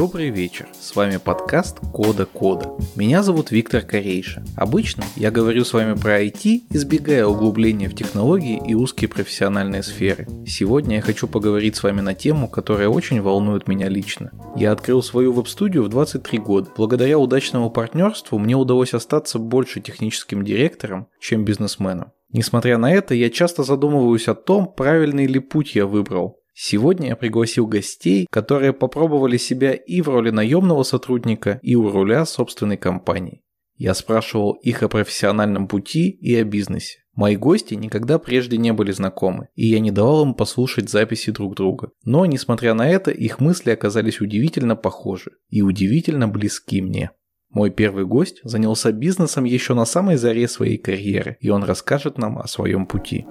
Добрый 0.00 0.30
вечер, 0.30 0.66
с 0.80 0.96
вами 0.96 1.18
подкаст 1.18 1.78
Кода 1.92 2.24
Кода. 2.24 2.72
Меня 2.96 3.22
зовут 3.22 3.50
Виктор 3.50 3.82
Корейша. 3.82 4.42
Обычно 4.56 5.04
я 5.14 5.30
говорю 5.30 5.62
с 5.62 5.74
вами 5.74 5.94
про 5.94 6.24
IT, 6.24 6.62
избегая 6.70 7.26
углубления 7.26 7.88
в 7.88 7.94
технологии 7.94 8.62
и 8.66 8.74
узкие 8.74 9.08
профессиональные 9.08 9.82
сферы. 9.82 10.26
Сегодня 10.46 10.96
я 10.96 11.02
хочу 11.02 11.28
поговорить 11.28 11.76
с 11.76 11.82
вами 11.82 12.00
на 12.00 12.14
тему, 12.14 12.48
которая 12.48 12.88
очень 12.88 13.20
волнует 13.20 13.68
меня 13.68 13.88
лично. 13.88 14.30
Я 14.56 14.72
открыл 14.72 15.02
свою 15.02 15.32
веб-студию 15.32 15.82
в 15.82 15.88
23 15.88 16.38
года. 16.38 16.70
Благодаря 16.76 17.18
удачному 17.18 17.68
партнерству 17.68 18.38
мне 18.38 18.54
удалось 18.54 18.94
остаться 18.94 19.38
больше 19.38 19.80
техническим 19.80 20.44
директором, 20.44 21.08
чем 21.20 21.44
бизнесменом. 21.44 22.12
Несмотря 22.32 22.78
на 22.78 22.92
это, 22.92 23.14
я 23.14 23.30
часто 23.30 23.62
задумываюсь 23.64 24.28
о 24.28 24.34
том, 24.34 24.72
правильный 24.72 25.26
ли 25.26 25.40
путь 25.40 25.74
я 25.74 25.86
выбрал. 25.86 26.40
Сегодня 26.54 27.08
я 27.08 27.16
пригласил 27.16 27.66
гостей, 27.66 28.26
которые 28.30 28.72
попробовали 28.72 29.36
себя 29.36 29.72
и 29.72 30.00
в 30.02 30.08
роли 30.08 30.30
наемного 30.30 30.82
сотрудника, 30.82 31.58
и 31.62 31.74
у 31.74 31.90
руля 31.90 32.26
собственной 32.26 32.76
компании. 32.76 33.42
Я 33.76 33.94
спрашивал 33.94 34.52
их 34.52 34.82
о 34.82 34.88
профессиональном 34.88 35.66
пути 35.66 36.10
и 36.10 36.34
о 36.36 36.44
бизнесе. 36.44 36.98
Мои 37.14 37.36
гости 37.36 37.74
никогда 37.74 38.18
прежде 38.18 38.58
не 38.58 38.72
были 38.72 38.92
знакомы, 38.92 39.48
и 39.54 39.66
я 39.66 39.80
не 39.80 39.90
давал 39.90 40.24
им 40.24 40.34
послушать 40.34 40.90
записи 40.90 41.30
друг 41.30 41.56
друга. 41.56 41.90
Но, 42.04 42.26
несмотря 42.26 42.74
на 42.74 42.88
это, 42.88 43.10
их 43.10 43.40
мысли 43.40 43.70
оказались 43.70 44.20
удивительно 44.20 44.76
похожи 44.76 45.32
и 45.48 45.62
удивительно 45.62 46.28
близки 46.28 46.82
мне. 46.82 47.10
Мой 47.50 47.70
первый 47.70 48.06
гость 48.06 48.40
занялся 48.44 48.92
бизнесом 48.92 49.42
еще 49.42 49.74
на 49.74 49.84
самой 49.84 50.14
заре 50.16 50.46
своей 50.46 50.78
карьеры, 50.78 51.36
и 51.40 51.50
он 51.50 51.64
расскажет 51.64 52.16
нам 52.16 52.38
о 52.38 52.46
своем 52.46 52.86
пути. 52.86 53.26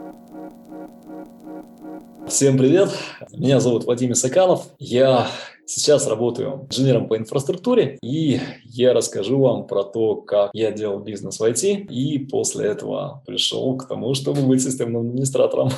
Всем 2.27 2.57
привет! 2.57 2.89
Меня 3.31 3.61
зовут 3.61 3.85
Вадим 3.85 4.11
Исаканов. 4.11 4.67
Я 4.77 5.27
сейчас 5.65 6.05
работаю 6.05 6.67
инженером 6.69 7.07
по 7.07 7.15
инфраструктуре, 7.15 7.97
и 8.03 8.41
я 8.65 8.93
расскажу 8.93 9.39
вам 9.39 9.65
про 9.65 9.83
то, 9.83 10.17
как 10.17 10.49
я 10.51 10.71
делал 10.71 10.99
бизнес 10.99 11.39
в 11.39 11.43
IT, 11.43 11.85
и 11.85 12.19
после 12.19 12.67
этого 12.67 13.23
пришел 13.25 13.77
к 13.77 13.87
тому, 13.87 14.13
чтобы 14.15 14.41
быть 14.41 14.61
системным 14.61 15.07
администратором. 15.07 15.69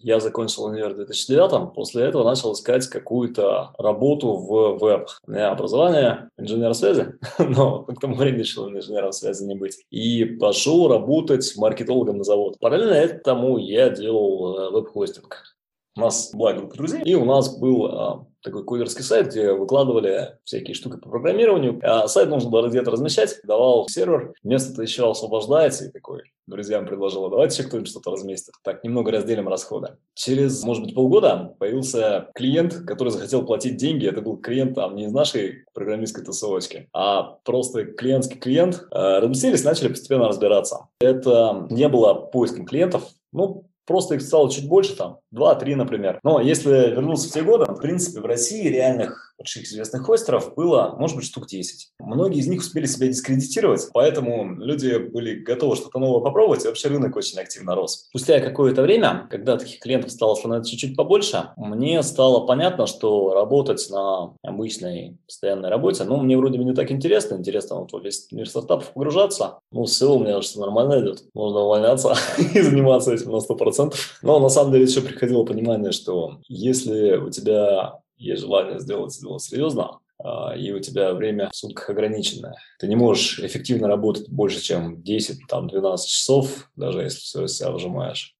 Я 0.00 0.20
закончил 0.20 0.64
универ 0.64 0.92
в 0.92 0.96
2009 0.96 1.74
после 1.74 2.04
этого 2.04 2.22
начал 2.22 2.52
искать 2.52 2.86
какую-то 2.86 3.72
работу 3.78 4.32
в 4.34 4.78
веб. 4.78 5.08
У 5.26 5.30
меня 5.32 5.50
образование 5.50 6.30
инженер 6.38 6.72
связи, 6.74 7.14
но 7.38 7.82
к 7.82 8.00
тому 8.00 8.14
времени 8.14 8.40
решил 8.40 8.68
инженером 8.68 9.12
связи 9.12 9.44
не 9.44 9.56
быть. 9.56 9.84
И 9.90 10.24
пошел 10.24 10.88
работать 10.88 11.52
маркетологом 11.56 12.18
на 12.18 12.24
завод. 12.24 12.58
Параллельно 12.60 12.94
этому 12.94 13.58
я 13.58 13.90
делал 13.90 14.56
э, 14.56 14.70
веб-хостинг. 14.70 15.56
У 15.96 16.00
нас 16.00 16.30
была 16.32 16.52
группа 16.52 16.76
друзей, 16.76 17.02
и 17.02 17.14
у 17.16 17.24
нас 17.24 17.58
был 17.58 17.86
а, 17.86 18.26
такой 18.42 18.64
кодерский 18.64 19.02
сайт, 19.02 19.28
где 19.28 19.52
выкладывали 19.52 20.38
всякие 20.44 20.74
штуки 20.74 20.98
по 21.00 21.08
программированию. 21.08 21.80
А 21.82 22.08
сайт 22.08 22.28
нужно 22.28 22.50
было 22.50 22.68
где-то 22.68 22.90
размещать, 22.90 23.40
давал 23.44 23.88
сервер, 23.88 24.32
место-то 24.42 24.82
еще 24.82 25.10
освобождается, 25.10 25.86
и 25.86 25.90
такой 25.92 26.22
друзьям 26.48 26.86
предложил, 26.86 27.26
«А 27.26 27.30
давайте 27.30 27.58
еще 27.58 27.68
кто-нибудь 27.68 27.90
что-то 27.90 28.10
разместит. 28.10 28.54
Так, 28.62 28.82
немного 28.82 29.12
разделим 29.12 29.48
расходы. 29.48 29.96
Через, 30.14 30.62
может 30.64 30.84
быть, 30.84 30.94
полгода 30.94 31.54
появился 31.58 32.28
клиент, 32.34 32.74
который 32.86 33.10
захотел 33.10 33.44
платить 33.44 33.76
деньги. 33.76 34.08
Это 34.08 34.22
был 34.22 34.36
клиент 34.36 34.74
там 34.74 34.96
не 34.96 35.04
из 35.04 35.12
нашей 35.12 35.64
программистской 35.74 36.24
тусовочки, 36.24 36.88
а 36.92 37.38
просто 37.44 37.84
клиентский 37.84 38.38
клиент. 38.38 38.86
А, 38.90 39.20
разместились, 39.20 39.64
начали 39.64 39.88
постепенно 39.88 40.28
разбираться. 40.28 40.88
Это 41.00 41.66
не 41.70 41.88
было 41.88 42.14
поиском 42.14 42.64
клиентов, 42.64 43.04
ну, 43.32 43.67
Просто 43.88 44.16
их 44.16 44.22
стало 44.22 44.50
чуть 44.50 44.68
больше, 44.68 44.94
там, 44.94 45.20
2-3, 45.34 45.74
например. 45.74 46.20
Но 46.22 46.42
если 46.42 46.68
вернуться 46.90 47.30
в 47.30 47.32
те 47.32 47.40
годы, 47.40 47.64
в 47.64 47.80
принципе, 47.80 48.20
в 48.20 48.26
России 48.26 48.68
реальных 48.68 49.27
больших 49.38 49.64
известных 49.64 50.04
хостеров 50.04 50.54
было, 50.54 50.94
может 50.98 51.16
быть, 51.16 51.26
штук 51.26 51.46
10. 51.46 51.92
Многие 52.00 52.40
из 52.40 52.48
них 52.48 52.60
успели 52.60 52.86
себя 52.86 53.06
дискредитировать, 53.06 53.88
поэтому 53.92 54.56
люди 54.56 54.98
были 54.98 55.34
готовы 55.34 55.76
что-то 55.76 55.98
новое 55.98 56.22
попробовать, 56.22 56.64
и 56.64 56.68
вообще 56.68 56.88
рынок 56.88 57.16
очень 57.16 57.38
активно 57.38 57.74
рос. 57.74 58.06
Спустя 58.08 58.40
какое-то 58.40 58.82
время, 58.82 59.28
когда 59.30 59.56
таких 59.56 59.78
клиентов 59.78 60.10
стало 60.10 60.34
становиться 60.34 60.72
чуть-чуть 60.72 60.96
побольше, 60.96 61.50
мне 61.56 62.02
стало 62.02 62.46
понятно, 62.46 62.86
что 62.86 63.32
работать 63.32 63.86
на 63.90 64.34
обычной 64.42 65.18
постоянной 65.26 65.68
работе, 65.68 66.04
ну, 66.04 66.16
мне 66.18 66.36
вроде 66.36 66.58
бы 66.58 66.64
не 66.64 66.74
так 66.74 66.90
интересно, 66.90 67.36
интересно 67.36 67.76
вот 67.76 67.92
весь 68.02 68.30
мир 68.32 68.48
стартапов 68.48 68.92
погружаться, 68.92 69.60
ну, 69.70 69.84
все 69.84 70.12
у 70.12 70.18
меня 70.18 70.34
кажется, 70.34 70.60
нормально 70.60 71.00
идет, 71.00 71.24
можно 71.34 71.60
увольняться 71.60 72.14
и 72.54 72.60
заниматься 72.60 73.12
этим 73.12 73.30
на 73.30 73.36
100%. 73.36 73.94
Но 74.22 74.40
на 74.40 74.48
самом 74.48 74.72
деле 74.72 74.84
еще 74.84 75.00
приходило 75.00 75.44
понимание, 75.44 75.92
что 75.92 76.38
если 76.48 77.16
у 77.16 77.30
тебя 77.30 78.00
есть 78.18 78.42
желание 78.42 78.78
сделать 78.80 79.18
дело 79.20 79.38
серьезно, 79.38 80.00
а, 80.18 80.54
и 80.56 80.72
у 80.72 80.80
тебя 80.80 81.14
время 81.14 81.50
в 81.50 81.56
сутках 81.56 81.90
ограниченное. 81.90 82.56
Ты 82.78 82.88
не 82.88 82.96
можешь 82.96 83.38
эффективно 83.38 83.88
работать 83.88 84.28
больше, 84.28 84.60
чем 84.60 85.00
10-12 85.02 85.96
часов, 86.06 86.70
даже 86.76 87.02
если 87.02 87.18
все 87.20 87.44
из 87.44 87.56
себя 87.56 87.70
выжимаешь. 87.70 88.34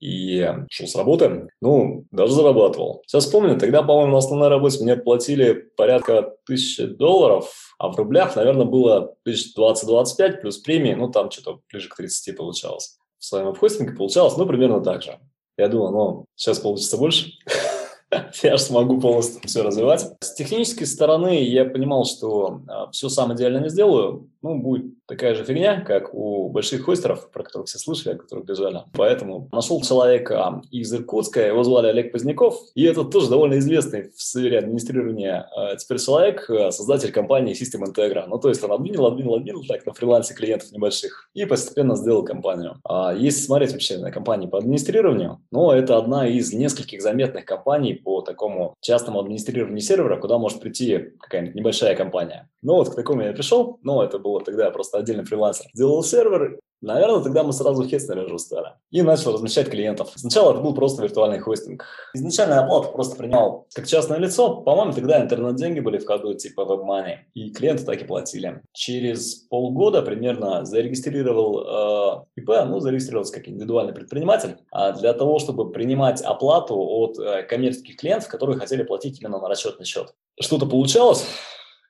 И 0.00 0.46
шел 0.70 0.86
с 0.86 0.96
работы, 0.96 1.48
ну, 1.62 2.04
даже 2.10 2.34
зарабатывал. 2.34 3.02
Сейчас 3.06 3.26
помню, 3.26 3.58
тогда, 3.58 3.82
по-моему, 3.82 4.12
на 4.12 4.18
основной 4.18 4.48
работе 4.48 4.82
мне 4.82 4.96
платили 4.96 5.70
порядка 5.78 6.34
тысячи 6.44 6.84
долларов, 6.84 7.74
а 7.78 7.88
в 7.88 7.96
рублях, 7.96 8.36
наверное, 8.36 8.66
было 8.66 9.14
1020-25 9.26 10.42
плюс 10.42 10.58
премии, 10.58 10.92
ну, 10.92 11.10
там 11.10 11.30
что-то 11.30 11.60
ближе 11.72 11.88
к 11.88 11.96
30 11.96 12.36
получалось. 12.36 12.98
В 13.18 13.24
своем 13.24 13.46
обхостинге 13.46 13.94
получалось, 13.94 14.36
ну, 14.36 14.44
примерно 14.44 14.82
так 14.82 15.02
же. 15.02 15.18
Я 15.56 15.68
думал, 15.68 15.92
ну, 15.92 16.24
сейчас 16.34 16.58
получится 16.58 16.98
больше. 16.98 17.30
я 18.42 18.56
же 18.56 18.62
смогу 18.62 19.00
полностью 19.00 19.40
все 19.44 19.62
развивать. 19.62 20.06
С 20.20 20.34
технической 20.34 20.86
стороны 20.86 21.42
я 21.42 21.64
понимал, 21.64 22.04
что 22.04 22.60
а, 22.68 22.90
все 22.90 23.08
сам 23.08 23.34
идеально 23.34 23.58
не 23.58 23.68
сделаю. 23.68 24.28
Ну, 24.44 24.58
будет 24.58 24.92
такая 25.06 25.34
же 25.34 25.42
фигня, 25.42 25.80
как 25.80 26.12
у 26.12 26.50
больших 26.50 26.84
хостеров, 26.84 27.30
про 27.30 27.42
которых 27.42 27.66
все 27.66 27.78
слышали, 27.78 28.14
о 28.14 28.18
которых 28.18 28.44
бежали. 28.44 28.82
Поэтому 28.92 29.48
нашел 29.52 29.80
человека 29.80 30.60
из 30.70 30.92
Иркутска, 30.92 31.46
его 31.46 31.64
звали 31.64 31.86
Олег 31.86 32.12
Поздняков, 32.12 32.60
и 32.74 32.84
это 32.84 33.04
тоже 33.04 33.30
довольно 33.30 33.58
известный 33.58 34.10
в 34.10 34.20
сфере 34.20 34.58
администрирования 34.58 35.48
а, 35.56 35.76
теперь 35.76 35.98
человек, 35.98 36.50
а, 36.50 36.70
создатель 36.72 37.10
компании 37.10 37.54
System 37.54 37.84
Integra. 37.86 38.26
Ну, 38.26 38.38
то 38.38 38.50
есть 38.50 38.62
он 38.62 38.72
обвинил, 38.72 39.06
обвинил, 39.06 39.34
обвинил 39.36 39.64
так 39.66 39.86
на 39.86 39.94
фрилансе 39.94 40.34
клиентов 40.34 40.72
небольших 40.72 41.30
и 41.32 41.46
постепенно 41.46 41.96
сделал 41.96 42.22
компанию. 42.22 42.76
Если 43.16 43.40
смотреть 43.40 43.72
вообще 43.72 43.96
на 43.96 44.10
компании 44.10 44.46
по 44.46 44.58
администрированию, 44.58 45.40
ну, 45.52 45.70
это 45.70 45.96
одна 45.96 46.28
из 46.28 46.52
нескольких 46.52 47.00
заметных 47.00 47.46
компаний 47.46 47.94
по 47.94 48.20
такому 48.20 48.74
частному 48.82 49.20
администрированию 49.20 49.80
сервера, 49.80 50.18
куда 50.18 50.36
может 50.36 50.60
прийти 50.60 51.12
какая-нибудь 51.18 51.54
небольшая 51.54 51.96
компания. 51.96 52.50
Ну 52.60 52.74
вот 52.74 52.90
к 52.90 52.94
такому 52.94 53.22
я 53.22 53.32
пришел, 53.32 53.78
но 53.82 54.02
это 54.02 54.18
было 54.18 54.33
тогда 54.42 54.70
просто 54.70 54.98
отдельный 54.98 55.24
фрилансер. 55.24 55.66
Делал 55.74 56.02
сервер, 56.02 56.58
Наверное, 56.84 57.22
тогда 57.22 57.42
мы 57.42 57.54
сразу 57.54 57.82
хестнули 57.88 58.28
Жустера 58.28 58.78
и 58.90 59.00
начал 59.00 59.32
размещать 59.32 59.70
клиентов. 59.70 60.12
Сначала 60.16 60.52
это 60.52 60.60
был 60.60 60.74
просто 60.74 61.02
виртуальный 61.02 61.38
хостинг. 61.38 61.86
Изначально 62.12 62.62
оплату 62.62 62.92
просто 62.92 63.16
принял 63.16 63.66
как 63.74 63.86
частное 63.86 64.18
лицо. 64.18 64.56
По-моему, 64.60 64.92
тогда 64.92 65.22
интернет-деньги 65.22 65.80
были 65.80 65.96
в 65.96 66.06
ходу, 66.06 66.34
типа 66.34 66.60
WebMoney. 66.60 67.16
И 67.32 67.50
клиенты 67.52 67.84
так 67.84 68.02
и 68.02 68.04
платили. 68.04 68.60
Через 68.74 69.34
полгода 69.48 70.02
примерно 70.02 70.66
зарегистрировал 70.66 72.26
э, 72.36 72.40
ИП, 72.42 72.50
ну, 72.66 72.80
зарегистрировался 72.80 73.32
как 73.32 73.48
индивидуальный 73.48 73.94
предприниматель, 73.94 74.58
а 74.70 74.92
для 74.92 75.14
того, 75.14 75.38
чтобы 75.38 75.72
принимать 75.72 76.20
оплату 76.20 76.76
от 76.76 77.18
э, 77.18 77.44
коммерческих 77.44 77.96
клиентов, 77.96 78.28
которые 78.28 78.58
хотели 78.58 78.82
платить 78.82 79.22
именно 79.22 79.38
на 79.38 79.48
расчетный 79.48 79.86
счет. 79.86 80.12
Что-то 80.38 80.66
получалось, 80.66 81.24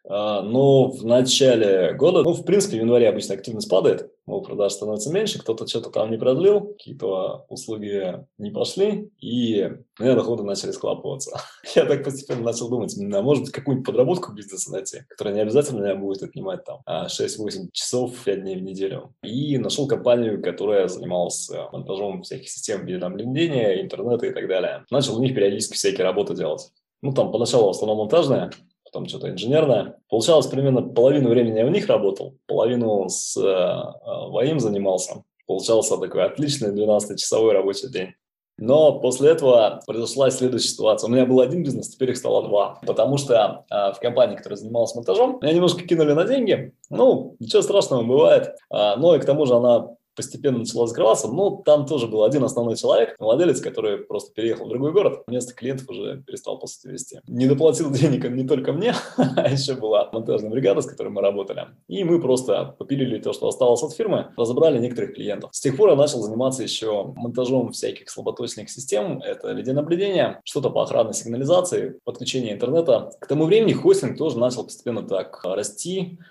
но 0.06 0.91
в 0.91 1.04
начале 1.04 1.94
года, 1.94 2.22
ну, 2.22 2.32
в 2.32 2.44
принципе, 2.44 2.76
в 2.76 2.81
январе 2.81 3.09
обычно 3.09 3.34
активность 3.34 3.70
падает, 3.70 4.10
ну, 4.26 4.41
продаж 4.41 4.72
становится 4.72 5.12
меньше, 5.12 5.38
кто-то 5.38 5.66
что-то 5.66 5.91
там 5.91 6.10
не 6.10 6.16
продлил, 6.16 6.60
какие-то 6.60 7.45
услуги 7.48 8.24
не 8.39 8.51
пошли, 8.51 9.10
и 9.18 9.71
у 9.98 10.03
меня 10.03 10.15
доходы 10.15 10.42
начали 10.42 10.71
схлапываться. 10.71 11.41
Я 11.74 11.84
так 11.84 12.04
постепенно 12.04 12.42
начал 12.42 12.68
думать, 12.68 12.97
а 12.98 13.22
может 13.22 13.45
быть, 13.45 13.53
какую-нибудь 13.53 13.86
подработку 13.86 14.33
бизнеса 14.33 14.72
найти, 14.72 15.01
которая 15.09 15.34
не 15.34 15.41
обязательно 15.41 15.80
меня 15.80 15.95
будет 15.95 16.22
отнимать 16.22 16.65
там 16.65 16.80
6-8 16.89 17.68
часов 17.72 18.15
5 18.24 18.42
дней 18.42 18.56
в 18.56 18.62
неделю. 18.62 19.15
И 19.22 19.59
нашел 19.59 19.86
компанию, 19.86 20.42
которая 20.42 20.89
занималась 20.89 21.51
монтажом 21.72 22.22
всяких 22.22 22.48
систем 22.48 22.86
видеонаблюдения, 22.86 23.83
интернета 23.83 24.27
и 24.27 24.33
так 24.33 24.48
далее. 24.48 24.84
Начал 24.91 25.16
у 25.18 25.22
них 25.22 25.34
периодически 25.34 25.74
всякие 25.74 26.04
работы 26.04 26.34
делать. 26.34 26.71
Ну, 27.03 27.12
там 27.12 27.30
поначалу 27.30 27.66
в 27.66 27.71
основном 27.71 27.98
монтажная, 27.98 28.51
потом 28.94 29.08
что-то 29.08 29.30
инженерное. 29.30 29.96
Получалось 30.08 30.46
примерно 30.46 30.80
половину 30.82 31.28
времени 31.28 31.58
я 31.58 31.66
у 31.66 31.70
них 31.70 31.88
работал, 31.88 32.36
половину 32.46 33.08
с 33.08 33.36
э, 33.36 33.42
э 33.42 34.30
ВАИМ 34.30 34.60
занимался. 34.60 35.24
Получался 35.46 35.98
такой 35.98 36.24
отличный 36.24 36.70
12-часовой 36.70 37.52
рабочий 37.52 37.91
день. 37.91 38.14
Но 38.56 39.00
после 39.00 39.30
этого 39.30 39.80
произошла 39.84 40.30
следующая 40.30 40.68
ситуация. 40.68 41.08
У 41.08 41.10
меня 41.10 41.26
был 41.26 41.41
один 41.41 41.64
бизнес, 41.64 41.88
теперь 41.88 42.12
их 42.12 42.16
стало 42.16 42.46
два. 42.48 42.78
Потому 42.86 43.18
что 43.18 43.64
э, 43.68 43.92
в 43.92 43.98
компании, 44.00 44.36
которая 44.36 44.56
занималась 44.56 44.94
монтажом, 44.94 45.41
меня 45.42 45.52
немножко 45.52 45.82
кинули 45.82 46.12
на 46.12 46.24
деньги. 46.24 46.72
Ну, 46.88 47.34
ничего 47.41 47.62
страшного 47.62 48.04
бывает. 48.04 48.54
А, 48.70 48.94
но 48.94 49.16
и 49.16 49.20
к 49.20 49.24
тому 49.24 49.44
же 49.44 49.54
она 49.54 49.88
постепенно 50.15 50.59
начала 50.59 50.87
закрываться, 50.87 51.28
но 51.28 51.63
там 51.65 51.87
тоже 51.87 52.07
был 52.07 52.25
один 52.25 52.45
основной 52.45 52.77
человек, 52.77 53.16
владелец, 53.19 53.61
который 53.61 53.99
просто 53.99 54.33
переехал 54.33 54.66
в 54.66 54.69
другой 54.69 54.93
город, 54.93 55.25
вместо 55.27 55.55
клиентов 55.55 55.89
уже 55.89 56.22
перестал, 56.27 56.59
по 56.59 56.66
сути, 56.66 56.89
вести. 56.89 57.21
Не 57.27 57.47
доплатил 57.47 57.91
денег 57.93 58.28
не 58.31 58.47
только 58.47 58.72
мне, 58.72 58.95
а 59.16 59.49
еще 59.49 59.75
была 59.75 60.09
монтажная 60.13 60.51
бригада, 60.51 60.81
с 60.81 60.87
которой 60.87 61.09
мы 61.09 61.21
работали. 61.21 61.69
И 61.89 62.05
мы 62.05 62.21
просто 62.21 62.75
попилили 62.78 63.19
то, 63.19 63.33
что 63.33 63.49
осталось 63.49 63.83
от 63.83 63.93
фирмы, 63.95 64.33
разобрали 64.37 64.78
некоторых 64.78 65.15
клиентов. 65.15 65.51
С 65.53 65.61
тех 65.61 65.77
пор 65.77 65.91
я 65.91 65.97
начал 65.97 66.21
заниматься 66.22 66.63
еще 66.63 67.13
монтажом 67.16 67.72
всяких 67.72 68.11
слаботочных 68.11 68.71
систем. 68.71 69.21
Это 69.21 69.53
видеонаблюдение, 69.53 70.41
что-то 70.45 70.71
по 70.71 70.83
охранной 70.83 71.15
сигнализации, 71.15 71.99
подключение 72.05 72.55
интернета. 72.55 73.11
К 73.21 73.27
тому 73.27 73.45
времени 73.45 73.72
хостинг 73.72 74.19
тоже 74.19 74.39
начал 74.39 74.65
постепенно 74.65 75.03
так 75.03 75.41
расти, 75.45 76.19
а, 76.21 76.25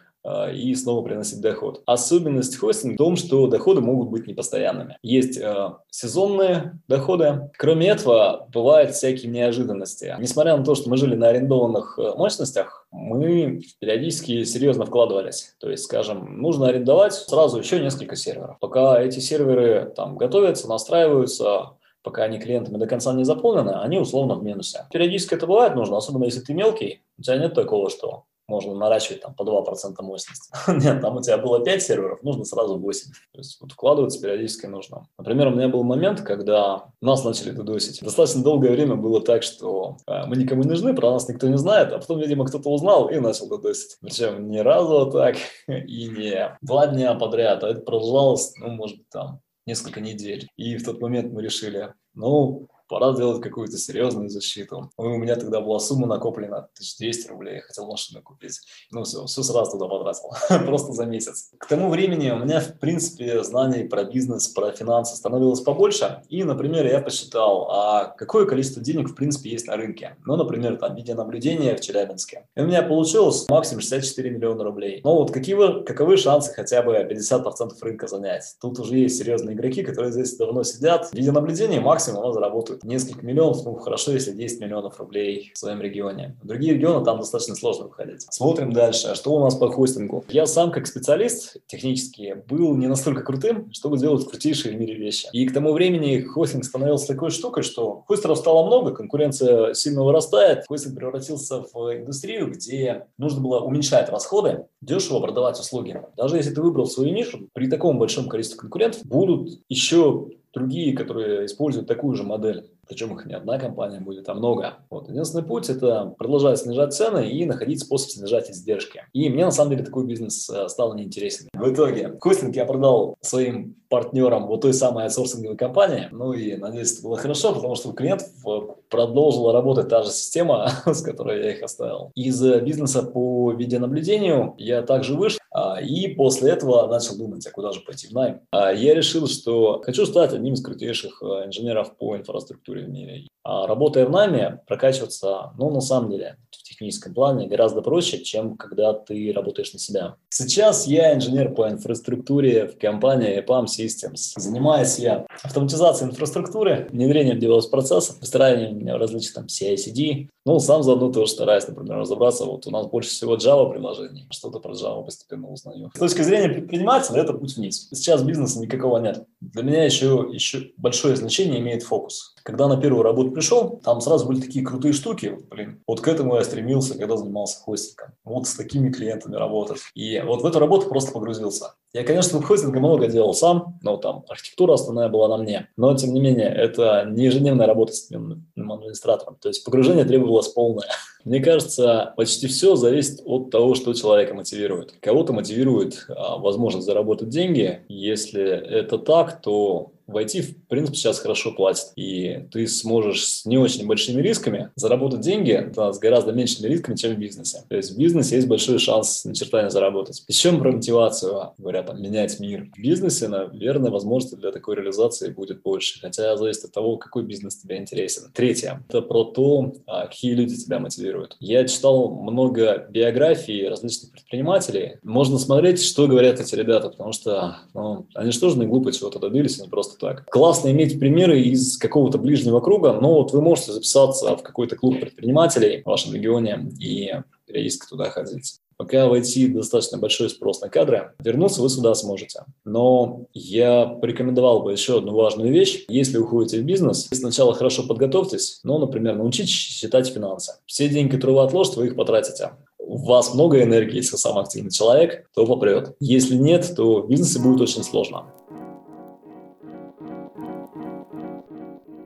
и 0.53 0.73
снова 0.75 1.03
приносить 1.03 1.41
доход. 1.41 1.81
Особенность 1.85 2.55
хостинга 2.55 2.95
в 2.95 2.97
том, 2.97 3.15
что 3.15 3.47
доходы 3.47 3.81
могут 3.81 4.09
быть 4.09 4.27
непостоянными. 4.27 4.97
Есть 5.01 5.37
э, 5.37 5.73
сезонные 5.89 6.79
доходы. 6.87 7.49
Кроме 7.57 7.87
этого, 7.89 8.47
бывают 8.53 8.91
всякие 8.91 9.31
неожиданности. 9.31 10.15
Несмотря 10.19 10.55
на 10.55 10.63
то, 10.63 10.75
что 10.75 10.89
мы 10.89 10.97
жили 10.97 11.15
на 11.15 11.27
арендованных 11.27 11.99
э, 11.99 12.15
мощностях, 12.15 12.87
мы 12.91 13.61
периодически 13.79 14.43
серьезно 14.43 14.85
вкладывались. 14.85 15.55
То 15.59 15.69
есть, 15.69 15.83
скажем, 15.83 16.41
нужно 16.41 16.67
арендовать 16.67 17.13
сразу 17.13 17.59
еще 17.59 17.79
несколько 17.79 18.15
серверов. 18.15 18.59
Пока 18.59 19.01
эти 19.01 19.19
серверы 19.19 19.91
там 19.95 20.17
готовятся, 20.17 20.69
настраиваются, 20.69 21.71
пока 22.01 22.23
они 22.23 22.39
клиентами 22.39 22.77
до 22.77 22.85
конца 22.85 23.13
не 23.13 23.23
заполнены, 23.23 23.71
они 23.71 23.97
условно 23.97 24.35
в 24.35 24.43
минусе. 24.43 24.85
Периодически 24.91 25.33
это 25.33 25.47
бывает 25.47 25.75
нужно, 25.75 25.97
особенно 25.97 26.25
если 26.25 26.41
ты 26.41 26.53
мелкий, 26.53 27.01
у 27.17 27.23
тебя 27.23 27.37
нет 27.37 27.53
такого, 27.53 27.89
что 27.89 28.25
можно 28.53 28.75
наращивать 28.75 29.21
там 29.21 29.33
по 29.33 29.43
2% 29.43 30.01
мощности. 30.01 30.51
Нет, 30.67 31.01
там 31.01 31.17
у 31.17 31.21
тебя 31.21 31.37
было 31.37 31.63
5 31.63 31.81
серверов, 31.81 32.21
нужно 32.21 32.45
сразу 32.45 32.77
8. 32.77 33.11
То 33.31 33.39
есть 33.39 33.59
вот 33.59 33.71
вкладываться 33.71 34.21
периодически 34.21 34.67
нужно. 34.67 35.07
Например, 35.17 35.47
у 35.47 35.51
меня 35.51 35.67
был 35.67 35.83
момент, 35.83 36.21
когда 36.21 36.85
нас 37.01 37.23
начали 37.23 37.51
додосить. 37.51 38.01
Достаточно 38.01 38.43
долгое 38.43 38.71
время 38.71 38.95
было 38.95 39.21
так, 39.21 39.41
что 39.41 39.97
э, 40.07 40.25
мы 40.27 40.35
никому 40.35 40.61
не 40.63 40.69
нужны, 40.69 40.93
про 40.93 41.11
нас 41.11 41.27
никто 41.27 41.47
не 41.47 41.57
знает, 41.57 41.91
а 41.91 41.97
потом, 41.97 42.19
видимо, 42.19 42.45
кто-то 42.45 42.69
узнал 42.69 43.09
и 43.09 43.19
начал 43.19 43.49
додосить. 43.49 43.97
Причем 44.01 44.49
не 44.49 44.61
разу 44.61 45.09
так 45.11 45.35
и 45.67 46.07
не 46.07 46.57
два 46.61 46.87
дня 46.87 47.15
подряд, 47.15 47.63
а 47.63 47.69
это 47.69 47.81
продолжалось, 47.81 48.53
ну, 48.57 48.69
может 48.69 48.97
быть, 48.97 49.09
там 49.09 49.41
несколько 49.65 50.01
недель. 50.01 50.47
И 50.57 50.77
в 50.77 50.85
тот 50.85 51.01
момент 51.01 51.33
мы 51.33 51.41
решили, 51.41 51.93
ну, 52.13 52.67
пора 52.93 53.15
сделать 53.15 53.41
какую-то 53.41 53.75
серьезную 53.75 54.29
защиту. 54.29 54.91
У 54.97 55.17
меня 55.17 55.35
тогда 55.35 55.61
была 55.61 55.79
сумма 55.79 56.05
накоплена 56.05 56.57
1200 56.57 57.27
рублей, 57.27 57.55
я 57.55 57.61
хотел 57.61 57.87
машину 57.87 58.21
купить. 58.21 58.59
Ну 58.91 59.03
все, 59.03 59.25
все 59.25 59.41
сразу 59.41 59.71
туда 59.71 59.87
потратил, 59.87 60.29
просто 60.67 60.93
за 60.93 61.05
месяц. 61.05 61.49
К 61.57 61.65
тому 61.65 61.89
времени 61.89 62.29
у 62.29 62.37
меня, 62.37 62.59
в 62.59 62.77
принципе, 62.77 63.43
знаний 63.43 63.85
про 63.85 64.03
бизнес, 64.03 64.47
про 64.47 64.71
финансы 64.73 65.15
становилось 65.15 65.61
побольше. 65.61 66.21
И, 66.29 66.43
например, 66.43 66.85
я 66.85 66.99
посчитал, 66.99 67.67
а 67.71 68.13
какое 68.15 68.45
количество 68.45 68.79
денег, 68.79 69.09
в 69.09 69.15
принципе, 69.15 69.49
есть 69.49 69.65
на 69.65 69.75
рынке. 69.75 70.15
Ну, 70.23 70.35
например, 70.35 70.77
там, 70.77 70.95
видеонаблюдение 70.95 71.75
в 71.75 71.81
Челябинске. 71.81 72.45
И 72.55 72.61
у 72.61 72.67
меня 72.67 72.83
получилось 72.83 73.49
максимум 73.49 73.81
64 73.81 74.29
миллиона 74.29 74.63
рублей. 74.63 75.01
Но 75.03 75.15
вот 75.15 75.31
какие, 75.31 75.55
каковы 75.83 76.17
шансы 76.17 76.53
хотя 76.53 76.83
бы 76.83 76.93
50% 76.93 77.71
рынка 77.81 78.05
занять? 78.05 78.55
Тут 78.61 78.77
уже 78.77 78.97
есть 78.97 79.17
серьезные 79.17 79.55
игроки, 79.55 79.81
которые 79.81 80.11
здесь 80.11 80.37
давно 80.37 80.61
сидят. 80.61 81.09
Видеонаблюдение 81.11 81.81
максимум 81.81 82.21
оно 82.21 82.33
заработает 82.33 82.82
несколько 82.83 83.25
миллионов, 83.25 83.63
ну, 83.65 83.75
хорошо, 83.75 84.11
если 84.11 84.31
10 84.31 84.61
миллионов 84.61 84.99
рублей 84.99 85.51
в 85.53 85.57
своем 85.57 85.81
регионе. 85.81 86.37
В 86.41 86.47
другие 86.47 86.73
регионы 86.73 87.03
там 87.05 87.19
достаточно 87.19 87.55
сложно 87.55 87.85
выходить. 87.85 88.21
Смотрим 88.29 88.71
дальше. 88.71 89.09
А 89.09 89.15
что 89.15 89.33
у 89.33 89.39
нас 89.39 89.55
по 89.55 89.71
хостингу? 89.71 90.23
Я 90.29 90.45
сам, 90.45 90.71
как 90.71 90.87
специалист 90.87 91.57
технически, 91.67 92.43
был 92.47 92.75
не 92.75 92.87
настолько 92.87 93.23
крутым, 93.23 93.71
чтобы 93.71 93.97
делать 93.97 94.27
крутейшие 94.27 94.75
в 94.75 94.79
мире 94.79 94.95
вещи. 94.95 95.27
И 95.33 95.45
к 95.47 95.53
тому 95.53 95.73
времени 95.73 96.21
хостинг 96.21 96.65
становился 96.65 97.07
такой 97.07 97.29
штукой, 97.29 97.63
что 97.63 98.03
хостеров 98.07 98.37
стало 98.37 98.65
много, 98.65 98.93
конкуренция 98.93 99.73
сильно 99.73 100.03
вырастает. 100.03 100.65
Хостинг 100.67 100.95
превратился 100.95 101.61
в 101.61 101.97
индустрию, 101.97 102.51
где 102.51 103.07
нужно 103.17 103.41
было 103.41 103.59
уменьшать 103.59 104.09
расходы, 104.09 104.65
дешево 104.81 105.19
продавать 105.19 105.59
услуги. 105.59 106.01
Даже 106.17 106.37
если 106.37 106.53
ты 106.53 106.61
выбрал 106.61 106.87
свою 106.87 107.13
нишу, 107.13 107.49
при 107.53 107.69
таком 107.69 107.99
большом 107.99 108.29
количестве 108.29 108.59
конкурентов 108.59 109.05
будут 109.05 109.61
еще 109.69 110.27
другие, 110.53 110.95
которые 110.95 111.45
используют 111.45 111.87
такую 111.87 112.15
же 112.15 112.23
модель. 112.23 112.69
Причем 112.87 113.15
их 113.15 113.25
не 113.25 113.33
одна 113.33 113.57
компания 113.57 113.99
будет, 113.99 114.27
а 114.29 114.33
много. 114.33 114.75
Вот. 114.89 115.09
Единственный 115.09 115.43
путь– 115.43 115.69
это 115.69 116.13
продолжать 116.17 116.59
снижать 116.59 116.93
цены 116.93 117.29
и 117.29 117.45
находить 117.45 117.79
способ 117.79 118.09
снижать 118.09 118.51
издержки. 118.51 119.05
И 119.13 119.29
мне, 119.29 119.45
на 119.45 119.51
самом 119.51 119.71
деле, 119.71 119.85
такой 119.85 120.05
бизнес 120.05 120.49
э, 120.49 120.67
стал 120.67 120.93
неинтересен. 120.95 121.47
В 121.53 121.73
итоге, 121.73 122.17
хостинг 122.19 122.55
я 122.55 122.65
продал 122.65 123.15
своим 123.21 123.75
партнерам 123.93 124.47
вот 124.47 124.61
той 124.61 124.73
самой 124.73 125.03
аутсорсинговой 125.03 125.55
компании. 125.55 126.07
Ну 126.11 126.33
и, 126.33 126.55
надеюсь, 126.55 126.93
это 126.93 127.03
было 127.03 127.15
хорошо, 127.15 127.53
потому 127.53 127.75
что 127.75 127.89
у 127.89 127.93
клиентов 127.93 128.27
э, 128.43 128.59
продолжила 128.89 129.53
работать 129.53 129.87
та 129.87 130.01
же 130.01 130.09
система, 130.09 130.67
с 130.87 131.03
которой 131.03 131.43
я 131.43 131.51
их 131.51 131.61
оставил. 131.61 132.11
Из 132.15 132.43
э, 132.43 132.59
бизнеса 132.61 133.03
по 133.03 133.51
видеонаблюдению 133.51 134.55
я 134.57 134.81
также 134.81 135.13
вышел, 135.13 135.37
а, 135.51 135.79
и 135.79 136.07
после 136.07 136.53
этого 136.53 136.87
начал 136.87 137.15
думать, 137.19 137.45
а 137.45 137.51
куда 137.51 137.71
же 137.71 137.81
пойти 137.81 138.07
в 138.07 138.13
найм. 138.13 138.41
А 138.49 138.73
я 138.73 138.95
решил, 138.95 139.27
что 139.27 139.79
хочу 139.85 140.07
стать 140.07 140.33
одним 140.33 140.55
из 140.55 140.63
крутейших 140.63 141.21
инженеров 141.21 141.95
по 141.95 142.17
инфраструктуре 142.17 142.85
в 142.85 142.89
мире. 142.89 143.27
А 143.43 143.67
работая 143.67 144.07
в 144.07 144.09
найме, 144.09 144.61
прокачиваться, 144.65 145.51
ну, 145.59 145.69
на 145.69 145.81
самом 145.81 146.09
деле, 146.09 146.37
техническом 146.83 147.13
плане 147.13 147.47
гораздо 147.47 147.81
проще, 147.81 148.19
чем 148.19 148.57
когда 148.57 148.93
ты 148.93 149.31
работаешь 149.33 149.73
на 149.73 149.79
себя. 149.79 150.15
Сейчас 150.29 150.85
я 150.85 151.13
инженер 151.15 151.53
по 151.53 151.69
инфраструктуре 151.69 152.67
в 152.67 152.77
компании 152.77 153.43
EPAM 153.43 153.65
Systems. 153.65 154.33
Занимаюсь 154.35 154.99
я 154.99 155.25
автоматизацией 155.43 156.11
инфраструктуры, 156.11 156.87
внедрением 156.91 157.39
девелопс-процессов, 157.39 158.19
построением 158.19 158.85
различных 158.97 159.33
там 159.33 159.45
CI-CD. 159.45 160.27
Ну, 160.45 160.59
сам 160.59 160.83
заодно 160.83 161.11
тоже 161.11 161.31
стараюсь, 161.31 161.67
например, 161.67 161.99
разобраться. 161.99 162.45
Вот 162.45 162.67
у 162.67 162.71
нас 162.71 162.87
больше 162.87 163.09
всего 163.09 163.37
Java 163.37 163.71
приложений. 163.71 164.27
Что-то 164.29 164.59
про 164.59 164.73
Java 164.73 165.05
постепенно 165.05 165.49
узнаю. 165.49 165.89
С 165.93 165.99
точки 165.99 166.21
зрения 166.21 166.49
предпринимателя, 166.49 167.21
это 167.21 167.33
путь 167.33 167.55
вниз. 167.55 167.87
Сейчас 167.91 168.23
бизнеса 168.23 168.59
никакого 168.59 168.97
нет. 168.97 169.25
Для 169.39 169.63
меня 169.63 169.85
еще, 169.85 170.27
еще 170.31 170.71
большое 170.77 171.15
значение 171.15 171.59
имеет 171.59 171.83
фокус. 171.83 172.35
Когда 172.43 172.67
на 172.67 172.75
первую 172.75 173.03
работу 173.03 173.31
пришел, 173.31 173.79
там 173.83 174.01
сразу 174.01 174.27
были 174.27 174.41
такие 174.41 174.65
крутые 174.65 174.93
штуки. 174.93 175.39
Блин, 175.49 175.81
вот 175.87 176.01
к 176.01 176.07
этому 176.07 176.35
я 176.35 176.43
стремился, 176.43 176.97
когда 176.97 177.15
занимался 177.15 177.59
хостингом. 177.59 178.09
Вот 178.25 178.47
с 178.47 178.55
такими 178.55 178.91
клиентами 178.91 179.35
работать. 179.35 179.79
И 179.95 180.21
вот 180.25 180.41
в 180.41 180.45
эту 180.45 180.59
работу 180.59 180.87
просто 180.89 181.13
погрузился. 181.13 181.75
Я, 181.93 182.03
конечно, 182.03 182.39
в 182.39 182.43
хостинге 182.43 182.79
много 182.79 183.07
делал 183.07 183.33
сам, 183.33 183.79
но 183.81 183.97
там 183.97 184.25
архитектура 184.27 184.73
основная 184.73 185.09
была 185.09 185.29
на 185.29 185.37
мне. 185.37 185.69
Но, 185.77 185.95
тем 185.95 186.13
не 186.13 186.19
менее, 186.19 186.49
это 186.49 187.05
не 187.07 187.25
ежедневная 187.25 187.67
работа 187.67 187.93
с 187.93 187.99
системным 187.99 188.71
администратором. 188.71 189.37
То 189.39 189.47
есть 189.47 189.63
погружение 189.63 190.03
требовалось 190.03 190.49
полное. 190.49 190.89
Мне 191.23 191.39
кажется, 191.39 192.13
почти 192.17 192.47
все 192.47 192.75
зависит 192.75 193.21
от 193.23 193.51
того, 193.51 193.75
что 193.75 193.93
человека 193.93 194.33
мотивирует. 194.33 194.95
Кого-то 194.99 195.31
мотивирует 195.31 196.05
а, 196.09 196.37
возможность 196.37 196.85
заработать 196.85 197.29
деньги. 197.29 197.85
Если 197.87 198.43
это 198.43 198.97
так, 198.97 199.41
то 199.41 199.92
в 200.07 200.17
IT, 200.17 200.41
в 200.41 200.67
принципе, 200.67 200.97
сейчас 200.97 201.19
хорошо 201.19 201.51
платят. 201.51 201.91
И 201.95 202.47
ты 202.51 202.67
сможешь 202.67 203.25
с 203.25 203.45
не 203.45 203.57
очень 203.57 203.87
большими 203.87 204.21
рисками 204.21 204.69
заработать 204.75 205.21
деньги 205.21 205.71
да, 205.75 205.93
с 205.93 205.99
гораздо 205.99 206.31
меньшими 206.31 206.67
рисками, 206.67 206.95
чем 206.95 207.15
в 207.15 207.19
бизнесе. 207.19 207.63
То 207.69 207.75
есть 207.75 207.91
в 207.91 207.97
бизнесе 207.97 208.35
есть 208.35 208.47
большой 208.47 208.79
шанс 208.79 209.25
на 209.25 209.33
черта 209.33 209.63
не 209.63 209.69
заработать. 209.69 210.23
Еще 210.27 210.51
про 210.57 210.71
мотивацию, 210.71 211.53
говоря 211.57 211.83
там, 211.83 212.01
менять 212.01 212.39
мир. 212.39 212.69
В 212.75 212.79
бизнесе, 212.79 213.27
наверное, 213.27 213.91
возможности 213.91 214.35
для 214.35 214.51
такой 214.51 214.75
реализации 214.75 215.29
будет 215.29 215.61
больше. 215.61 215.99
Хотя 215.99 216.35
зависит 216.37 216.65
от 216.65 216.71
того, 216.71 216.97
какой 216.97 217.23
бизнес 217.23 217.57
тебе 217.57 217.77
интересен. 217.77 218.31
Третье. 218.33 218.83
Это 218.89 219.01
про 219.01 219.23
то, 219.23 219.73
а, 219.87 220.07
какие 220.07 220.33
люди 220.33 220.55
тебя 220.55 220.79
мотивируют. 220.79 221.37
Я 221.39 221.65
читал 221.67 222.09
много 222.09 222.87
биографий 222.89 223.67
различных 223.67 224.11
предпринимателей. 224.11 224.97
Можно 225.03 225.37
смотреть, 225.37 225.81
что 225.83 226.07
говорят 226.07 226.39
эти 226.39 226.55
ребята, 226.55 226.89
потому 226.89 227.13
что 227.13 227.57
ну, 227.73 228.07
они 228.13 228.31
же 228.31 228.39
тоже 228.39 228.57
не 228.57 228.65
глупые 228.65 228.93
чего-то 228.93 229.19
добились, 229.19 229.59
они 229.59 229.69
просто 229.69 229.92
просто 229.93 230.15
так. 230.15 230.29
Классно 230.29 230.69
иметь 230.69 230.99
примеры 230.99 231.41
из 231.41 231.77
какого-то 231.77 232.17
ближнего 232.17 232.59
круга, 232.59 232.93
но 232.93 233.15
вот 233.15 233.33
вы 233.33 233.41
можете 233.41 233.73
записаться 233.73 234.35
в 234.35 234.43
какой-то 234.43 234.75
клуб 234.75 234.99
предпринимателей 234.99 235.81
в 235.81 235.85
вашем 235.85 236.13
регионе 236.13 236.71
и 236.79 237.11
периодически 237.45 237.89
туда 237.89 238.09
ходить. 238.09 238.59
Пока 238.75 239.07
в 239.07 239.13
IT 239.13 239.49
достаточно 239.49 239.99
большой 239.99 240.29
спрос 240.29 240.59
на 240.59 240.67
кадры, 240.67 241.13
вернуться 241.19 241.61
вы 241.61 241.69
сюда 241.69 241.93
сможете. 241.93 242.43
Но 242.65 243.27
я 243.33 243.85
порекомендовал 243.85 244.63
бы 244.63 244.71
еще 244.71 244.97
одну 244.97 245.13
важную 245.13 245.51
вещь. 245.51 245.85
Если 245.87 246.17
уходите 246.17 246.59
в 246.59 246.63
бизнес, 246.63 247.07
сначала 247.11 247.53
хорошо 247.53 247.83
подготовьтесь, 247.83 248.59
ну, 248.63 248.79
например, 248.79 249.15
научитесь 249.15 249.51
считать 249.51 250.07
финансы. 250.07 250.53
Все 250.65 250.89
деньги, 250.89 251.11
которые 251.11 251.37
вы 251.37 251.43
отложите, 251.43 251.79
вы 251.79 251.87
их 251.87 251.95
потратите 251.95 252.51
у 252.85 252.97
вас 252.97 253.33
много 253.33 253.61
энергии, 253.63 253.97
если 253.97 254.11
вы 254.11 254.17
самый 254.17 254.43
активный 254.43 254.71
человек, 254.71 255.27
то 255.33 255.45
попрет. 255.47 255.95
Если 255.99 256.35
нет, 256.35 256.73
то 256.75 257.01
в 257.01 257.09
бизнесе 257.09 257.39
будет 257.39 257.61
очень 257.61 257.83
сложно. 257.83 258.25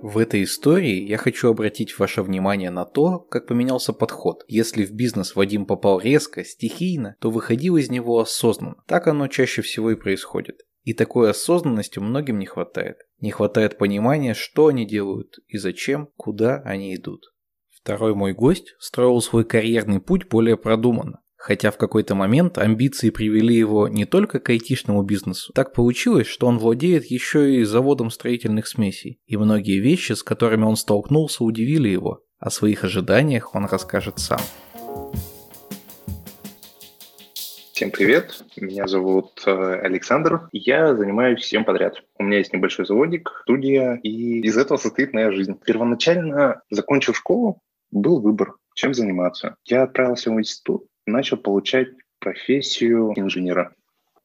В 0.09 0.19
этой 0.19 0.43
истории 0.43 1.05
я 1.05 1.17
хочу 1.17 1.49
обратить 1.49 1.99
ваше 1.99 2.21
внимание 2.21 2.69
на 2.69 2.85
то, 2.85 3.19
как 3.19 3.45
поменялся 3.45 3.91
подход. 3.91 4.45
Если 4.47 4.85
в 4.85 4.93
бизнес 4.93 5.35
Вадим 5.35 5.65
попал 5.65 5.99
резко, 5.99 6.45
стихийно, 6.45 7.17
то 7.19 7.29
выходил 7.29 7.75
из 7.75 7.89
него 7.89 8.17
осознанно. 8.17 8.77
Так 8.87 9.07
оно 9.07 9.27
чаще 9.27 9.61
всего 9.61 9.91
и 9.91 9.95
происходит. 9.95 10.61
И 10.83 10.93
такой 10.93 11.29
осознанности 11.29 11.99
многим 11.99 12.39
не 12.39 12.45
хватает. 12.45 12.99
Не 13.19 13.31
хватает 13.31 13.77
понимания, 13.77 14.33
что 14.33 14.67
они 14.67 14.87
делают 14.87 15.39
и 15.49 15.57
зачем, 15.57 16.07
куда 16.15 16.61
они 16.61 16.95
идут. 16.95 17.25
Второй 17.75 18.15
мой 18.15 18.31
гость 18.31 18.75
строил 18.79 19.19
свой 19.19 19.43
карьерный 19.43 19.99
путь 19.99 20.29
более 20.29 20.55
продуманно. 20.55 21.19
Хотя 21.37 21.71
в 21.71 21.77
какой-то 21.77 22.15
момент 22.15 22.57
амбиции 22.57 23.11
привели 23.11 23.55
его 23.55 23.87
не 23.87 24.05
только 24.05 24.39
к 24.39 24.49
айтишному 24.49 25.03
бизнесу. 25.03 25.53
Так 25.53 25.71
получилось, 25.71 26.27
что 26.27 26.47
он 26.47 26.57
владеет 26.57 27.05
еще 27.05 27.55
и 27.55 27.63
заводом 27.63 28.09
строительных 28.09 28.67
смесей. 28.67 29.21
И 29.27 29.37
многие 29.37 29.79
вещи, 29.79 30.13
с 30.13 30.23
которыми 30.23 30.65
он 30.65 30.75
столкнулся, 30.75 31.43
удивили 31.43 31.89
его. 31.89 32.23
О 32.39 32.49
своих 32.49 32.83
ожиданиях 32.83 33.53
он 33.55 33.65
расскажет 33.65 34.19
сам. 34.19 34.39
Всем 37.77 37.91
привет, 37.91 38.43
меня 38.55 38.87
зовут 38.87 39.43
э, 39.45 39.51
Александр, 39.51 40.49
я 40.51 40.95
занимаюсь 40.95 41.41
всем 41.41 41.63
подряд. 41.63 42.01
У 42.17 42.23
меня 42.23 42.39
есть 42.39 42.51
небольшой 42.51 42.87
заводик, 42.87 43.29
студия, 43.43 43.99
и 44.01 44.39
из 44.39 44.57
этого 44.57 44.79
состоит 44.79 45.13
моя 45.13 45.31
жизнь. 45.31 45.55
Первоначально, 45.63 46.63
закончив 46.71 47.15
школу, 47.15 47.61
был 47.91 48.19
выбор, 48.19 48.55
чем 48.73 48.95
заниматься. 48.95 49.57
Я 49.63 49.83
отправился 49.83 50.31
в 50.31 50.39
институт, 50.39 50.87
начал 51.07 51.37
получать 51.37 51.89
профессию 52.19 53.13
инженера. 53.15 53.73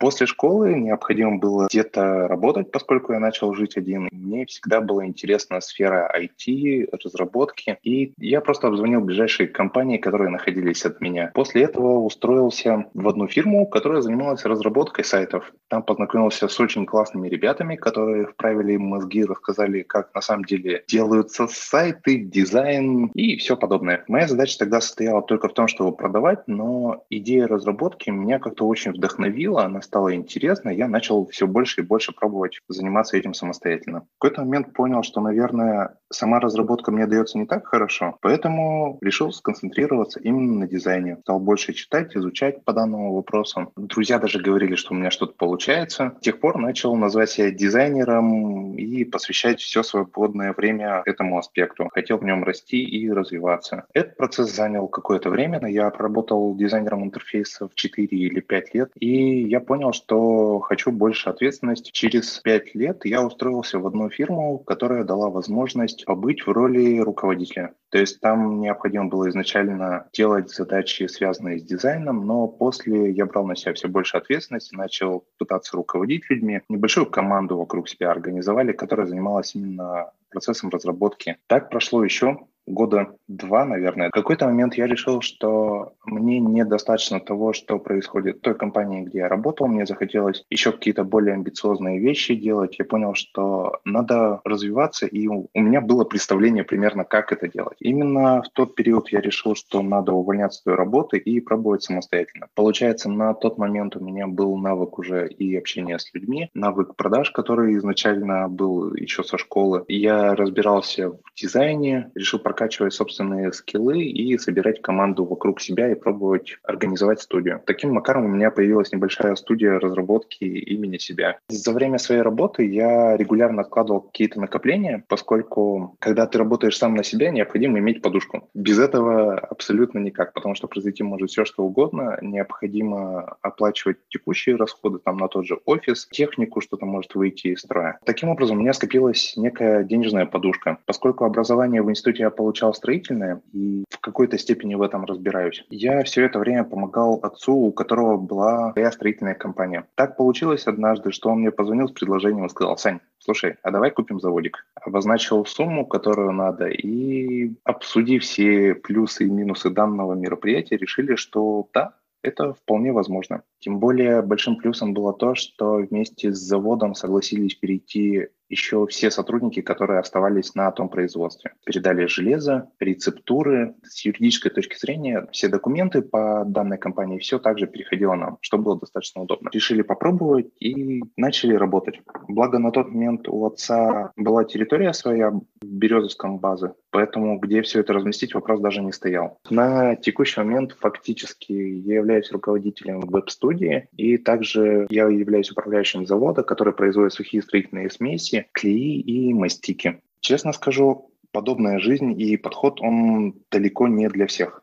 После 0.02 0.26
школы 0.26 0.74
необходимо 0.74 1.38
было 1.38 1.68
где-то 1.70 2.26
работать, 2.26 2.72
поскольку 2.72 3.12
я 3.12 3.20
начал 3.20 3.54
жить 3.54 3.76
один. 3.76 4.08
Мне 4.10 4.46
всегда 4.46 4.80
была 4.80 5.06
интересна 5.06 5.60
сфера 5.60 6.12
IT, 6.12 6.88
разработки, 7.04 7.78
и 7.84 8.12
я 8.18 8.40
просто 8.40 8.66
обзвонил 8.66 9.00
ближайшие 9.02 9.46
компании, 9.46 9.98
которые 9.98 10.28
находились 10.28 10.84
от 10.84 11.00
меня. 11.00 11.30
После 11.34 11.62
этого 11.62 12.00
устроился 12.00 12.86
в 12.94 13.08
одну 13.08 13.28
фирму, 13.28 13.64
которая 13.64 14.00
занималась 14.00 14.44
разработкой 14.44 15.04
сайтов. 15.04 15.52
Там 15.68 15.84
познакомился 15.84 16.48
с 16.48 16.58
очень 16.58 16.84
классными 16.84 17.28
ребятами, 17.28 17.76
которые 17.76 18.26
вправили 18.26 18.76
мозги, 18.78 19.24
рассказали, 19.24 19.82
как 19.82 20.12
на 20.16 20.20
самом 20.20 20.46
деле 20.46 20.82
делаются 20.88 21.46
сайты, 21.46 22.16
дизайн 22.16 23.06
и 23.14 23.36
все 23.36 23.56
подобное. 23.56 24.02
Моя 24.08 24.26
задача 24.26 24.58
тогда 24.58 24.80
состояла 24.80 25.22
только 25.22 25.48
в 25.48 25.54
том, 25.54 25.68
чтобы 25.68 25.96
продавать, 25.96 26.40
но 26.48 27.04
идея 27.08 27.46
разработки 27.46 28.10
меня 28.10 28.40
как-то 28.40 28.66
очень 28.66 28.90
вдохновила, 28.90 29.64
она 29.64 29.80
стало 29.92 30.14
интересно, 30.14 30.70
я 30.70 30.88
начал 30.88 31.26
все 31.26 31.46
больше 31.46 31.82
и 31.82 31.84
больше 31.84 32.12
пробовать 32.12 32.60
заниматься 32.66 33.18
этим 33.18 33.34
самостоятельно. 33.34 34.00
В 34.00 34.22
какой-то 34.22 34.40
момент 34.40 34.72
понял, 34.72 35.02
что, 35.02 35.20
наверное, 35.20 35.98
сама 36.10 36.40
разработка 36.40 36.90
мне 36.90 37.06
дается 37.06 37.36
не 37.36 37.44
так 37.44 37.66
хорошо, 37.66 38.16
поэтому 38.22 38.96
решил 39.02 39.32
сконцентрироваться 39.32 40.18
именно 40.20 40.60
на 40.60 40.66
дизайне. 40.66 41.18
Стал 41.20 41.40
больше 41.40 41.74
читать, 41.74 42.16
изучать 42.16 42.64
по 42.64 42.72
данному 42.72 43.14
вопросу. 43.14 43.70
Друзья 43.76 44.18
даже 44.18 44.40
говорили, 44.40 44.76
что 44.76 44.94
у 44.94 44.96
меня 44.96 45.10
что-то 45.10 45.34
получается. 45.36 46.14
С 46.20 46.24
тех 46.24 46.40
пор 46.40 46.56
начал 46.56 46.96
назвать 46.96 47.28
себя 47.28 47.50
дизайнером 47.50 48.74
и 48.78 49.04
посвящать 49.04 49.60
все 49.60 49.82
свободное 49.82 50.54
время 50.54 51.02
этому 51.04 51.36
аспекту. 51.36 51.90
Хотел 51.92 52.16
в 52.16 52.24
нем 52.24 52.44
расти 52.44 52.82
и 52.82 53.10
развиваться. 53.10 53.84
Этот 53.92 54.16
процесс 54.16 54.54
занял 54.54 54.88
какое-то 54.88 55.28
время. 55.28 55.60
Я 55.68 55.90
проработал 55.90 56.56
дизайнером 56.56 57.04
интерфейсов 57.04 57.74
4 57.74 58.06
или 58.06 58.40
5 58.40 58.74
лет, 58.74 58.90
и 58.98 59.42
я 59.42 59.60
понял, 59.60 59.81
понял, 59.82 59.92
что 59.92 60.60
хочу 60.60 60.92
больше 60.92 61.28
ответственности. 61.28 61.90
Через 61.90 62.38
пять 62.38 62.74
лет 62.74 63.04
я 63.04 63.24
устроился 63.24 63.80
в 63.80 63.86
одну 63.86 64.08
фирму, 64.10 64.58
которая 64.60 65.02
дала 65.02 65.28
возможность 65.28 66.04
побыть 66.04 66.46
в 66.46 66.50
роли 66.50 66.98
руководителя. 67.00 67.74
То 67.90 67.98
есть 67.98 68.20
там 68.20 68.60
необходимо 68.60 69.06
было 69.06 69.28
изначально 69.28 70.06
делать 70.12 70.50
задачи, 70.50 71.06
связанные 71.08 71.58
с 71.58 71.64
дизайном, 71.64 72.26
но 72.26 72.46
после 72.46 73.10
я 73.10 73.26
брал 73.26 73.44
на 73.46 73.56
себя 73.56 73.74
все 73.74 73.88
больше 73.88 74.16
ответственности, 74.16 74.76
начал 74.76 75.24
пытаться 75.38 75.76
руководить 75.76 76.30
людьми. 76.30 76.60
Небольшую 76.68 77.06
команду 77.06 77.56
вокруг 77.56 77.88
себя 77.88 78.10
организовали, 78.12 78.72
которая 78.72 79.06
занималась 79.06 79.54
именно 79.56 80.12
процессом 80.30 80.70
разработки. 80.70 81.36
Так 81.48 81.70
прошло 81.70 82.04
еще 82.04 82.38
года 82.66 83.14
два, 83.28 83.64
наверное. 83.64 84.08
В 84.08 84.12
какой-то 84.12 84.46
момент 84.46 84.74
я 84.74 84.86
решил, 84.86 85.20
что 85.20 85.94
мне 86.04 86.38
недостаточно 86.38 87.20
того, 87.20 87.52
что 87.52 87.78
происходит 87.78 88.38
в 88.38 88.40
той 88.40 88.54
компании, 88.54 89.02
где 89.02 89.18
я 89.18 89.28
работал. 89.28 89.66
Мне 89.66 89.86
захотелось 89.86 90.44
еще 90.50 90.72
какие-то 90.72 91.04
более 91.04 91.34
амбициозные 91.34 91.98
вещи 91.98 92.34
делать. 92.34 92.78
Я 92.78 92.84
понял, 92.84 93.14
что 93.14 93.80
надо 93.84 94.40
развиваться, 94.44 95.06
и 95.06 95.26
у 95.26 95.48
меня 95.54 95.80
было 95.80 96.04
представление 96.04 96.64
примерно, 96.64 97.04
как 97.04 97.32
это 97.32 97.48
делать. 97.48 97.76
Именно 97.80 98.42
в 98.42 98.48
тот 98.50 98.74
период 98.74 99.08
я 99.10 99.20
решил, 99.20 99.54
что 99.54 99.82
надо 99.82 100.12
увольняться 100.12 100.60
с 100.60 100.62
той 100.62 100.74
работы 100.74 101.18
и 101.18 101.40
пробовать 101.40 101.82
самостоятельно. 101.82 102.48
Получается, 102.54 103.10
на 103.10 103.34
тот 103.34 103.58
момент 103.58 103.96
у 103.96 104.00
меня 104.00 104.26
был 104.26 104.56
навык 104.56 104.98
уже 104.98 105.28
и 105.28 105.56
общения 105.56 105.98
с 105.98 106.12
людьми, 106.14 106.50
навык 106.54 106.96
продаж, 106.96 107.30
который 107.30 107.76
изначально 107.76 108.48
был 108.48 108.94
еще 108.94 109.24
со 109.24 109.38
школы. 109.38 109.84
Я 109.88 110.34
разбирался 110.34 111.10
в 111.10 111.20
дизайне, 111.36 112.10
решил 112.14 112.38
прокачивать 112.62 112.94
собственные 112.94 113.52
скиллы 113.52 114.02
и 114.04 114.38
собирать 114.38 114.80
команду 114.82 115.24
вокруг 115.24 115.60
себя 115.60 115.90
и 115.90 115.96
пробовать 115.96 116.58
организовать 116.62 117.20
студию. 117.20 117.60
Таким 117.66 117.92
макаром 117.92 118.26
у 118.26 118.28
меня 118.28 118.52
появилась 118.52 118.92
небольшая 118.92 119.34
студия 119.34 119.80
разработки 119.80 120.44
имени 120.44 120.98
себя. 120.98 121.38
За 121.48 121.72
время 121.72 121.98
своей 121.98 122.22
работы 122.22 122.64
я 122.64 123.16
регулярно 123.16 123.62
откладывал 123.62 124.02
какие-то 124.02 124.40
накопления, 124.40 125.04
поскольку 125.08 125.96
когда 125.98 126.26
ты 126.26 126.38
работаешь 126.38 126.78
сам 126.78 126.94
на 126.94 127.02
себя, 127.02 127.30
необходимо 127.30 127.80
иметь 127.80 128.00
подушку. 128.00 128.48
Без 128.54 128.78
этого 128.78 129.38
абсолютно 129.38 129.98
никак, 129.98 130.32
потому 130.32 130.54
что 130.54 130.68
произойти 130.68 131.02
может 131.02 131.30
все, 131.30 131.44
что 131.44 131.64
угодно. 131.64 132.18
Необходимо 132.22 133.36
оплачивать 133.42 133.96
текущие 134.08 134.54
расходы 134.54 135.00
там 135.00 135.16
на 135.16 135.26
тот 135.26 135.46
же 135.46 135.58
офис, 135.64 136.06
технику, 136.12 136.60
что-то 136.60 136.86
может 136.86 137.16
выйти 137.16 137.48
из 137.48 137.60
строя. 137.60 137.98
Таким 138.04 138.28
образом, 138.28 138.58
у 138.58 138.60
меня 138.60 138.72
скопилась 138.72 139.34
некая 139.36 139.82
денежная 139.82 140.26
подушка. 140.26 140.78
Поскольку 140.86 141.24
образование 141.24 141.82
в 141.82 141.90
институте 141.90 142.22
я 142.22 142.30
получал 142.42 142.74
строительное 142.74 143.40
и 143.52 143.84
в 143.88 144.00
какой-то 144.00 144.36
степени 144.36 144.74
в 144.74 144.82
этом 144.82 145.04
разбираюсь. 145.04 145.64
Я 145.70 146.02
все 146.02 146.24
это 146.24 146.40
время 146.40 146.64
помогал 146.64 147.20
отцу, 147.22 147.54
у 147.54 147.70
которого 147.70 148.16
была 148.16 148.72
своя 148.72 148.90
строительная 148.90 149.34
компания. 149.34 149.86
Так 149.94 150.16
получилось 150.16 150.66
однажды, 150.66 151.12
что 151.12 151.30
он 151.30 151.38
мне 151.38 151.52
позвонил 151.52 151.88
с 151.88 151.92
предложением 151.92 152.46
и 152.46 152.48
сказал, 152.48 152.76
Сань, 152.76 152.98
слушай, 153.18 153.58
а 153.62 153.70
давай 153.70 153.92
купим 153.92 154.18
заводик. 154.18 154.66
Обозначил 154.74 155.46
сумму, 155.46 155.86
которую 155.86 156.32
надо, 156.32 156.66
и 156.66 157.52
обсудив 157.62 158.24
все 158.24 158.74
плюсы 158.74 159.26
и 159.26 159.30
минусы 159.30 159.70
данного 159.70 160.14
мероприятия, 160.14 160.76
решили, 160.76 161.14
что 161.14 161.68
да, 161.72 161.94
это 162.22 162.54
вполне 162.54 162.92
возможно. 162.92 163.42
Тем 163.60 163.78
более 163.78 164.22
большим 164.22 164.56
плюсом 164.56 164.94
было 164.94 165.12
то, 165.12 165.36
что 165.36 165.74
вместе 165.76 166.32
с 166.32 166.38
заводом 166.38 166.96
согласились 166.96 167.54
перейти 167.54 168.28
еще 168.52 168.86
все 168.86 169.10
сотрудники, 169.10 169.62
которые 169.62 169.98
оставались 169.98 170.54
на 170.54 170.70
том 170.70 170.88
производстве. 170.90 171.54
Передали 171.64 172.06
железо, 172.06 172.68
рецептуры. 172.78 173.74
С 173.82 174.04
юридической 174.04 174.50
точки 174.50 174.78
зрения 174.78 175.26
все 175.32 175.48
документы 175.48 176.02
по 176.02 176.44
данной 176.46 176.76
компании, 176.76 177.18
все 177.18 177.38
также 177.38 177.66
переходило 177.66 178.14
нам, 178.14 178.38
что 178.42 178.58
было 178.58 178.78
достаточно 178.78 179.22
удобно. 179.22 179.48
Решили 179.52 179.80
попробовать 179.80 180.50
и 180.60 181.02
начали 181.16 181.54
работать. 181.54 182.00
Благо 182.28 182.58
на 182.58 182.70
тот 182.70 182.88
момент 182.88 183.26
у 183.26 183.46
отца 183.46 184.12
была 184.16 184.44
территория 184.44 184.92
своя 184.92 185.30
в 185.30 185.42
Березовском 185.62 186.38
базе, 186.38 186.74
поэтому 186.92 187.38
где 187.38 187.62
все 187.62 187.80
это 187.80 187.92
разместить, 187.92 188.34
вопрос 188.34 188.60
даже 188.60 188.82
не 188.82 188.92
стоял. 188.92 189.38
На 189.50 189.96
текущий 189.96 190.38
момент 190.40 190.76
фактически 190.78 191.52
я 191.52 191.96
являюсь 191.96 192.30
руководителем 192.30 193.00
веб-студии, 193.00 193.88
и 193.96 194.18
также 194.18 194.86
я 194.90 195.08
являюсь 195.08 195.50
управляющим 195.50 196.06
завода, 196.06 196.44
который 196.44 196.72
производит 196.72 197.14
сухие 197.14 197.42
строительные 197.42 197.90
смеси, 197.90 198.46
клеи 198.52 199.00
и 199.00 199.34
мастики. 199.34 200.00
Честно 200.20 200.52
скажу, 200.52 201.10
подобная 201.32 201.80
жизнь 201.80 202.20
и 202.20 202.36
подход, 202.36 202.80
он 202.80 203.34
далеко 203.50 203.88
не 203.88 204.08
для 204.08 204.26
всех. 204.26 204.62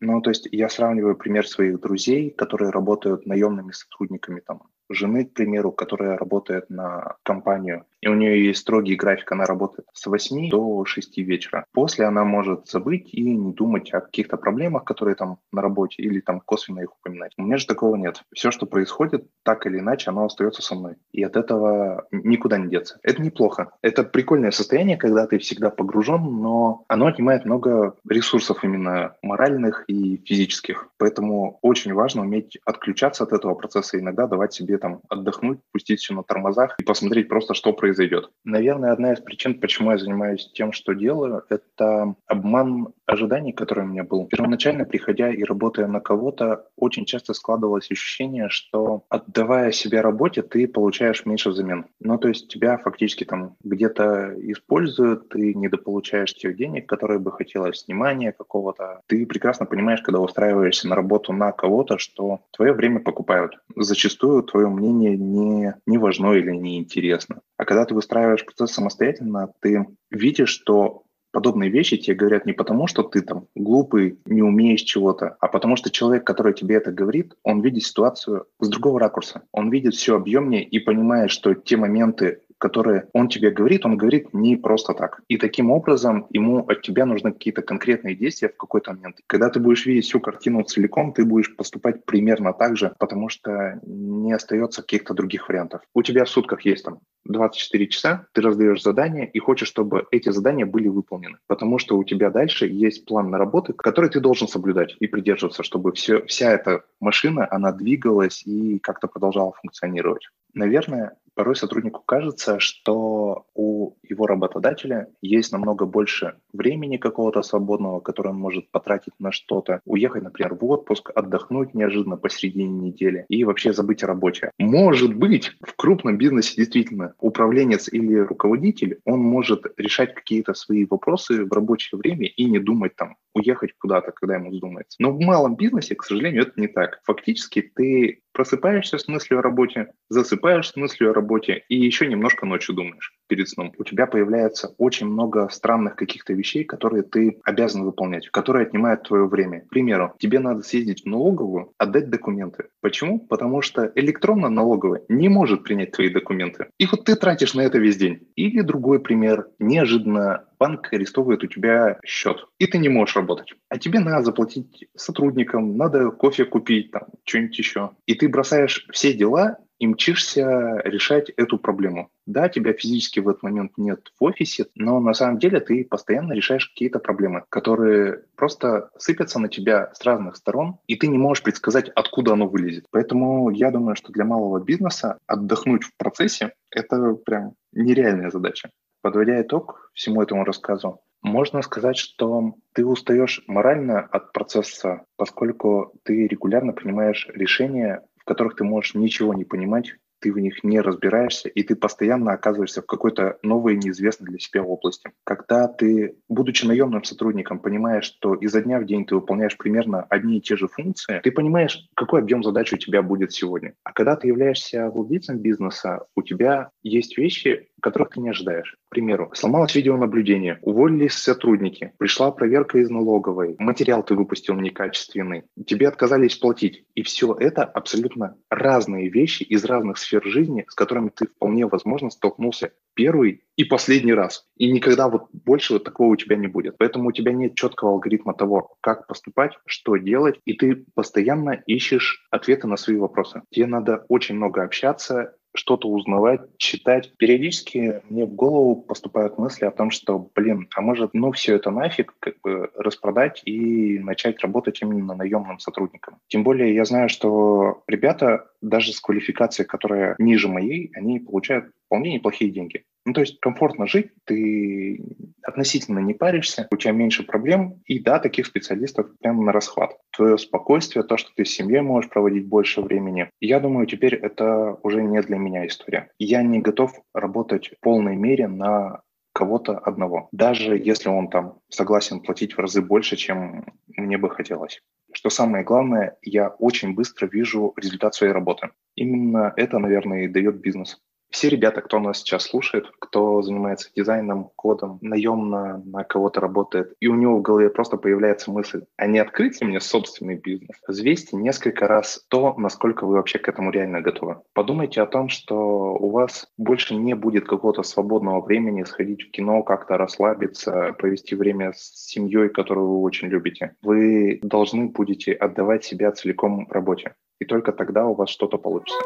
Ну, 0.00 0.20
то 0.22 0.30
есть 0.30 0.48
я 0.50 0.68
сравниваю 0.68 1.14
пример 1.14 1.46
своих 1.46 1.80
друзей, 1.80 2.30
которые 2.30 2.70
работают 2.70 3.26
наемными 3.26 3.72
сотрудниками 3.72 4.40
там 4.40 4.62
жены, 4.88 5.24
к 5.24 5.34
примеру, 5.34 5.72
которая 5.72 6.16
работает 6.16 6.68
на 6.70 7.16
компанию, 7.22 7.84
и 8.00 8.08
у 8.08 8.14
нее 8.14 8.46
есть 8.46 8.60
строгий 8.60 8.96
график, 8.96 9.30
она 9.32 9.44
работает 9.44 9.86
с 9.92 10.06
8 10.06 10.50
до 10.50 10.84
6 10.84 11.18
вечера. 11.18 11.64
После 11.72 12.06
она 12.06 12.24
может 12.24 12.68
забыть 12.68 13.12
и 13.12 13.22
не 13.22 13.52
думать 13.52 13.92
о 13.92 14.00
каких-то 14.00 14.36
проблемах, 14.36 14.84
которые 14.84 15.14
там 15.14 15.38
на 15.52 15.62
работе, 15.62 16.02
или 16.02 16.20
там 16.20 16.40
косвенно 16.40 16.80
их 16.80 16.90
упоминать. 16.96 17.32
У 17.36 17.42
меня 17.42 17.58
же 17.58 17.66
такого 17.66 17.96
нет. 17.96 18.22
Все, 18.32 18.50
что 18.50 18.66
происходит, 18.66 19.26
так 19.42 19.66
или 19.66 19.78
иначе, 19.78 20.10
оно 20.10 20.24
остается 20.24 20.62
со 20.62 20.74
мной. 20.74 20.94
И 21.12 21.22
от 21.22 21.36
этого 21.36 22.06
никуда 22.10 22.58
не 22.58 22.68
деться. 22.68 22.98
Это 23.02 23.22
неплохо. 23.22 23.72
Это 23.82 24.04
прикольное 24.04 24.50
состояние, 24.50 24.96
когда 24.96 25.26
ты 25.26 25.38
всегда 25.38 25.70
погружен, 25.70 26.22
но 26.40 26.84
оно 26.88 27.06
отнимает 27.06 27.44
много 27.44 27.94
ресурсов 28.08 28.64
именно 28.64 29.16
моральных 29.22 29.84
и 29.88 30.16
физических. 30.24 30.88
Поэтому 30.98 31.58
очень 31.62 31.92
важно 31.92 32.22
уметь 32.22 32.58
отключаться 32.64 33.24
от 33.24 33.32
этого 33.32 33.54
процесса, 33.54 33.98
иногда 33.98 34.26
давать 34.26 34.52
себе 34.52 34.78
там 34.78 35.00
отдохнуть, 35.08 35.60
пустить 35.72 36.00
все 36.00 36.14
на 36.14 36.22
тормозах 36.22 36.76
и 36.78 36.84
посмотреть 36.84 37.28
просто, 37.28 37.54
что 37.54 37.72
произойдет. 37.90 38.30
Наверное, 38.44 38.92
одна 38.92 39.12
из 39.12 39.20
причин, 39.20 39.58
почему 39.60 39.90
я 39.90 39.98
занимаюсь 39.98 40.50
тем, 40.54 40.72
что 40.72 40.92
делаю, 40.92 41.42
это 41.48 42.14
обман 42.26 42.88
ожиданий, 43.06 43.52
который 43.52 43.84
у 43.84 43.88
меня 43.88 44.04
был. 44.04 44.26
Первоначально, 44.26 44.84
приходя 44.84 45.30
и 45.30 45.42
работая 45.42 45.88
на 45.88 46.00
кого-то, 46.00 46.66
очень 46.76 47.04
часто 47.04 47.34
складывалось 47.34 47.90
ощущение, 47.90 48.48
что 48.48 49.02
отдавая 49.08 49.72
себя 49.72 50.02
работе, 50.02 50.42
ты 50.42 50.68
получаешь 50.68 51.26
меньше 51.26 51.50
взамен. 51.50 51.86
Ну, 51.98 52.18
то 52.18 52.28
есть 52.28 52.48
тебя 52.48 52.78
фактически 52.78 53.24
там 53.24 53.56
где-то 53.64 54.34
используют, 54.38 55.28
ты 55.28 55.54
недополучаешь 55.54 56.34
тех 56.34 56.56
денег, 56.56 56.88
которые 56.88 57.18
бы 57.18 57.32
хотелось, 57.32 57.84
внимания 57.86 58.32
какого-то. 58.32 59.00
Ты 59.06 59.26
прекрасно 59.26 59.66
понимаешь, 59.66 60.02
когда 60.02 60.20
устраиваешься 60.20 60.88
на 60.88 60.94
работу 60.94 61.32
на 61.32 61.50
кого-то, 61.50 61.98
что 61.98 62.40
твое 62.52 62.72
время 62.72 63.00
покупают. 63.00 63.58
Зачастую 63.76 64.44
твое 64.44 64.68
мнение 64.68 65.16
не, 65.16 65.74
не 65.86 65.98
важно 65.98 66.32
или 66.34 66.52
не 66.52 66.78
интересно. 66.78 67.40
А 67.60 67.66
когда 67.66 67.84
ты 67.84 67.94
выстраиваешь 67.94 68.46
процесс 68.46 68.72
самостоятельно, 68.72 69.52
ты 69.60 69.84
видишь, 70.10 70.48
что 70.48 71.02
подобные 71.30 71.68
вещи 71.68 71.98
тебе 71.98 72.16
говорят 72.16 72.46
не 72.46 72.54
потому, 72.54 72.86
что 72.86 73.02
ты 73.02 73.20
там 73.20 73.48
глупый, 73.54 74.18
не 74.24 74.40
умеешь 74.40 74.80
чего-то, 74.80 75.36
а 75.40 75.46
потому 75.46 75.76
что 75.76 75.90
человек, 75.90 76.26
который 76.26 76.54
тебе 76.54 76.76
это 76.76 76.90
говорит, 76.90 77.34
он 77.42 77.60
видит 77.60 77.82
ситуацию 77.82 78.46
с 78.60 78.68
другого 78.70 78.98
ракурса. 78.98 79.42
Он 79.52 79.68
видит 79.68 79.92
все 79.92 80.16
объемнее 80.16 80.64
и 80.64 80.78
понимает, 80.78 81.30
что 81.30 81.52
те 81.52 81.76
моменты, 81.76 82.40
которые 82.60 83.08
он 83.14 83.28
тебе 83.28 83.50
говорит, 83.50 83.84
он 83.86 83.96
говорит 83.96 84.32
не 84.34 84.56
просто 84.56 84.92
так. 84.92 85.22
И 85.28 85.38
таким 85.38 85.70
образом 85.70 86.26
ему 86.30 86.58
от 86.68 86.82
тебя 86.82 87.06
нужны 87.06 87.32
какие-то 87.32 87.62
конкретные 87.62 88.14
действия 88.14 88.50
в 88.50 88.56
какой-то 88.56 88.92
момент. 88.92 89.16
Когда 89.26 89.48
ты 89.48 89.58
будешь 89.58 89.86
видеть 89.86 90.04
всю 90.04 90.20
картину 90.20 90.62
целиком, 90.62 91.12
ты 91.12 91.24
будешь 91.24 91.56
поступать 91.56 92.04
примерно 92.04 92.52
так 92.52 92.76
же, 92.76 92.94
потому 92.98 93.28
что 93.30 93.80
не 93.82 94.32
остается 94.32 94.82
каких-то 94.82 95.14
других 95.14 95.48
вариантов. 95.48 95.80
У 95.94 96.02
тебя 96.02 96.24
в 96.24 96.28
сутках 96.28 96.64
есть 96.66 96.84
там 96.84 97.00
24 97.24 97.86
часа, 97.88 98.26
ты 98.32 98.42
раздаешь 98.42 98.82
задания 98.82 99.24
и 99.24 99.38
хочешь, 99.38 99.68
чтобы 99.68 100.06
эти 100.10 100.30
задания 100.30 100.66
были 100.66 100.88
выполнены. 100.88 101.38
Потому 101.46 101.78
что 101.78 101.96
у 101.96 102.04
тебя 102.04 102.30
дальше 102.30 102.66
есть 102.66 103.06
план 103.06 103.30
на 103.30 103.38
работы, 103.38 103.72
который 103.72 104.10
ты 104.10 104.20
должен 104.20 104.48
соблюдать 104.48 104.96
и 105.00 105.06
придерживаться, 105.06 105.62
чтобы 105.62 105.92
все, 105.92 106.22
вся 106.26 106.52
эта 106.52 106.82
машина, 107.00 107.48
она 107.50 107.72
двигалась 107.72 108.42
и 108.46 108.78
как-то 108.78 109.08
продолжала 109.08 109.52
функционировать. 109.52 110.28
Наверное, 110.54 111.16
порой 111.40 111.56
сотруднику 111.56 112.02
кажется, 112.04 112.60
что 112.60 113.46
у 113.54 113.94
его 114.06 114.26
работодателя 114.26 115.08
есть 115.22 115.52
намного 115.52 115.86
больше 115.86 116.34
времени 116.52 116.98
какого-то 116.98 117.40
свободного, 117.40 118.00
которое 118.00 118.28
он 118.28 118.36
может 118.36 118.70
потратить 118.70 119.14
на 119.18 119.32
что-то, 119.32 119.80
уехать, 119.86 120.22
например, 120.22 120.52
в 120.54 120.62
отпуск, 120.66 121.10
отдохнуть 121.14 121.72
неожиданно 121.72 122.18
посередине 122.18 122.90
недели 122.90 123.24
и 123.30 123.44
вообще 123.44 123.72
забыть 123.72 124.02
о 124.02 124.06
работе. 124.06 124.50
Может 124.58 125.16
быть, 125.16 125.52
в 125.62 125.74
крупном 125.76 126.18
бизнесе 126.18 126.56
действительно 126.56 127.14
управленец 127.18 127.90
или 127.90 128.16
руководитель, 128.16 128.98
он 129.06 129.20
может 129.20 129.64
решать 129.78 130.12
какие-то 130.12 130.52
свои 130.52 130.84
вопросы 130.84 131.46
в 131.46 131.52
рабочее 131.54 131.98
время 131.98 132.26
и 132.26 132.44
не 132.44 132.58
думать 132.58 132.96
там 132.96 133.16
уехать 133.32 133.72
куда-то, 133.78 134.12
когда 134.12 134.34
ему 134.34 134.50
вздумается. 134.50 134.96
Но 134.98 135.10
в 135.10 135.20
малом 135.20 135.56
бизнесе, 135.56 135.94
к 135.94 136.04
сожалению, 136.04 136.42
это 136.42 136.60
не 136.60 136.68
так. 136.68 137.00
Фактически 137.04 137.62
ты 137.62 138.20
просыпаешься 138.32 138.98
с 138.98 139.08
мыслью 139.08 139.40
о 139.40 139.42
работе, 139.42 139.92
засыпаешь 140.08 140.68
с 140.68 140.76
мыслью 140.76 141.10
о 141.10 141.14
работе 141.14 141.64
и 141.68 141.76
еще 141.76 142.06
немножко 142.06 142.46
ночью 142.46 142.74
думаешь 142.74 143.19
перед 143.30 143.48
сном. 143.48 143.72
У 143.78 143.84
тебя 143.84 144.06
появляется 144.06 144.74
очень 144.76 145.06
много 145.06 145.48
странных 145.50 145.94
каких-то 145.94 146.32
вещей, 146.32 146.64
которые 146.64 147.04
ты 147.04 147.38
обязан 147.44 147.84
выполнять, 147.84 148.28
которые 148.28 148.66
отнимают 148.66 149.04
твое 149.04 149.26
время. 149.26 149.60
К 149.60 149.68
примеру, 149.68 150.14
тебе 150.18 150.40
надо 150.40 150.62
съездить 150.62 151.04
в 151.04 151.06
налоговую, 151.06 151.72
отдать 151.78 152.10
документы. 152.10 152.64
Почему? 152.80 153.20
Потому 153.20 153.62
что 153.62 153.90
электронно 153.94 154.48
налоговая 154.48 155.02
не 155.08 155.28
может 155.28 155.62
принять 155.62 155.92
твои 155.92 156.10
документы. 156.10 156.66
И 156.78 156.86
вот 156.86 157.04
ты 157.04 157.14
тратишь 157.14 157.54
на 157.54 157.60
это 157.60 157.78
весь 157.78 157.96
день. 157.96 158.26
Или 158.34 158.62
другой 158.62 158.98
пример. 158.98 159.46
Неожиданно 159.60 160.44
банк 160.58 160.92
арестовывает 160.92 161.44
у 161.44 161.46
тебя 161.46 161.98
счет, 162.04 162.46
и 162.58 162.66
ты 162.66 162.78
не 162.78 162.88
можешь 162.88 163.16
работать. 163.16 163.54
А 163.68 163.78
тебе 163.78 164.00
надо 164.00 164.24
заплатить 164.24 164.88
сотрудникам, 164.96 165.76
надо 165.76 166.10
кофе 166.10 166.44
купить, 166.44 166.90
там, 166.90 167.04
что-нибудь 167.24 167.58
еще. 167.58 167.90
И 168.06 168.14
ты 168.14 168.28
бросаешь 168.28 168.86
все 168.90 169.14
дела 169.14 169.58
и 169.80 169.86
мчишься 169.86 170.80
решать 170.84 171.30
эту 171.30 171.58
проблему. 171.58 172.10
Да, 172.26 172.48
тебя 172.48 172.72
физически 172.74 173.18
в 173.18 173.28
этот 173.28 173.42
момент 173.42 173.72
нет 173.78 174.12
в 174.20 174.24
офисе, 174.24 174.66
но 174.76 175.00
на 175.00 175.14
самом 175.14 175.38
деле 175.38 175.58
ты 175.58 175.84
постоянно 175.84 176.34
решаешь 176.34 176.68
какие-то 176.68 176.98
проблемы, 176.98 177.44
которые 177.48 178.24
просто 178.36 178.90
сыпятся 178.98 179.40
на 179.40 179.48
тебя 179.48 179.90
с 179.94 180.04
разных 180.04 180.36
сторон, 180.36 180.76
и 180.86 180.96
ты 180.96 181.08
не 181.08 181.18
можешь 181.18 181.42
предсказать, 181.42 181.88
откуда 181.88 182.34
оно 182.34 182.46
вылезет. 182.46 182.84
Поэтому 182.90 183.50
я 183.50 183.70
думаю, 183.70 183.96
что 183.96 184.12
для 184.12 184.24
малого 184.24 184.60
бизнеса 184.60 185.18
отдохнуть 185.26 185.84
в 185.84 185.96
процессе– 185.96 186.52
это 186.70 187.14
прям 187.14 187.54
нереальная 187.72 188.30
задача. 188.30 188.70
Подводя 189.02 189.40
итог 189.40 189.90
всему 189.94 190.22
этому 190.22 190.44
рассказу, 190.44 191.00
можно 191.22 191.60
сказать, 191.62 191.96
что 191.96 192.54
ты 192.72 192.84
устаешь 192.84 193.42
морально 193.46 194.00
от 194.00 194.32
процесса, 194.32 195.04
поскольку 195.16 195.92
ты 196.02 196.26
регулярно 196.26 196.72
принимаешь 196.72 197.28
решения, 197.34 198.02
в 198.20 198.24
которых 198.24 198.56
ты 198.56 198.64
можешь 198.64 198.94
ничего 198.94 199.34
не 199.34 199.44
понимать, 199.44 199.96
ты 200.20 200.32
в 200.32 200.38
них 200.38 200.62
не 200.62 200.80
разбираешься, 200.80 201.48
и 201.48 201.62
ты 201.62 201.74
постоянно 201.74 202.32
оказываешься 202.32 202.82
в 202.82 202.86
какой-то 202.86 203.38
новой, 203.42 203.76
неизвестной 203.76 204.28
для 204.28 204.38
себя 204.38 204.62
области. 204.62 205.10
Когда 205.24 205.66
ты, 205.66 206.16
будучи 206.28 206.66
наемным 206.66 207.04
сотрудником, 207.04 207.58
понимаешь, 207.58 208.04
что 208.04 208.34
изо 208.34 208.62
дня 208.62 208.78
в 208.78 208.86
день 208.86 209.06
ты 209.06 209.14
выполняешь 209.14 209.56
примерно 209.56 210.02
одни 210.04 210.38
и 210.38 210.40
те 210.40 210.56
же 210.56 210.68
функции, 210.68 211.20
ты 211.22 211.32
понимаешь, 211.32 211.88
какой 211.94 212.20
объем 212.20 212.42
задач 212.42 212.72
у 212.72 212.76
тебя 212.76 213.02
будет 213.02 213.32
сегодня. 213.32 213.74
А 213.84 213.92
когда 213.92 214.16
ты 214.16 214.28
являешься 214.28 214.90
владельцем 214.90 215.38
бизнеса, 215.38 216.04
у 216.14 216.22
тебя 216.22 216.70
есть 216.82 217.16
вещи, 217.16 217.68
которых 217.80 218.10
ты 218.10 218.20
не 218.20 218.30
ожидаешь. 218.30 218.76
К 218.88 218.90
примеру, 218.90 219.30
сломалось 219.34 219.74
видеонаблюдение, 219.74 220.58
уволились 220.62 221.14
сотрудники, 221.14 221.92
пришла 221.98 222.30
проверка 222.30 222.78
из 222.78 222.90
налоговой, 222.90 223.56
материал 223.58 224.02
ты 224.02 224.14
выпустил 224.14 224.54
некачественный, 224.54 225.44
тебе 225.66 225.88
отказались 225.88 226.36
платить. 226.36 226.84
И 226.94 227.02
все 227.02 227.34
это 227.38 227.64
абсолютно 227.64 228.36
разные 228.50 229.08
вещи 229.08 229.42
из 229.44 229.64
разных 229.64 229.98
сфер 229.98 230.09
жизни, 230.24 230.64
с 230.68 230.74
которыми 230.74 231.10
ты 231.10 231.26
вполне 231.26 231.66
возможно 231.66 232.10
столкнулся 232.10 232.72
первый 232.94 233.44
и 233.56 233.64
последний 233.64 234.14
раз. 234.14 234.46
И 234.56 234.70
никогда 234.70 235.08
вот 235.08 235.28
больше 235.32 235.74
вот 235.74 235.84
такого 235.84 236.12
у 236.12 236.16
тебя 236.16 236.36
не 236.36 236.48
будет. 236.48 236.76
Поэтому 236.78 237.08
у 237.08 237.12
тебя 237.12 237.32
нет 237.32 237.54
четкого 237.54 237.92
алгоритма 237.92 238.34
того, 238.34 238.76
как 238.80 239.06
поступать, 239.06 239.52
что 239.66 239.96
делать, 239.96 240.40
и 240.44 240.54
ты 240.54 240.84
постоянно 240.94 241.62
ищешь 241.66 242.26
ответы 242.30 242.66
на 242.66 242.76
свои 242.76 242.96
вопросы. 242.96 243.42
Тебе 243.50 243.66
надо 243.66 244.04
очень 244.08 244.34
много 244.34 244.62
общаться, 244.62 245.34
что-то 245.54 245.88
узнавать, 245.88 246.42
читать. 246.58 247.12
Периодически 247.16 248.02
мне 248.08 248.24
в 248.24 248.34
голову 248.34 248.76
поступают 248.76 249.38
мысли 249.38 249.64
о 249.64 249.70
том, 249.70 249.90
что, 249.90 250.30
блин, 250.34 250.68
а 250.74 250.80
может, 250.80 251.14
ну 251.14 251.32
все 251.32 251.56
это 251.56 251.70
нафиг, 251.70 252.14
как 252.20 252.40
бы 252.42 252.70
распродать 252.76 253.42
и 253.44 253.98
начать 253.98 254.40
работать 254.40 254.80
именно 254.82 255.14
наемным 255.14 255.58
сотрудником. 255.58 256.18
Тем 256.28 256.44
более 256.44 256.74
я 256.74 256.84
знаю, 256.84 257.08
что 257.08 257.82
ребята 257.86 258.50
даже 258.60 258.92
с 258.92 259.00
квалификацией, 259.00 259.66
которая 259.66 260.14
ниже 260.18 260.48
моей, 260.48 260.90
они 260.94 261.18
получают 261.18 261.72
вполне 261.86 262.14
неплохие 262.14 262.50
деньги. 262.50 262.84
Ну, 263.06 263.14
то 263.14 263.20
есть 263.22 263.40
комфортно 263.40 263.86
жить, 263.86 264.10
ты 264.24 265.02
относительно 265.42 266.00
не 266.00 266.12
паришься, 266.12 266.68
у 266.70 266.76
тебя 266.76 266.92
меньше 266.92 267.24
проблем, 267.24 267.80
и 267.86 267.98
да, 267.98 268.18
таких 268.18 268.46
специалистов 268.46 269.08
прямо 269.20 269.42
на 269.42 269.52
расхват. 269.52 269.96
Твое 270.14 270.36
спокойствие, 270.36 271.02
то, 271.02 271.16
что 271.16 271.30
ты 271.34 271.44
с 271.44 271.50
семьей 271.50 271.80
можешь 271.80 272.10
проводить 272.10 272.46
больше 272.46 272.82
времени, 272.82 273.30
я 273.40 273.58
думаю, 273.60 273.86
теперь 273.86 274.14
это 274.14 274.76
уже 274.82 275.02
не 275.02 275.20
для 275.22 275.38
меня 275.38 275.66
история. 275.66 276.10
Я 276.18 276.42
не 276.42 276.60
готов 276.60 276.92
работать 277.14 277.68
в 277.68 277.80
полной 277.80 278.16
мере 278.16 278.48
на 278.48 279.00
кого-то 279.32 279.78
одного, 279.78 280.28
даже 280.32 280.76
если 280.76 281.08
он 281.08 281.28
там 281.28 281.58
согласен 281.68 282.20
платить 282.20 282.54
в 282.54 282.58
разы 282.58 282.82
больше, 282.82 283.16
чем 283.16 283.64
мне 283.96 284.18
бы 284.18 284.28
хотелось. 284.28 284.82
Что 285.12 285.30
самое 285.30 285.64
главное, 285.64 286.16
я 286.22 286.48
очень 286.48 286.94
быстро 286.94 287.26
вижу 287.26 287.72
результат 287.76 288.14
своей 288.14 288.32
работы. 288.32 288.70
Именно 288.96 289.52
это, 289.56 289.78
наверное, 289.78 290.24
и 290.24 290.28
дает 290.28 290.60
бизнес 290.60 291.00
все 291.30 291.48
ребята, 291.48 291.80
кто 291.80 291.98
нас 291.98 292.18
сейчас 292.18 292.44
слушает, 292.44 292.90
кто 292.98 293.42
занимается 293.42 293.90
дизайном, 293.94 294.50
кодом, 294.56 294.98
наемно 295.00 295.82
на 295.84 296.04
кого-то 296.04 296.40
работает, 296.40 296.94
и 297.00 297.06
у 297.06 297.14
него 297.14 297.38
в 297.38 297.42
голове 297.42 297.70
просто 297.70 297.96
появляется 297.96 298.50
мысль, 298.50 298.84
а 298.96 299.06
не 299.06 299.18
открыть 299.18 299.60
мне 299.60 299.80
собственный 299.80 300.36
бизнес? 300.36 300.76
Взвесьте 300.86 301.36
несколько 301.36 301.86
раз 301.86 302.24
то, 302.28 302.54
насколько 302.56 303.06
вы 303.06 303.14
вообще 303.14 303.38
к 303.38 303.48
этому 303.48 303.70
реально 303.70 304.00
готовы. 304.00 304.38
Подумайте 304.52 305.00
о 305.00 305.06
том, 305.06 305.28
что 305.28 305.56
у 305.94 306.10
вас 306.10 306.48
больше 306.58 306.94
не 306.94 307.14
будет 307.14 307.46
какого-то 307.46 307.82
свободного 307.82 308.40
времени 308.40 308.82
сходить 308.84 309.22
в 309.22 309.30
кино, 309.30 309.62
как-то 309.62 309.96
расслабиться, 309.96 310.94
провести 310.98 311.34
время 311.34 311.72
с 311.72 312.08
семьей, 312.08 312.48
которую 312.48 312.88
вы 312.88 313.00
очень 313.00 313.28
любите. 313.28 313.74
Вы 313.82 314.40
должны 314.42 314.86
будете 314.88 315.32
отдавать 315.32 315.84
себя 315.84 316.12
целиком 316.12 316.66
работе. 316.70 317.14
И 317.38 317.44
только 317.44 317.72
тогда 317.72 318.06
у 318.06 318.14
вас 318.14 318.28
что-то 318.28 318.58
получится. 318.58 318.98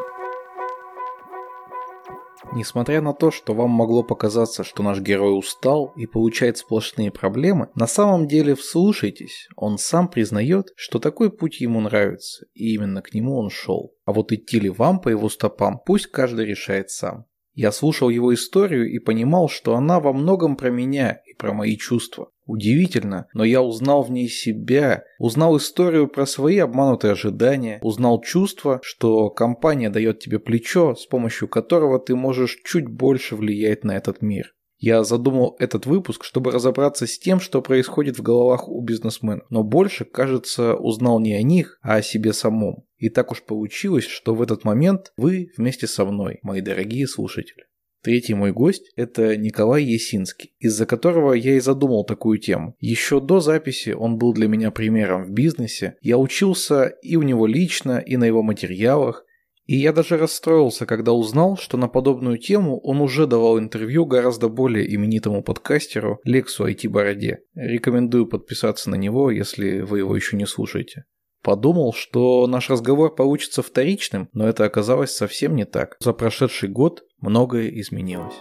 Несмотря 2.53 3.01
на 3.01 3.13
то, 3.13 3.31
что 3.31 3.53
вам 3.53 3.71
могло 3.71 4.03
показаться, 4.03 4.63
что 4.63 4.83
наш 4.83 4.99
герой 4.99 5.37
устал 5.37 5.93
и 5.95 6.05
получает 6.05 6.57
сплошные 6.57 7.11
проблемы, 7.11 7.69
на 7.75 7.87
самом 7.87 8.27
деле 8.27 8.55
вслушайтесь, 8.55 9.47
он 9.55 9.77
сам 9.77 10.07
признает, 10.07 10.67
что 10.75 10.99
такой 10.99 11.31
путь 11.31 11.61
ему 11.61 11.81
нравится, 11.81 12.45
и 12.53 12.73
именно 12.73 13.01
к 13.01 13.13
нему 13.13 13.37
он 13.37 13.49
шел. 13.49 13.93
А 14.05 14.13
вот 14.13 14.31
идти 14.31 14.59
ли 14.59 14.69
вам 14.69 14.99
по 14.99 15.09
его 15.09 15.29
стопам, 15.29 15.79
пусть 15.85 16.07
каждый 16.07 16.45
решает 16.45 16.89
сам. 16.89 17.25
Я 17.53 17.71
слушал 17.71 18.09
его 18.09 18.33
историю 18.33 18.91
и 18.91 18.99
понимал, 18.99 19.47
что 19.47 19.75
она 19.75 20.01
во 20.01 20.11
многом 20.11 20.57
про 20.57 20.69
меня 20.69 21.21
и 21.25 21.33
про 21.33 21.53
мои 21.53 21.77
чувства. 21.77 22.29
Удивительно, 22.45 23.27
но 23.33 23.43
я 23.43 23.63
узнал 23.63 24.03
в 24.03 24.11
ней 24.11 24.27
себя, 24.27 25.03
узнал 25.17 25.57
историю 25.57 26.07
про 26.07 26.27
свои 26.27 26.59
обманутые 26.59 27.13
ожидания, 27.13 27.79
узнал 27.81 28.21
чувство, 28.21 28.79
что 28.83 29.31
компания 29.31 29.89
дает 29.89 30.19
тебе 30.19 30.37
плечо, 30.37 30.93
с 30.93 31.07
помощью 31.07 31.47
которого 31.47 31.99
ты 31.99 32.15
можешь 32.15 32.61
чуть 32.63 32.87
больше 32.87 33.35
влиять 33.35 33.83
на 33.83 33.97
этот 33.97 34.21
мир. 34.21 34.53
Я 34.77 35.03
задумал 35.03 35.55
этот 35.57 35.87
выпуск, 35.87 36.23
чтобы 36.23 36.51
разобраться 36.51 37.07
с 37.07 37.17
тем, 37.17 37.39
что 37.39 37.61
происходит 37.61 38.19
в 38.19 38.21
головах 38.21 38.67
у 38.67 38.79
бизнесменов, 38.81 39.47
но 39.49 39.63
больше, 39.63 40.05
кажется, 40.05 40.75
узнал 40.75 41.19
не 41.19 41.33
о 41.33 41.41
них, 41.41 41.79
а 41.81 41.95
о 41.95 42.01
себе 42.03 42.33
самом. 42.33 42.85
И 42.97 43.09
так 43.09 43.31
уж 43.31 43.41
получилось, 43.43 44.05
что 44.05 44.35
в 44.35 44.41
этот 44.41 44.63
момент 44.63 45.13
вы 45.17 45.51
вместе 45.57 45.87
со 45.87 46.05
мной, 46.05 46.39
мои 46.43 46.61
дорогие 46.61 47.07
слушатели. 47.07 47.63
Третий 48.05 48.35
мой 48.35 48.51
гость– 48.51 48.91
это 48.95 49.35
Николай 49.35 49.83
Есинский, 49.83 50.53
из-за 50.59 50.85
которого 50.85 51.33
я 51.33 51.55
и 51.55 51.59
задумал 51.59 52.05
такую 52.05 52.37
тему. 52.37 52.75
Еще 52.79 53.19
до 53.19 53.39
записи 53.39 53.95
он 53.97 54.19
был 54.19 54.31
для 54.31 54.47
меня 54.47 54.69
примером 54.69 55.23
в 55.23 55.31
бизнесе. 55.31 55.95
Я 56.01 56.19
учился 56.19 56.93
и 57.01 57.15
у 57.15 57.23
него 57.23 57.47
лично, 57.47 57.97
и 57.97 58.15
на 58.17 58.25
его 58.25 58.43
материалах. 58.43 59.25
И 59.65 59.75
я 59.77 59.91
даже 59.91 60.17
расстроился, 60.17 60.85
когда 60.85 61.13
узнал, 61.13 61.57
что 61.57 61.77
на 61.77 61.87
подобную 61.87 62.37
тему 62.37 62.79
он 62.81 63.01
уже 63.01 63.25
давал 63.25 63.57
интервью 63.57 64.05
гораздо 64.05 64.49
более 64.49 64.93
именитому 64.93 65.41
подкастеру 65.41 66.19
Лексу 66.25 66.67
IT-бороде. 66.67 67.39
Рекомендую 67.55 68.27
подписаться 68.27 68.91
на 68.91 68.95
него, 68.95 69.31
если 69.31 69.79
вы 69.81 69.97
его 69.97 70.15
еще 70.15 70.37
не 70.37 70.45
слушаете. 70.45 71.05
Подумал, 71.45 71.93
что 71.93 72.47
наш 72.47 72.71
разговор 72.71 73.13
получится 73.13 73.61
вторичным, 73.61 74.29
но 74.33 74.47
это 74.47 74.65
оказалось 74.65 75.15
совсем 75.15 75.55
не 75.55 75.65
так. 75.65 75.95
За 75.99 76.11
прошедший 76.11 76.69
год 76.69 77.03
многое 77.21 77.67
изменилось. 77.79 78.33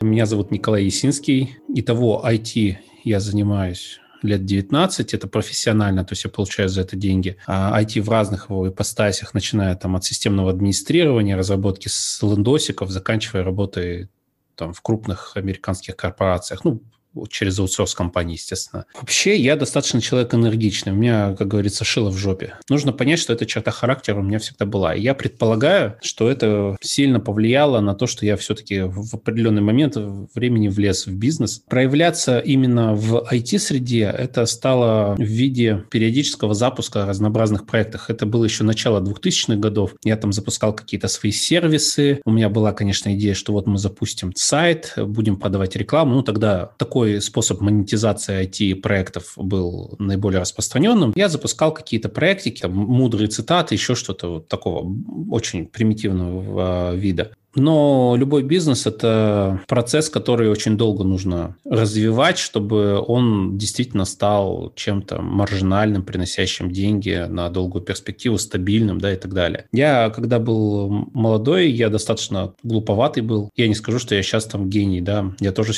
Меня 0.00 0.26
зовут 0.26 0.50
Николай 0.50 0.82
Есинский. 0.82 1.56
Итого 1.68 2.20
IT 2.26 2.78
я 3.04 3.20
занимаюсь 3.20 4.00
лет 4.22 4.44
19, 4.44 5.14
это 5.14 5.28
профессионально, 5.28 6.04
то 6.04 6.14
есть 6.14 6.24
я 6.24 6.30
получаю 6.30 6.68
за 6.68 6.80
это 6.80 6.96
деньги. 6.96 7.36
А 7.46 7.80
IT 7.80 8.00
в 8.00 8.08
разных 8.08 8.50
его 8.50 8.68
ипостасях, 8.68 9.34
начиная 9.34 9.76
там 9.76 9.94
от 9.94 10.04
системного 10.04 10.50
администрирования, 10.50 11.36
разработки 11.36 11.86
с 11.86 12.20
лендосиков, 12.22 12.90
заканчивая 12.90 13.44
работой 13.44 14.08
там, 14.56 14.72
в 14.72 14.82
крупных 14.82 15.36
американских 15.36 15.94
корпорациях. 15.94 16.64
Ну, 16.64 16.82
через 17.28 17.58
аутсорс 17.58 17.94
компании, 17.94 18.34
естественно. 18.34 18.86
Вообще, 18.94 19.36
я 19.36 19.56
достаточно 19.56 20.00
человек 20.00 20.34
энергичный. 20.34 20.92
У 20.92 20.96
меня, 20.96 21.34
как 21.36 21.48
говорится, 21.48 21.84
шило 21.84 22.10
в 22.10 22.16
жопе. 22.16 22.54
Нужно 22.68 22.92
понять, 22.92 23.18
что 23.18 23.32
эта 23.32 23.46
черта 23.46 23.70
характера 23.70 24.18
у 24.18 24.22
меня 24.22 24.38
всегда 24.38 24.66
была. 24.66 24.94
И 24.94 25.02
я 25.02 25.14
предполагаю, 25.14 25.96
что 26.02 26.30
это 26.30 26.76
сильно 26.80 27.20
повлияло 27.20 27.80
на 27.80 27.94
то, 27.94 28.06
что 28.06 28.26
я 28.26 28.36
все-таки 28.36 28.80
в 28.80 29.14
определенный 29.14 29.62
момент 29.62 29.96
времени 30.34 30.68
влез 30.68 31.06
в 31.06 31.14
бизнес. 31.14 31.62
Проявляться 31.68 32.38
именно 32.38 32.94
в 32.94 33.26
IT-среде 33.30 34.04
это 34.16 34.46
стало 34.46 35.14
в 35.16 35.22
виде 35.22 35.84
периодического 35.90 36.54
запуска 36.54 37.06
разнообразных 37.06 37.66
проектов. 37.66 38.08
Это 38.08 38.26
было 38.26 38.44
еще 38.44 38.64
начало 38.64 39.00
2000-х 39.00 39.56
годов. 39.56 39.94
Я 40.04 40.16
там 40.16 40.32
запускал 40.32 40.74
какие-то 40.74 41.08
свои 41.08 41.32
сервисы. 41.32 42.20
У 42.24 42.30
меня 42.30 42.48
была, 42.48 42.72
конечно, 42.72 43.14
идея, 43.14 43.34
что 43.34 43.52
вот 43.52 43.66
мы 43.66 43.78
запустим 43.78 44.32
сайт, 44.34 44.94
будем 44.96 45.36
подавать 45.36 45.76
рекламу. 45.76 46.14
Ну, 46.14 46.22
тогда 46.22 46.72
такой 46.78 47.01
какой 47.02 47.20
способ 47.20 47.60
монетизации 47.60 48.44
IT-проектов 48.44 49.32
был 49.36 49.96
наиболее 49.98 50.40
распространенным, 50.40 51.12
я 51.16 51.28
запускал 51.28 51.74
какие-то 51.74 52.08
проектики, 52.08 52.62
там, 52.62 52.72
мудрые 52.72 53.28
цитаты, 53.28 53.74
еще 53.74 53.94
что-то 53.96 54.34
вот 54.34 54.48
такого 54.48 54.88
очень 55.30 55.66
примитивного 55.66 56.94
вида. 56.94 57.32
Но 57.54 58.14
любой 58.16 58.42
бизнес– 58.42 58.86
это 58.86 59.60
процесс, 59.68 60.08
который 60.08 60.50
очень 60.50 60.76
долго 60.76 61.04
нужно 61.04 61.56
развивать, 61.64 62.38
чтобы 62.38 63.02
он 63.06 63.58
действительно 63.58 64.04
стал 64.04 64.72
чем-то 64.74 65.20
маржинальным, 65.20 66.02
приносящим 66.02 66.70
деньги 66.70 67.26
на 67.28 67.50
долгую 67.50 67.82
перспективу, 67.82 68.38
стабильным, 68.38 68.98
да, 68.98 69.12
и 69.12 69.16
так 69.16 69.34
далее. 69.34 69.66
Я, 69.72 70.10
когда 70.10 70.38
был 70.38 71.08
молодой, 71.12 71.70
я 71.70 71.88
достаточно 71.88 72.54
глуповатый 72.62 73.22
был. 73.22 73.50
Я 73.56 73.68
не 73.68 73.74
скажу, 73.74 73.98
что 73.98 74.14
я 74.14 74.22
сейчас 74.22 74.46
там 74.46 74.68
гений, 74.68 75.00
да. 75.00 75.32
Я 75.40 75.52
тоже 75.52 75.72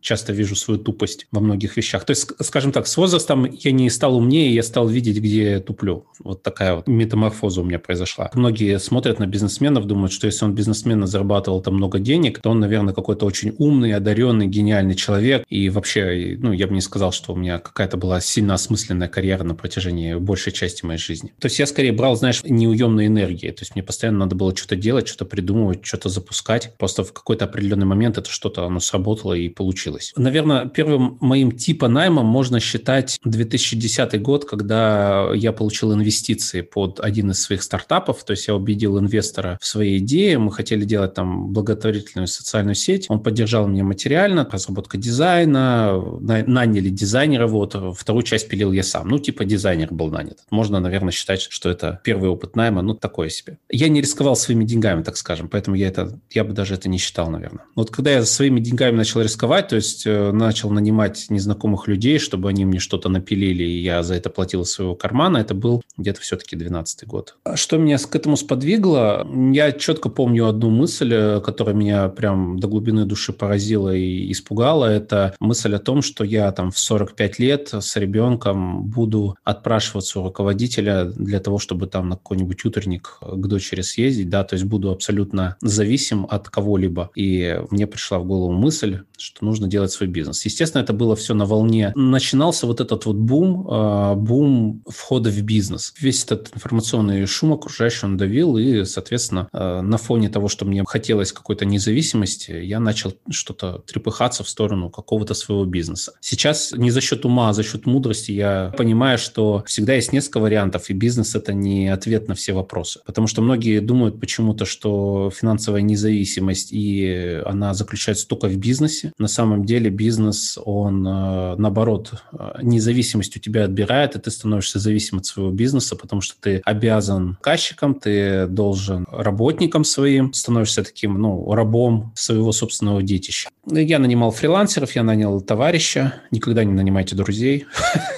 часто 0.00 0.32
вижу 0.32 0.56
свою 0.56 0.80
тупость 0.80 1.26
во 1.32 1.40
многих 1.40 1.76
вещах. 1.76 2.04
То 2.04 2.12
есть, 2.12 2.30
скажем 2.40 2.72
так, 2.72 2.86
с 2.86 2.96
возрастом 2.96 3.44
я 3.50 3.72
не 3.72 3.90
стал 3.90 4.16
умнее, 4.16 4.54
я 4.54 4.62
стал 4.62 4.88
видеть, 4.88 5.18
где 5.18 5.52
я 5.52 5.60
туплю. 5.60 6.06
Вот 6.22 6.42
такая 6.42 6.76
вот 6.76 6.86
метаморфоза 6.86 7.60
у 7.60 7.64
меня 7.64 7.78
произошла. 7.78 8.30
Многие 8.34 8.78
смотрят 8.78 9.18
на 9.18 9.26
бизнесменов, 9.26 9.86
думают, 9.86 10.12
что 10.12 10.26
если 10.26 10.44
он 10.44 10.54
бизнесмен 10.54 11.02
зарабатывал 11.16 11.62
там 11.62 11.74
много 11.74 11.98
денег, 11.98 12.40
то 12.40 12.50
он, 12.50 12.60
наверное, 12.60 12.92
какой-то 12.92 13.24
очень 13.24 13.54
умный, 13.58 13.94
одаренный, 13.94 14.46
гениальный 14.46 14.94
человек. 14.94 15.44
И 15.48 15.70
вообще, 15.70 16.36
ну, 16.38 16.52
я 16.52 16.66
бы 16.66 16.74
не 16.74 16.82
сказал, 16.82 17.12
что 17.12 17.32
у 17.32 17.36
меня 17.36 17.58
какая-то 17.58 17.96
была 17.96 18.20
сильно 18.20 18.54
осмысленная 18.54 19.08
карьера 19.08 19.44
на 19.44 19.54
протяжении 19.54 20.14
большей 20.14 20.52
части 20.52 20.84
моей 20.84 20.98
жизни. 20.98 21.32
То 21.38 21.46
есть 21.46 21.58
я 21.58 21.66
скорее 21.66 21.92
брал, 21.92 22.16
знаешь, 22.16 22.42
неуемной 22.44 23.06
энергии. 23.06 23.50
То 23.50 23.62
есть 23.62 23.74
мне 23.74 23.82
постоянно 23.82 24.18
надо 24.18 24.36
было 24.36 24.54
что-то 24.54 24.76
делать, 24.76 25.08
что-то 25.08 25.24
придумывать, 25.24 25.86
что-то 25.86 26.08
запускать. 26.10 26.74
Просто 26.78 27.02
в 27.02 27.12
какой-то 27.12 27.46
определенный 27.46 27.86
момент 27.86 28.18
это 28.18 28.30
что-то, 28.30 28.66
оно 28.66 28.80
сработало 28.80 29.32
и 29.32 29.48
получилось. 29.48 30.12
Наверное, 30.16 30.66
первым 30.66 31.16
моим 31.20 31.52
типа 31.52 31.88
наймом 31.88 32.26
можно 32.26 32.60
считать 32.60 33.18
2010 33.24 34.20
год, 34.20 34.44
когда 34.44 35.30
я 35.34 35.52
получил 35.52 35.94
инвестиции 35.94 36.60
под 36.60 37.00
один 37.00 37.30
из 37.30 37.42
своих 37.42 37.62
стартапов. 37.62 38.24
То 38.24 38.32
есть 38.32 38.48
я 38.48 38.54
убедил 38.54 38.98
инвестора 38.98 39.58
в 39.62 39.66
своей 39.66 39.98
идее. 39.98 40.38
Мы 40.38 40.52
хотели 40.52 40.84
делать 40.84 41.05
там 41.08 41.52
благотворительную 41.52 42.26
социальную 42.26 42.74
сеть. 42.74 43.06
Он 43.08 43.20
поддержал 43.20 43.66
меня 43.66 43.84
материально, 43.84 44.48
разработка 44.50 44.98
дизайна, 44.98 46.00
наняли 46.20 46.88
дизайнера, 46.88 47.46
вот, 47.46 47.74
вторую 47.96 48.22
часть 48.22 48.48
пилил 48.48 48.72
я 48.72 48.82
сам. 48.82 49.08
Ну, 49.08 49.18
типа 49.18 49.44
дизайнер 49.44 49.88
был 49.92 50.10
нанят. 50.10 50.38
Можно, 50.50 50.80
наверное, 50.80 51.12
считать, 51.12 51.42
что 51.42 51.70
это 51.70 52.00
первый 52.04 52.30
опыт 52.30 52.56
найма, 52.56 52.82
ну, 52.82 52.94
такое 52.94 53.28
себе. 53.28 53.58
Я 53.70 53.88
не 53.88 54.00
рисковал 54.00 54.36
своими 54.36 54.64
деньгами, 54.64 55.02
так 55.02 55.16
скажем, 55.16 55.48
поэтому 55.48 55.76
я 55.76 55.88
это, 55.88 56.18
я 56.30 56.44
бы 56.44 56.52
даже 56.52 56.74
это 56.74 56.88
не 56.88 56.98
считал, 56.98 57.30
наверное. 57.30 57.64
Вот 57.74 57.90
когда 57.90 58.10
я 58.10 58.24
своими 58.24 58.60
деньгами 58.60 58.96
начал 58.96 59.20
рисковать, 59.20 59.68
то 59.68 59.76
есть 59.76 60.06
э, 60.06 60.32
начал 60.32 60.70
нанимать 60.70 61.26
незнакомых 61.28 61.88
людей, 61.88 62.18
чтобы 62.18 62.48
они 62.48 62.64
мне 62.64 62.78
что-то 62.78 63.08
напилили, 63.08 63.64
и 63.64 63.82
я 63.82 64.02
за 64.02 64.14
это 64.14 64.30
платил 64.30 64.62
из 64.62 64.70
своего 64.70 64.94
кармана, 64.94 65.38
это 65.38 65.54
был 65.54 65.82
где-то 65.96 66.20
все-таки 66.20 66.56
12 66.56 67.06
год. 67.06 67.36
А 67.44 67.56
что 67.56 67.76
меня 67.76 67.98
к 67.98 68.14
этому 68.14 68.36
сподвигло? 68.36 69.26
Я 69.52 69.72
четко 69.72 70.08
помню 70.08 70.46
одну 70.46 70.70
мысль, 70.70 70.95
э, 71.04 71.40
которая 71.40 71.74
меня 71.74 72.08
прям 72.08 72.58
до 72.58 72.68
глубины 72.68 73.04
души 73.04 73.32
поразила 73.32 73.94
и 73.94 74.30
испугала, 74.32 74.86
это 74.86 75.34
мысль 75.40 75.74
о 75.74 75.78
том, 75.78 76.02
что 76.02 76.24
я 76.24 76.50
там 76.52 76.70
в 76.70 76.78
45 76.78 77.38
лет 77.38 77.70
с 77.72 77.96
ребенком 77.96 78.84
буду 78.84 79.36
отпрашиваться 79.44 80.20
у 80.20 80.24
руководителя 80.24 81.04
для 81.04 81.40
того, 81.40 81.58
чтобы 81.58 81.86
там 81.86 82.08
на 82.08 82.16
какой-нибудь 82.16 82.64
утренник 82.64 83.18
к 83.20 83.46
дочери 83.46 83.82
съездить, 83.82 84.28
да, 84.28 84.44
то 84.44 84.54
есть 84.54 84.64
буду 84.64 84.90
абсолютно 84.90 85.56
зависим 85.60 86.26
от 86.28 86.48
кого-либо. 86.48 87.10
И 87.14 87.60
мне 87.70 87.86
пришла 87.86 88.18
в 88.18 88.26
голову 88.26 88.52
мысль, 88.52 89.00
что 89.16 89.44
нужно 89.44 89.68
делать 89.68 89.90
свой 89.90 90.08
бизнес. 90.08 90.44
Естественно, 90.44 90.82
это 90.82 90.92
было 90.92 91.16
все 91.16 91.34
на 91.34 91.44
волне. 91.44 91.92
Начинался 91.94 92.66
вот 92.66 92.80
этот 92.80 93.06
вот 93.06 93.16
бум, 93.16 93.66
э, 93.68 94.14
бум 94.16 94.82
входа 94.86 95.30
в 95.30 95.42
бизнес. 95.42 95.94
Весь 95.98 96.24
этот 96.24 96.54
информационный 96.54 97.26
шум 97.26 97.52
окружающий 97.52 98.06
он 98.06 98.16
давил, 98.16 98.56
и, 98.56 98.84
соответственно, 98.84 99.48
э, 99.52 99.80
на 99.80 99.98
фоне 99.98 100.28
того, 100.28 100.48
что 100.48 100.64
мне 100.64 100.82
хотелось 100.86 101.32
какой-то 101.32 101.64
независимости, 101.64 102.52
я 102.52 102.80
начал 102.80 103.14
что-то 103.30 103.82
трепыхаться 103.86 104.44
в 104.44 104.48
сторону 104.48 104.90
какого-то 104.90 105.34
своего 105.34 105.64
бизнеса. 105.64 106.12
Сейчас 106.20 106.72
не 106.72 106.90
за 106.90 107.00
счет 107.00 107.24
ума, 107.24 107.50
а 107.50 107.52
за 107.52 107.62
счет 107.62 107.86
мудрости 107.86 108.32
я 108.32 108.72
понимаю, 108.76 109.18
что 109.18 109.64
всегда 109.66 109.94
есть 109.94 110.12
несколько 110.12 110.40
вариантов, 110.40 110.90
и 110.90 110.92
бизнес– 110.92 111.34
это 111.36 111.52
не 111.52 111.88
ответ 111.88 112.28
на 112.28 112.34
все 112.34 112.52
вопросы. 112.52 113.00
Потому 113.06 113.26
что 113.26 113.42
многие 113.42 113.80
думают 113.80 114.20
почему-то, 114.20 114.64
что 114.64 115.30
финансовая 115.34 115.82
независимость, 115.82 116.72
и 116.72 117.42
она 117.44 117.74
заключается 117.74 118.28
только 118.28 118.48
в 118.48 118.56
бизнесе. 118.56 119.12
На 119.18 119.28
самом 119.28 119.64
деле 119.64 119.90
бизнес, 119.90 120.58
он, 120.64 121.06
э, 121.06 121.56
наоборот, 121.56 122.12
э, 122.32 122.58
независимость 122.62 123.36
у 123.36 123.40
тебя 123.40 123.64
отбирает, 123.64 124.16
и 124.16 124.18
ты 124.18 124.30
становишься 124.30 124.78
зависим 124.78 125.18
от 125.18 125.26
своего 125.26 125.50
бизнеса, 125.50 125.96
потому 125.96 126.20
что 126.20 126.34
ты 126.40 126.60
обязан 126.64 127.36
заказчикам, 127.38 127.94
ты 127.94 128.46
должен 128.46 129.06
работникам 129.10 129.84
своим, 129.84 130.32
становишься 130.32 130.65
становишься 130.66 130.82
таким, 130.82 131.18
ну, 131.20 131.52
рабом 131.54 132.12
своего 132.14 132.52
собственного 132.52 133.02
детища. 133.02 133.48
Я 133.66 133.98
нанимал 133.98 134.30
фрилансеров, 134.30 134.94
я 134.96 135.02
нанял 135.02 135.40
товарища. 135.40 136.14
Никогда 136.30 136.64
не 136.64 136.72
нанимайте 136.72 137.16
друзей, 137.16 137.66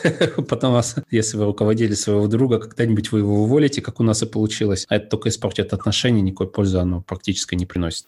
потому 0.48 0.82
что 0.82 1.04
если 1.10 1.36
вы 1.36 1.44
руководили 1.44 1.94
своего 1.94 2.26
друга, 2.26 2.58
когда-нибудь 2.58 3.12
вы 3.12 3.20
его 3.20 3.42
уволите, 3.42 3.80
как 3.80 4.00
у 4.00 4.02
нас 4.02 4.22
и 4.22 4.26
получилось. 4.26 4.86
А 4.88 4.96
это 4.96 5.08
только 5.08 5.28
испортит 5.28 5.72
отношения, 5.72 6.22
никакой 6.22 6.48
пользы 6.48 6.78
оно 6.78 7.02
практически 7.02 7.54
не 7.54 7.66
приносит. 7.66 8.06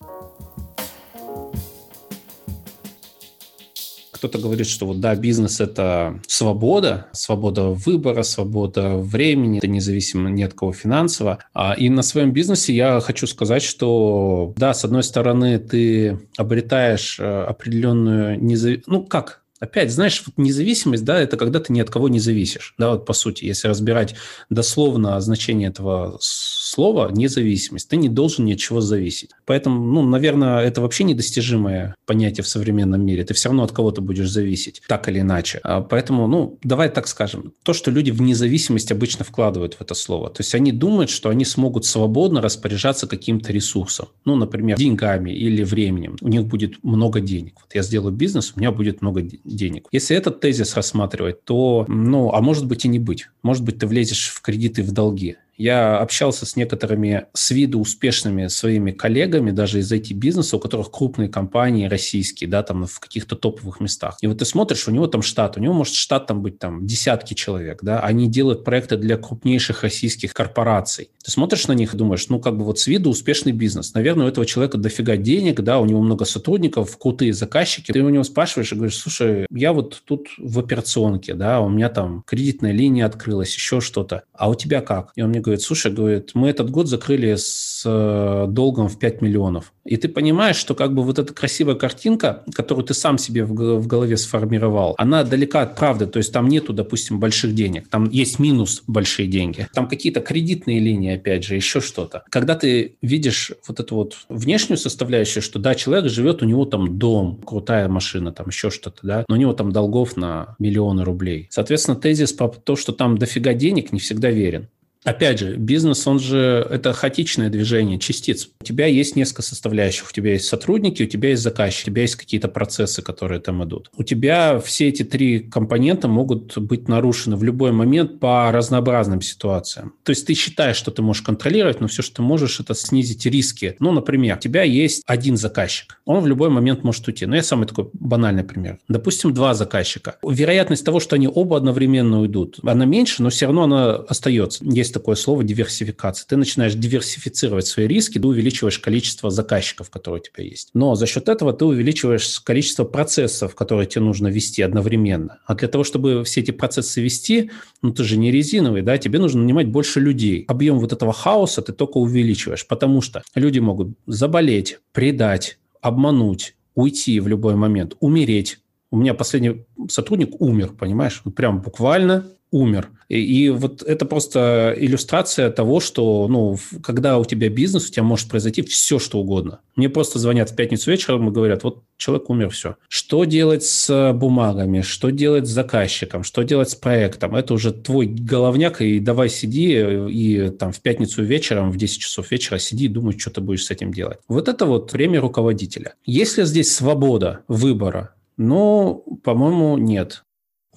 Кто-то 4.20 4.36
говорит, 4.36 4.66
что 4.66 4.84
вот 4.84 5.00
да, 5.00 5.14
бизнес– 5.14 5.60
это 5.62 6.20
свобода, 6.26 7.06
свобода 7.12 7.68
выбора, 7.68 8.22
свобода 8.22 8.98
времени, 8.98 9.56
это 9.56 9.66
независимо 9.66 10.28
ни 10.28 10.42
от 10.42 10.52
кого 10.52 10.74
финансово. 10.74 11.38
А, 11.54 11.72
и 11.72 11.88
на 11.88 12.02
своем 12.02 12.30
бизнесе 12.30 12.74
я 12.74 13.00
хочу 13.00 13.26
сказать, 13.26 13.62
что 13.62 14.52
да, 14.58 14.74
с 14.74 14.84
одной 14.84 15.04
стороны, 15.04 15.58
ты 15.58 16.18
обретаешь 16.36 17.18
э, 17.18 17.44
определенную 17.44 18.38
независимость, 18.44 18.88
ну 18.88 19.06
как, 19.06 19.39
Опять, 19.60 19.92
знаешь, 19.92 20.22
вот 20.26 20.38
независимость, 20.38 21.04
да, 21.04 21.20
это 21.20 21.36
когда 21.36 21.60
ты 21.60 21.70
ни 21.72 21.80
от 21.80 21.90
кого 21.90 22.08
не 22.08 22.18
зависишь, 22.18 22.74
да, 22.78 22.92
вот 22.92 23.04
по 23.04 23.12
сути, 23.12 23.44
если 23.44 23.68
разбирать 23.68 24.14
дословно 24.48 25.20
значение 25.20 25.68
этого 25.68 26.18
слова 26.20 27.10
независимость, 27.12 27.88
ты 27.88 27.96
не 27.96 28.08
должен 28.08 28.46
ни 28.46 28.54
от 28.54 28.58
чего 28.58 28.80
зависеть. 28.80 29.30
Поэтому, 29.44 29.84
ну, 29.84 30.02
наверное, 30.02 30.60
это 30.60 30.80
вообще 30.80 31.04
недостижимое 31.04 31.94
понятие 32.06 32.42
в 32.42 32.48
современном 32.48 33.04
мире. 33.04 33.24
Ты 33.24 33.34
все 33.34 33.50
равно 33.50 33.64
от 33.64 33.72
кого-то 33.72 34.00
будешь 34.00 34.30
зависеть, 34.30 34.80
так 34.88 35.08
или 35.10 35.20
иначе. 35.20 35.60
А 35.62 35.82
поэтому, 35.82 36.26
ну, 36.26 36.58
давай 36.62 36.88
так 36.88 37.06
скажем, 37.06 37.52
то, 37.62 37.74
что 37.74 37.90
люди 37.90 38.10
в 38.10 38.22
независимость 38.22 38.90
обычно 38.92 39.26
вкладывают 39.26 39.74
в 39.74 39.82
это 39.82 39.94
слово, 39.94 40.30
то 40.30 40.40
есть 40.40 40.54
они 40.54 40.72
думают, 40.72 41.10
что 41.10 41.28
они 41.28 41.44
смогут 41.44 41.84
свободно 41.84 42.40
распоряжаться 42.40 43.06
каким-то 43.06 43.52
ресурсом, 43.52 44.08
ну, 44.24 44.36
например, 44.36 44.78
деньгами 44.78 45.32
или 45.32 45.62
временем. 45.64 46.16
У 46.22 46.28
них 46.28 46.46
будет 46.46 46.82
много 46.82 47.20
денег. 47.20 47.56
Вот 47.60 47.74
я 47.74 47.82
сделаю 47.82 48.14
бизнес, 48.14 48.54
у 48.56 48.60
меня 48.60 48.72
будет 48.72 49.02
много 49.02 49.20
денег 49.20 49.49
денег. 49.54 49.88
Если 49.92 50.16
этот 50.16 50.40
тезис 50.40 50.74
рассматривать, 50.76 51.44
то, 51.44 51.84
ну, 51.88 52.32
а 52.32 52.40
может 52.40 52.66
быть 52.66 52.84
и 52.84 52.88
не 52.88 52.98
быть. 52.98 53.28
Может 53.42 53.64
быть, 53.64 53.78
ты 53.78 53.86
влезешь 53.86 54.28
в 54.28 54.40
кредиты, 54.40 54.82
в 54.82 54.92
долги. 54.92 55.36
Я 55.60 55.98
общался 55.98 56.46
с 56.46 56.56
некоторыми 56.56 57.26
с 57.34 57.50
виду 57.50 57.80
успешными 57.80 58.46
своими 58.46 58.92
коллегами, 58.92 59.50
даже 59.50 59.80
из 59.80 59.92
IT-бизнеса, 59.92 60.56
у 60.56 60.58
которых 60.58 60.90
крупные 60.90 61.28
компании 61.28 61.86
российские, 61.86 62.48
да, 62.48 62.62
там 62.62 62.86
в 62.86 62.98
каких-то 62.98 63.36
топовых 63.36 63.78
местах. 63.78 64.16
И 64.22 64.26
вот 64.26 64.38
ты 64.38 64.46
смотришь, 64.46 64.88
у 64.88 64.90
него 64.90 65.06
там 65.06 65.20
штат, 65.20 65.58
у 65.58 65.60
него 65.60 65.74
может 65.74 65.92
штат 65.92 66.26
там 66.26 66.40
быть 66.40 66.58
там 66.58 66.86
десятки 66.86 67.34
человек, 67.34 67.80
да, 67.82 68.00
они 68.00 68.30
делают 68.30 68.64
проекты 68.64 68.96
для 68.96 69.18
крупнейших 69.18 69.82
российских 69.82 70.32
корпораций. 70.32 71.10
Ты 71.22 71.30
смотришь 71.30 71.68
на 71.68 71.72
них 71.72 71.92
и 71.92 71.96
думаешь, 71.98 72.30
ну, 72.30 72.40
как 72.40 72.56
бы 72.56 72.64
вот 72.64 72.78
с 72.78 72.86
виду 72.86 73.10
успешный 73.10 73.52
бизнес. 73.52 73.92
Наверное, 73.92 74.24
у 74.24 74.28
этого 74.30 74.46
человека 74.46 74.78
дофига 74.78 75.18
денег, 75.18 75.60
да, 75.60 75.78
у 75.78 75.84
него 75.84 76.00
много 76.00 76.24
сотрудников, 76.24 76.96
крутые 76.96 77.34
заказчики. 77.34 77.92
Ты 77.92 78.00
у 78.00 78.08
него 78.08 78.24
спрашиваешь 78.24 78.72
и 78.72 78.76
говоришь, 78.76 78.96
слушай, 78.96 79.46
я 79.50 79.74
вот 79.74 80.02
тут 80.06 80.28
в 80.38 80.58
операционке, 80.58 81.34
да, 81.34 81.60
у 81.60 81.68
меня 81.68 81.90
там 81.90 82.22
кредитная 82.26 82.72
линия 82.72 83.04
открылась, 83.04 83.54
еще 83.54 83.82
что-то. 83.82 84.22
А 84.32 84.48
у 84.48 84.54
тебя 84.54 84.80
как? 84.80 85.12
И 85.16 85.20
он 85.20 85.28
мне 85.28 85.40
говорит, 85.40 85.49
говорит, 85.50 85.62
слушай, 85.62 85.92
говорит, 85.92 86.30
мы 86.34 86.48
этот 86.48 86.70
год 86.70 86.88
закрыли 86.88 87.34
с 87.36 87.82
э, 87.84 88.46
долгом 88.48 88.88
в 88.88 88.98
5 88.98 89.22
миллионов. 89.22 89.72
И 89.84 89.96
ты 89.96 90.08
понимаешь, 90.08 90.56
что 90.56 90.74
как 90.74 90.94
бы 90.94 91.02
вот 91.02 91.18
эта 91.18 91.34
красивая 91.34 91.74
картинка, 91.74 92.44
которую 92.54 92.84
ты 92.84 92.94
сам 92.94 93.18
себе 93.18 93.44
в 93.44 93.86
голове 93.86 94.16
сформировал, 94.16 94.94
она 94.98 95.24
далека 95.24 95.62
от 95.62 95.76
правды. 95.76 96.06
То 96.06 96.18
есть 96.18 96.32
там 96.32 96.48
нету, 96.48 96.72
допустим, 96.72 97.18
больших 97.18 97.54
денег. 97.54 97.88
Там 97.88 98.08
есть 98.08 98.38
минус 98.38 98.82
большие 98.86 99.26
деньги. 99.26 99.68
Там 99.74 99.88
какие-то 99.88 100.20
кредитные 100.20 100.78
линии, 100.78 101.14
опять 101.14 101.44
же, 101.44 101.56
еще 101.56 101.80
что-то. 101.80 102.22
Когда 102.30 102.54
ты 102.54 102.96
видишь 103.02 103.52
вот 103.66 103.80
эту 103.80 103.96
вот 103.96 104.16
внешнюю 104.28 104.78
составляющую, 104.78 105.42
что 105.42 105.58
да, 105.58 105.74
человек 105.74 106.10
живет, 106.10 106.42
у 106.42 106.46
него 106.46 106.64
там 106.64 106.98
дом, 106.98 107.40
крутая 107.44 107.88
машина, 107.88 108.32
там 108.32 108.48
еще 108.48 108.70
что-то, 108.70 108.98
да, 109.02 109.24
но 109.28 109.34
у 109.34 109.38
него 109.38 109.52
там 109.52 109.72
долгов 109.72 110.16
на 110.16 110.54
миллионы 110.58 111.04
рублей. 111.04 111.48
Соответственно, 111.50 111.96
тезис 111.96 112.32
по 112.32 112.48
то, 112.48 112.76
что 112.76 112.92
там 112.92 113.18
дофига 113.18 113.54
денег, 113.54 113.92
не 113.92 113.98
всегда 113.98 114.30
верен. 114.30 114.68
Опять 115.04 115.38
же, 115.38 115.56
бизнес, 115.56 116.06
он 116.06 116.18
же, 116.18 116.66
это 116.70 116.92
хаотичное 116.92 117.48
движение 117.48 117.98
частиц. 117.98 118.50
У 118.60 118.64
тебя 118.64 118.86
есть 118.86 119.16
несколько 119.16 119.40
составляющих. 119.40 120.08
У 120.10 120.12
тебя 120.12 120.32
есть 120.32 120.46
сотрудники, 120.46 121.02
у 121.02 121.06
тебя 121.06 121.30
есть 121.30 121.42
заказчики, 121.42 121.88
у 121.88 121.92
тебя 121.92 122.02
есть 122.02 122.16
какие-то 122.16 122.48
процессы, 122.48 123.00
которые 123.00 123.40
там 123.40 123.64
идут. 123.64 123.90
У 123.96 124.02
тебя 124.02 124.60
все 124.60 124.88
эти 124.88 125.02
три 125.02 125.40
компонента 125.40 126.06
могут 126.06 126.58
быть 126.58 126.86
нарушены 126.88 127.36
в 127.36 127.44
любой 127.44 127.72
момент 127.72 128.20
по 128.20 128.52
разнообразным 128.52 129.22
ситуациям. 129.22 129.94
То 130.02 130.10
есть 130.10 130.26
ты 130.26 130.34
считаешь, 130.34 130.76
что 130.76 130.90
ты 130.90 131.00
можешь 131.00 131.22
контролировать, 131.22 131.80
но 131.80 131.88
все, 131.88 132.02
что 132.02 132.16
ты 132.16 132.22
можешь, 132.22 132.60
это 132.60 132.74
снизить 132.74 133.24
риски. 133.24 133.76
Ну, 133.78 133.92
например, 133.92 134.36
у 134.36 134.40
тебя 134.40 134.64
есть 134.64 135.02
один 135.06 135.38
заказчик. 135.38 135.98
Он 136.04 136.20
в 136.20 136.26
любой 136.26 136.50
момент 136.50 136.84
может 136.84 137.06
уйти. 137.08 137.24
Ну, 137.24 137.36
я 137.36 137.42
самый 137.42 137.66
такой 137.66 137.88
банальный 137.94 138.44
пример. 138.44 138.78
Допустим, 138.88 139.32
два 139.32 139.54
заказчика. 139.54 140.16
Вероятность 140.22 140.84
того, 140.84 141.00
что 141.00 141.16
они 141.16 141.26
оба 141.26 141.56
одновременно 141.56 142.20
уйдут, 142.20 142.58
она 142.62 142.84
меньше, 142.84 143.22
но 143.22 143.30
все 143.30 143.46
равно 143.46 143.62
она 143.62 143.94
остается. 143.94 144.62
Есть 144.64 144.89
есть 144.90 144.94
такое 144.94 145.14
слово 145.14 145.44
диверсификация. 145.44 146.26
Ты 146.26 146.36
начинаешь 146.36 146.74
диверсифицировать 146.74 147.66
свои 147.66 147.86
риски, 147.86 148.18
ты 148.18 148.26
увеличиваешь 148.26 148.78
количество 148.78 149.30
заказчиков, 149.30 149.88
которые 149.88 150.20
у 150.20 150.24
тебя 150.24 150.44
есть. 150.44 150.70
Но 150.74 150.94
за 150.96 151.06
счет 151.06 151.28
этого 151.28 151.52
ты 151.52 151.64
увеличиваешь 151.64 152.40
количество 152.40 152.84
процессов, 152.84 153.54
которые 153.54 153.86
тебе 153.86 154.02
нужно 154.04 154.28
вести 154.28 154.62
одновременно. 154.62 155.38
А 155.46 155.54
для 155.54 155.68
того, 155.68 155.84
чтобы 155.84 156.24
все 156.24 156.40
эти 156.40 156.50
процессы 156.50 157.00
вести, 157.00 157.50
ну 157.82 157.92
ты 157.92 158.04
же 158.04 158.16
не 158.16 158.30
резиновый, 158.30 158.82
да, 158.82 158.98
тебе 158.98 159.18
нужно 159.18 159.42
нанимать 159.42 159.68
больше 159.68 160.00
людей. 160.00 160.44
Объем 160.48 160.78
вот 160.78 160.92
этого 160.92 161.12
хаоса 161.12 161.62
ты 161.62 161.72
только 161.72 161.98
увеличиваешь, 161.98 162.66
потому 162.66 163.00
что 163.00 163.22
люди 163.34 163.60
могут 163.60 163.96
заболеть, 164.06 164.78
предать, 164.92 165.58
обмануть, 165.80 166.54
уйти 166.74 167.20
в 167.20 167.28
любой 167.28 167.54
момент, 167.54 167.94
умереть. 168.00 168.58
У 168.90 168.96
меня 168.96 169.14
последний 169.14 169.64
сотрудник 169.88 170.40
умер, 170.40 170.72
понимаешь? 170.78 171.20
Вот 171.24 171.34
прям 171.34 171.60
буквально 171.60 172.26
умер. 172.50 172.90
И, 173.08 173.20
и 173.20 173.48
вот 173.48 173.82
это 173.82 174.04
просто 174.04 174.74
иллюстрация 174.76 175.50
того, 175.50 175.80
что, 175.80 176.26
ну, 176.28 176.56
когда 176.82 177.18
у 177.18 177.24
тебя 177.24 177.48
бизнес, 177.48 177.88
у 177.88 177.92
тебя 177.92 178.02
может 178.02 178.28
произойти 178.28 178.62
все, 178.62 178.98
что 178.98 179.18
угодно. 179.18 179.60
Мне 179.76 179.88
просто 179.88 180.18
звонят 180.18 180.50
в 180.50 180.56
пятницу 180.56 180.90
вечером 180.90 181.28
и 181.28 181.32
говорят, 181.32 181.62
вот 181.64 181.82
человек 181.96 182.28
умер, 182.30 182.50
все. 182.50 182.76
Что 182.88 183.24
делать 183.24 183.62
с 183.62 184.12
бумагами, 184.12 184.80
что 184.80 185.10
делать 185.10 185.46
с 185.46 185.50
заказчиком, 185.50 186.24
что 186.24 186.42
делать 186.42 186.70
с 186.70 186.74
проектом? 186.74 187.36
Это 187.36 187.54
уже 187.54 187.72
твой 187.72 188.06
головняк, 188.06 188.80
и 188.82 188.98
давай 188.98 189.28
сиди 189.28 190.08
и 190.08 190.50
там 190.50 190.72
в 190.72 190.80
пятницу 190.80 191.22
вечером, 191.22 191.70
в 191.70 191.76
10 191.76 192.00
часов 192.00 192.30
вечера 192.30 192.58
сиди 192.58 192.86
и 192.86 192.88
думай, 192.88 193.18
что 193.18 193.30
ты 193.30 193.40
будешь 193.40 193.64
с 193.64 193.70
этим 193.70 193.92
делать. 193.92 194.18
Вот 194.28 194.48
это 194.48 194.66
вот 194.66 194.92
время 194.92 195.20
руководителя. 195.20 195.94
Если 196.04 196.44
здесь 196.44 196.74
свобода 196.74 197.40
выбора, 197.48 198.14
ну, 198.40 199.20
по-моему, 199.22 199.76
нет. 199.76 200.24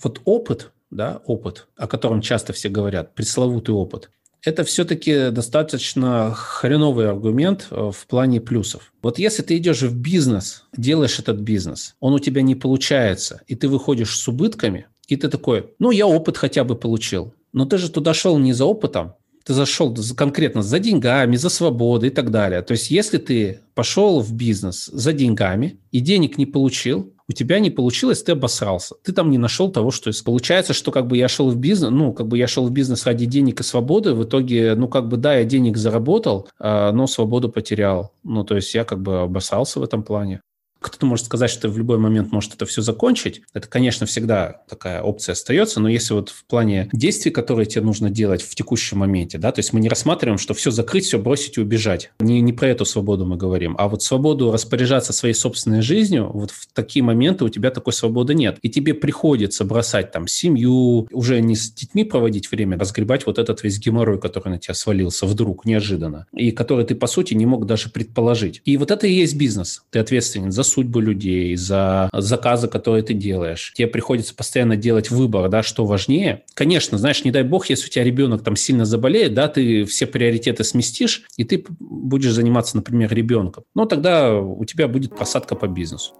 Вот 0.01 0.21
опыт 0.25 0.73
да, 0.93 1.21
опыт, 1.25 1.67
о 1.75 1.87
котором 1.87 2.21
часто 2.21 2.53
все 2.53 2.69
говорят, 2.69 3.15
пресловутый 3.15 3.75
опыт, 3.75 4.09
это 4.43 4.63
все-таки 4.63 5.29
достаточно 5.31 6.33
хреновый 6.35 7.09
аргумент 7.09 7.67
э, 7.71 7.91
в 7.93 8.07
плане 8.07 8.41
плюсов. 8.41 8.93
Вот 9.01 9.17
если 9.17 9.41
ты 9.41 9.57
идешь 9.57 9.81
в 9.81 9.97
бизнес, 9.97 10.65
делаешь 10.75 11.19
этот 11.19 11.39
бизнес, 11.39 11.95
он 11.99 12.13
у 12.13 12.19
тебя 12.19 12.41
не 12.41 12.55
получается, 12.55 13.41
и 13.47 13.55
ты 13.55 13.69
выходишь 13.69 14.17
с 14.19 14.27
убытками, 14.27 14.87
и 15.07 15.15
ты 15.15 15.29
такой, 15.29 15.73
ну, 15.79 15.91
я 15.91 16.07
опыт 16.07 16.37
хотя 16.37 16.63
бы 16.63 16.75
получил. 16.75 17.33
Но 17.53 17.65
ты 17.65 17.77
же 17.77 17.89
туда 17.89 18.13
шел 18.13 18.37
не 18.37 18.51
за 18.51 18.65
опытом, 18.65 19.13
ты 19.45 19.53
зашел 19.53 19.95
конкретно 20.15 20.61
за 20.61 20.79
деньгами, 20.79 21.35
за 21.35 21.49
свободой 21.49 22.09
и 22.09 22.11
так 22.11 22.31
далее. 22.31 22.61
То 22.61 22.73
есть, 22.73 22.91
если 22.91 23.17
ты 23.17 23.59
пошел 23.75 24.21
в 24.21 24.33
бизнес 24.33 24.85
за 24.85 25.13
деньгами 25.13 25.79
и 25.91 25.99
денег 25.99 26.37
не 26.37 26.45
получил, 26.45 27.12
у 27.33 27.35
тебя 27.35 27.59
не 27.59 27.71
получилось, 27.71 28.21
ты 28.21 28.33
обосрался. 28.33 28.95
Ты 29.03 29.11
там 29.11 29.31
не 29.31 29.39
нашел 29.39 29.71
того, 29.71 29.89
что 29.89 30.09
есть. 30.09 30.23
Получается, 30.23 30.73
что 30.73 30.91
как 30.91 31.07
бы 31.07 31.17
я 31.17 31.27
шел 31.27 31.49
в 31.49 31.57
бизнес, 31.57 31.91
ну, 31.91 32.13
как 32.13 32.27
бы 32.27 32.37
я 32.37 32.47
шел 32.47 32.67
в 32.67 32.71
бизнес 32.71 33.07
ради 33.07 33.25
денег 33.25 33.59
и 33.59 33.63
свободы, 33.63 34.13
в 34.13 34.23
итоге, 34.23 34.75
ну, 34.75 34.87
как 34.87 35.07
бы, 35.07 35.17
да, 35.17 35.37
я 35.37 35.43
денег 35.43 35.77
заработал, 35.77 36.47
а, 36.59 36.91
но 36.91 37.07
свободу 37.07 37.49
потерял. 37.49 38.13
Ну, 38.23 38.43
то 38.43 38.55
есть 38.55 38.75
я 38.75 38.83
как 38.85 39.01
бы 39.01 39.21
обосрался 39.21 39.79
в 39.79 39.83
этом 39.83 40.03
плане. 40.03 40.41
Кто-то 40.83 41.05
может 41.05 41.25
сказать, 41.25 41.49
что 41.49 41.69
в 41.69 41.77
любой 41.77 41.97
момент 41.97 42.31
может 42.31 42.53
это 42.53 42.65
все 42.65 42.81
закончить. 42.81 43.41
Это, 43.53 43.67
конечно, 43.67 44.05
всегда 44.05 44.61
такая 44.69 45.01
опция 45.01 45.33
остается, 45.33 45.79
но 45.79 45.87
если 45.87 46.13
вот 46.13 46.29
в 46.29 46.45
плане 46.45 46.89
действий, 46.91 47.31
которые 47.31 47.65
тебе 47.65 47.85
нужно 47.85 48.09
делать 48.09 48.41
в 48.41 48.53
текущем 48.53 48.99
моменте, 48.99 49.37
да, 49.37 49.51
то 49.51 49.59
есть 49.59 49.71
мы 49.71 49.79
не 49.79 49.87
рассматриваем, 49.87 50.37
что 50.37 50.53
все 50.53 50.71
закрыть, 50.71 51.05
все 51.05 51.19
бросить 51.19 51.57
и 51.57 51.61
убежать. 51.61 52.11
Не, 52.19 52.41
не 52.41 52.51
про 52.51 52.67
эту 52.67 52.85
свободу 52.85 53.25
мы 53.25 53.37
говорим, 53.37 53.75
а 53.79 53.87
вот 53.87 54.03
свободу 54.03 54.51
распоряжаться 54.51 55.13
своей 55.13 55.33
собственной 55.33 55.81
жизнью, 55.81 56.29
вот 56.33 56.51
в 56.51 56.67
такие 56.73 57.01
моменты 57.03 57.45
у 57.45 57.49
тебя 57.49 57.71
такой 57.71 57.93
свободы 57.93 58.35
нет. 58.35 58.57
И 58.61 58.69
тебе 58.69 58.93
приходится 58.93 59.63
бросать 59.63 60.11
там 60.11 60.27
семью, 60.27 61.07
уже 61.11 61.39
не 61.39 61.55
с 61.55 61.71
детьми 61.71 62.03
проводить 62.03 62.51
время, 62.51 62.77
разгребать 62.77 63.25
вот 63.25 63.39
этот 63.39 63.63
весь 63.63 63.79
геморрой, 63.79 64.19
который 64.19 64.49
на 64.49 64.59
тебя 64.59 64.73
свалился 64.73 65.25
вдруг, 65.25 65.65
неожиданно, 65.65 66.27
и 66.33 66.51
который 66.51 66.85
ты, 66.85 66.95
по 66.95 67.07
сути, 67.07 67.33
не 67.33 67.45
мог 67.45 67.65
даже 67.65 67.89
предположить. 67.89 68.61
И 68.65 68.75
вот 68.77 68.91
это 68.91 69.07
и 69.07 69.13
есть 69.13 69.35
бизнес. 69.35 69.83
Ты 69.89 69.99
ответственен 69.99 70.51
за 70.51 70.63
судьбы 70.73 71.01
людей, 71.01 71.55
за 71.55 72.09
заказы, 72.13 72.67
которые 72.67 73.03
ты 73.03 73.13
делаешь. 73.13 73.73
Тебе 73.75 73.87
приходится 73.87 74.35
постоянно 74.35 74.75
делать 74.75 75.11
выбор, 75.11 75.49
да, 75.49 75.63
что 75.63 75.85
важнее. 75.85 76.43
Конечно, 76.53 76.97
знаешь, 76.97 77.23
не 77.23 77.31
дай 77.31 77.43
бог, 77.43 77.69
если 77.69 77.87
у 77.87 77.89
тебя 77.89 78.03
ребенок 78.03 78.43
там 78.43 78.55
сильно 78.55 78.85
заболеет, 78.85 79.33
да, 79.33 79.47
ты 79.47 79.85
все 79.85 80.07
приоритеты 80.07 80.63
сместишь, 80.63 81.23
и 81.37 81.43
ты 81.43 81.63
будешь 81.79 82.31
заниматься, 82.31 82.75
например, 82.75 83.13
ребенком. 83.13 83.63
Но 83.75 83.85
тогда 83.85 84.35
у 84.35 84.65
тебя 84.65 84.87
будет 84.87 85.15
просадка 85.15 85.55
по 85.55 85.67
бизнесу. 85.67 86.13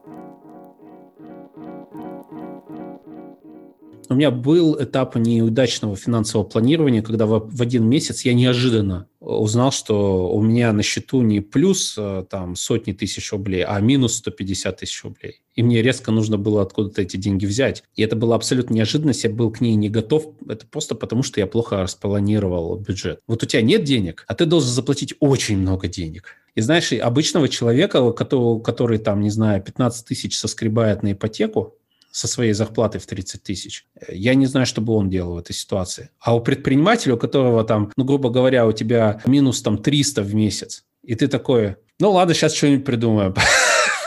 У 4.09 4.15
меня 4.15 4.31
был 4.31 4.77
этап 4.79 5.15
неудачного 5.15 5.95
финансового 5.95 6.45
планирования, 6.45 7.01
когда 7.01 7.25
в, 7.25 7.61
один 7.61 7.87
месяц 7.87 8.23
я 8.25 8.33
неожиданно 8.33 9.07
узнал, 9.23 9.71
что 9.71 10.29
у 10.29 10.41
меня 10.41 10.73
на 10.73 10.83
счету 10.83 11.21
не 11.21 11.39
плюс 11.39 11.95
э, 11.97 12.25
там 12.29 12.55
сотни 12.55 12.91
тысяч 12.91 13.31
рублей, 13.31 13.63
а 13.63 13.79
минус 13.79 14.15
150 14.15 14.77
тысяч 14.77 15.03
рублей. 15.03 15.41
И 15.55 15.63
мне 15.63 15.81
резко 15.81 16.11
нужно 16.11 16.37
было 16.37 16.61
откуда-то 16.61 17.01
эти 17.01 17.15
деньги 17.17 17.45
взять. 17.45 17.83
И 17.95 18.03
это 18.03 18.15
была 18.15 18.35
абсолютно 18.35 18.73
неожиданность, 18.73 19.23
я 19.23 19.29
был 19.29 19.49
к 19.51 19.61
ней 19.61 19.75
не 19.75 19.89
готов. 19.89 20.27
Это 20.47 20.67
просто 20.67 20.95
потому, 20.95 21.23
что 21.23 21.39
я 21.39 21.47
плохо 21.47 21.77
распланировал 21.83 22.75
бюджет. 22.77 23.21
Вот 23.27 23.43
у 23.43 23.45
тебя 23.45 23.61
нет 23.61 23.83
денег, 23.83 24.25
а 24.27 24.35
ты 24.35 24.45
должен 24.45 24.69
заплатить 24.69 25.13
очень 25.19 25.57
много 25.57 25.87
денег. 25.87 26.35
И 26.55 26.61
знаешь, 26.61 26.91
обычного 26.91 27.49
человека, 27.49 28.11
который, 28.11 28.61
который 28.61 28.97
там, 28.99 29.21
не 29.21 29.29
знаю, 29.29 29.61
15 29.61 30.05
тысяч 30.05 30.37
соскребает 30.37 31.01
на 31.01 31.13
ипотеку, 31.13 31.75
со 32.13 32.27
своей 32.27 32.53
зарплатой 32.53 33.01
в 33.01 33.07
30 33.07 33.41
тысяч. 33.41 33.87
Я 34.07 34.35
не 34.35 34.45
знаю, 34.45 34.67
что 34.67 34.81
бы 34.81 34.93
он 34.93 35.09
делал 35.09 35.33
в 35.33 35.37
этой 35.39 35.53
ситуации. 35.53 36.11
А 36.19 36.35
у 36.35 36.41
предпринимателя, 36.41 37.15
у 37.15 37.17
которого 37.17 37.63
там, 37.63 37.91
ну, 37.97 38.03
грубо 38.05 38.29
говоря, 38.29 38.67
у 38.67 38.71
тебя 38.71 39.19
минус 39.25 39.63
там 39.63 39.79
300 39.79 40.21
в 40.21 40.35
месяц, 40.35 40.85
и 41.01 41.15
ты 41.15 41.27
такой, 41.27 41.77
ну 41.99 42.11
ладно, 42.11 42.35
сейчас 42.35 42.53
что-нибудь 42.53 42.85
придумаем. 42.85 43.33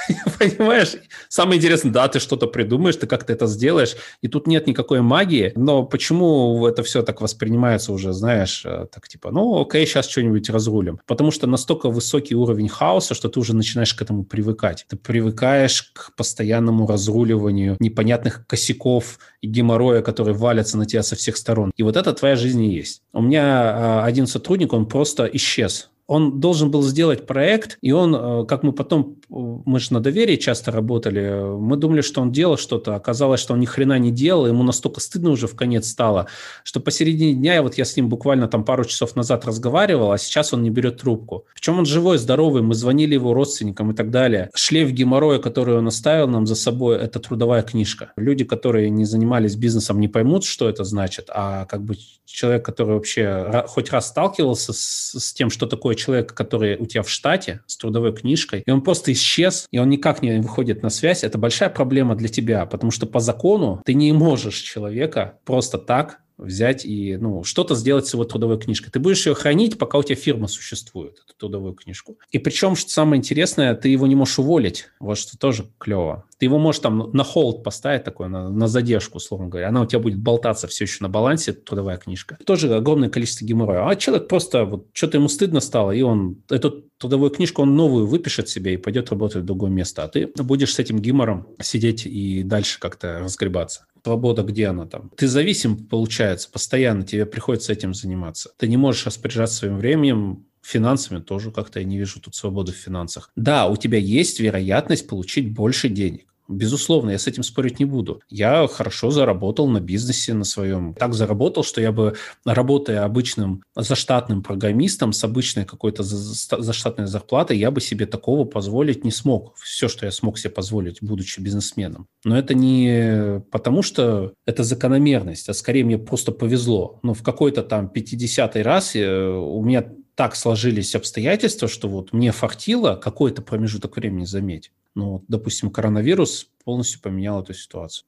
Понимаешь? 0.39 0.95
Самое 1.29 1.59
интересное, 1.59 1.93
да, 1.93 2.09
ты 2.09 2.21
что-то 2.21 2.47
придумаешь, 2.47 2.97
ты 2.97 3.07
как-то 3.07 3.33
это 3.33 3.47
сделаешь, 3.47 3.97
и 4.23 4.29
тут 4.29 4.47
нет 4.47 4.67
никакой 4.67 5.01
магии, 5.01 5.53
но 5.57 5.85
почему 5.85 6.67
это 6.67 6.83
все 6.83 7.03
так 7.03 7.21
воспринимается 7.21 7.93
уже, 7.93 8.13
знаешь, 8.13 8.63
э, 8.65 8.87
так 8.93 9.09
типа, 9.09 9.31
ну, 9.31 9.61
окей, 9.61 9.87
сейчас 9.87 10.09
что-нибудь 10.09 10.49
разрулим. 10.51 11.01
Потому 11.07 11.31
что 11.31 11.47
настолько 11.47 11.89
высокий 11.89 12.35
уровень 12.35 12.69
хаоса, 12.69 13.15
что 13.15 13.29
ты 13.29 13.41
уже 13.41 13.55
начинаешь 13.55 13.95
к 13.95 14.03
этому 14.03 14.25
привыкать. 14.25 14.87
Ты 14.89 14.97
привыкаешь 14.97 15.91
к 15.95 16.15
постоянному 16.17 16.87
разруливанию 16.87 17.77
непонятных 17.81 18.47
косяков 18.47 19.19
и 19.41 19.47
геморроя, 19.47 20.03
которые 20.03 20.35
валятся 20.35 20.79
на 20.79 20.87
тебя 20.87 21.03
со 21.03 21.17
всех 21.17 21.37
сторон. 21.37 21.73
И 21.77 21.83
вот 21.83 21.97
это 21.97 22.13
твоя 22.13 22.37
жизнь 22.37 22.63
и 22.63 22.75
есть. 22.75 23.03
У 23.13 23.23
меня 23.23 24.03
э, 24.03 24.07
один 24.07 24.27
сотрудник, 24.27 24.73
он 24.73 24.87
просто 24.87 25.29
исчез 25.33 25.91
он 26.07 26.41
должен 26.41 26.71
был 26.71 26.83
сделать 26.83 27.27
проект, 27.27 27.79
и 27.83 27.91
он, 27.93 28.15
э, 28.15 28.45
как 28.47 28.63
мы 28.63 28.73
потом, 28.73 29.17
э, 29.29 29.35
мы 29.65 29.81
же 29.81 29.93
на 29.93 30.01
доверии 30.01 30.37
часто 30.37 30.71
работали, 30.71 31.59
мы 31.59 31.77
думали, 31.77 32.01
что 32.01 32.21
он 32.21 32.31
делал 32.31 32.57
что-то, 32.57 32.95
оказалось, 32.95 33.41
что 33.41 33.55
он 33.55 33.61
ни 33.61 33.67
хрена 33.67 33.99
не 33.99 34.13
делал, 34.13 34.47
ему 34.47 34.63
настолько 34.63 35.01
стыдно 35.01 35.31
уже 35.31 35.49
в 35.49 35.57
конец 35.57 35.89
стало, 35.89 36.29
что 36.63 36.79
посередине 36.81 37.35
дня, 37.35 37.61
вот 37.63 37.75
я 37.75 37.85
с 37.85 37.97
ним 37.97 38.09
буквально 38.09 38.47
там 38.47 38.65
пару 38.65 38.85
часов 38.85 39.17
назад 39.17 39.45
разговаривал, 39.47 40.13
а 40.13 40.19
сейчас 40.19 40.53
он 40.53 40.63
не 40.63 40.71
берет 40.71 41.01
трубку. 41.01 41.47
Причем 41.55 41.79
он 41.79 41.87
живой, 41.87 42.19
здоровый, 42.19 42.63
мы 42.63 42.75
звонили 42.75 43.15
его 43.15 43.35
родственникам 43.35 43.91
и 43.91 43.95
так 43.95 44.11
далее. 44.11 44.51
Шлейф 44.55 44.91
геморроя, 44.91 45.39
который 45.39 45.77
он 45.77 45.89
оставил 45.89 46.29
нам 46.29 46.47
за 46.47 46.55
собой, 46.55 46.99
это 46.99 47.19
трудовая 47.19 47.63
книжка. 47.63 48.13
Люди, 48.17 48.45
которые 48.45 48.91
не 48.91 49.05
занимались 49.05 49.57
бизнесом, 49.57 49.99
не 49.99 50.09
поймут, 50.09 50.45
что 50.45 50.69
это 50.69 50.85
значит, 50.85 51.31
а 51.31 51.65
как 51.65 51.83
бы 51.83 51.97
человек, 52.25 52.65
который 52.65 52.95
вообще 52.95 53.65
хоть 53.69 53.91
раз 53.91 54.09
сталкивался 54.09 54.73
с, 54.73 55.15
с 55.19 55.33
тем, 55.33 55.51
что 55.51 55.67
такое 55.67 55.96
человек, 55.97 56.35
который 56.35 56.77
у 56.77 56.87
тебя 56.87 57.03
в 57.03 57.11
штате 57.11 57.61
с 57.67 57.77
трудовой 57.77 58.15
книжкой, 58.15 58.63
и 58.65 58.71
он 58.71 58.83
просто 58.83 59.13
исчез, 59.13 59.67
и 59.71 59.79
он 59.79 59.89
никак 59.89 60.23
не 60.23 60.41
выходит 60.41 60.83
на 60.83 60.91
связь, 60.91 61.25
это 61.25 61.39
большая 61.39 61.71
проблема 61.71 62.15
для 62.15 62.29
тебя, 62.29 62.67
потому 62.67 62.91
что 62.91 63.07
по 63.07 63.21
закону 63.21 63.83
ты 63.85 63.95
не 63.95 64.13
можешь 64.13 64.57
человека 64.57 65.39
просто 65.45 65.79
так 65.79 66.21
взять 66.39 66.85
и 66.85 67.17
ну, 67.17 67.45
что-то 67.45 67.75
сделать 67.75 68.07
с 68.07 68.15
его 68.15 68.25
трудовой 68.25 68.59
книжкой. 68.59 68.91
Ты 68.91 68.99
будешь 68.99 69.27
ее 69.27 69.35
хранить, 69.35 69.79
пока 69.79 69.99
у 69.99 70.03
тебя 70.03 70.17
фирма 70.17 70.49
существует, 70.49 71.23
эту 71.25 71.37
трудовую 71.39 71.75
книжку. 71.75 72.19
И 72.31 72.39
причем, 72.39 72.77
что 72.77 72.91
самое 72.91 73.19
интересное, 73.19 73.75
ты 73.75 73.89
его 73.89 74.07
не 74.07 74.15
можешь 74.15 74.39
уволить. 74.39 74.89
Вот 75.01 75.19
что 75.19 75.39
тоже 75.39 75.67
клево. 75.79 76.25
Ты 76.39 76.47
его 76.47 76.59
можешь 76.59 76.81
там 76.81 77.11
на 77.13 77.25
холд 77.25 77.65
поставить 77.65 78.05
такой, 78.05 78.29
на, 78.29 78.51
на 78.51 78.69
задержку, 78.69 79.17
условно 79.17 79.49
говоря. 79.49 79.69
Она 79.69 79.83
у 79.83 79.87
тебя 79.87 80.01
будет 80.01 80.19
болтаться 80.19 80.67
все 80.67 80.85
еще 80.85 80.99
на 81.01 81.09
балансе, 81.09 81.53
трудовая 81.53 81.97
книжка. 81.97 82.37
Тоже 82.45 82.75
огромное 82.75 83.09
количество 83.09 83.47
геморроя. 83.47 83.89
А 83.89 83.97
человек 83.97 84.29
просто, 84.29 84.65
вот 84.65 84.87
что-то 84.93 85.17
ему 85.17 85.29
стыдно 85.29 85.61
стало, 85.61 85.93
и 85.93 86.03
он 86.03 86.43
эту 86.51 86.85
трудовую 86.99 87.31
книжку, 87.31 87.63
он 87.63 87.75
новую 87.75 88.07
выпишет 88.07 88.49
себе 88.49 88.75
и 88.75 88.77
пойдет 88.77 89.11
работать 89.11 89.43
в 89.43 89.47
другое 89.47 89.71
место. 89.71 90.05
А 90.05 90.09
ты 90.09 90.31
будешь 90.37 90.75
с 90.75 90.79
этим 90.79 90.99
гемором 90.99 91.47
сидеть 91.61 92.05
и 92.07 92.43
дальше 92.43 92.79
как-то 92.81 93.19
разгребаться 93.21 93.87
свобода, 94.07 94.45
где 94.45 94.69
она 94.69 94.87
там? 94.87 95.11
Ты 95.17 95.27
зависим, 95.27 95.77
получается, 95.77 96.49
постоянно 96.49 97.03
тебе 97.03 97.27
приходится 97.27 97.73
этим 97.73 97.93
заниматься. 97.93 98.51
Ты 98.57 98.69
не 98.69 98.77
можешь 98.77 99.05
распоряжаться 99.05 99.57
своим 99.57 99.79
временем, 99.79 100.47
финансами 100.63 101.21
тоже 101.21 101.51
как-то 101.51 101.81
я 101.81 101.85
не 101.85 101.99
вижу 101.99 102.21
тут 102.21 102.37
свободы 102.37 102.71
в 102.71 102.77
финансах. 102.77 103.33
Да, 103.35 103.67
у 103.67 103.77
тебя 103.77 103.99
есть 103.99 104.39
вероятность 104.39 105.09
получить 105.09 105.53
больше 105.53 105.89
денег. 105.89 106.33
Безусловно, 106.49 107.11
я 107.11 107.19
с 107.19 107.27
этим 107.27 107.43
спорить 107.43 107.79
не 107.79 107.85
буду. 107.85 108.21
Я 108.29 108.67
хорошо 108.69 109.11
заработал 109.11 109.69
на 109.69 109.81
бизнесе 109.81 110.35
на 110.35 110.45
своем. 110.45 110.95
Так 110.95 111.15
заработал, 111.15 111.65
что 111.65 111.81
я 111.81 111.93
бы, 111.93 112.15
работая 112.45 113.05
обычным 113.05 113.63
заштатным 113.75 114.43
программистом 114.43 115.13
с 115.13 115.23
обычной 115.25 115.65
какой-то 115.65 116.03
заштатной 116.03 117.07
зарплатой, 117.07 117.59
я 117.59 117.71
бы 117.71 117.81
себе 117.81 118.07
такого 118.07 118.45
позволить 118.45 119.05
не 119.05 119.11
смог. 119.11 119.57
Все, 119.57 119.89
что 119.89 120.07
я 120.07 120.13
смог 120.13 120.39
себе 120.39 120.51
позволить, 120.51 120.99
будучи 121.01 121.41
бизнесменом. 121.41 122.07
Но 122.25 122.37
это 122.39 122.55
не 122.55 123.43
потому, 123.51 123.83
что 123.83 124.33
это 124.47 124.65
закономерность, 124.65 125.49
а 125.49 125.55
скорее 125.55 125.85
мне 125.85 125.99
просто 125.99 126.33
повезло. 126.33 127.01
Но 127.03 127.15
в 127.15 127.23
какой-то 127.23 127.63
там 127.63 127.91
50-й 127.95 128.63
раз 128.63 128.97
э, 128.97 129.29
у 129.29 129.63
меня 129.63 129.87
так 130.17 130.35
сложились 130.35 130.95
обстоятельства, 130.95 131.69
что 131.69 131.89
вот 131.89 132.13
мне 132.13 132.33
фартило 132.33 132.97
какой-то 132.97 133.43
промежуток 133.43 133.97
времени, 133.97 134.25
заметь. 134.25 134.73
Ну, 134.95 135.23
допустим, 135.29 135.71
коронавирус 135.71 136.49
полностью 136.65 137.01
поменял 137.03 137.43
эту 137.43 137.53
ситуацию. 137.53 138.07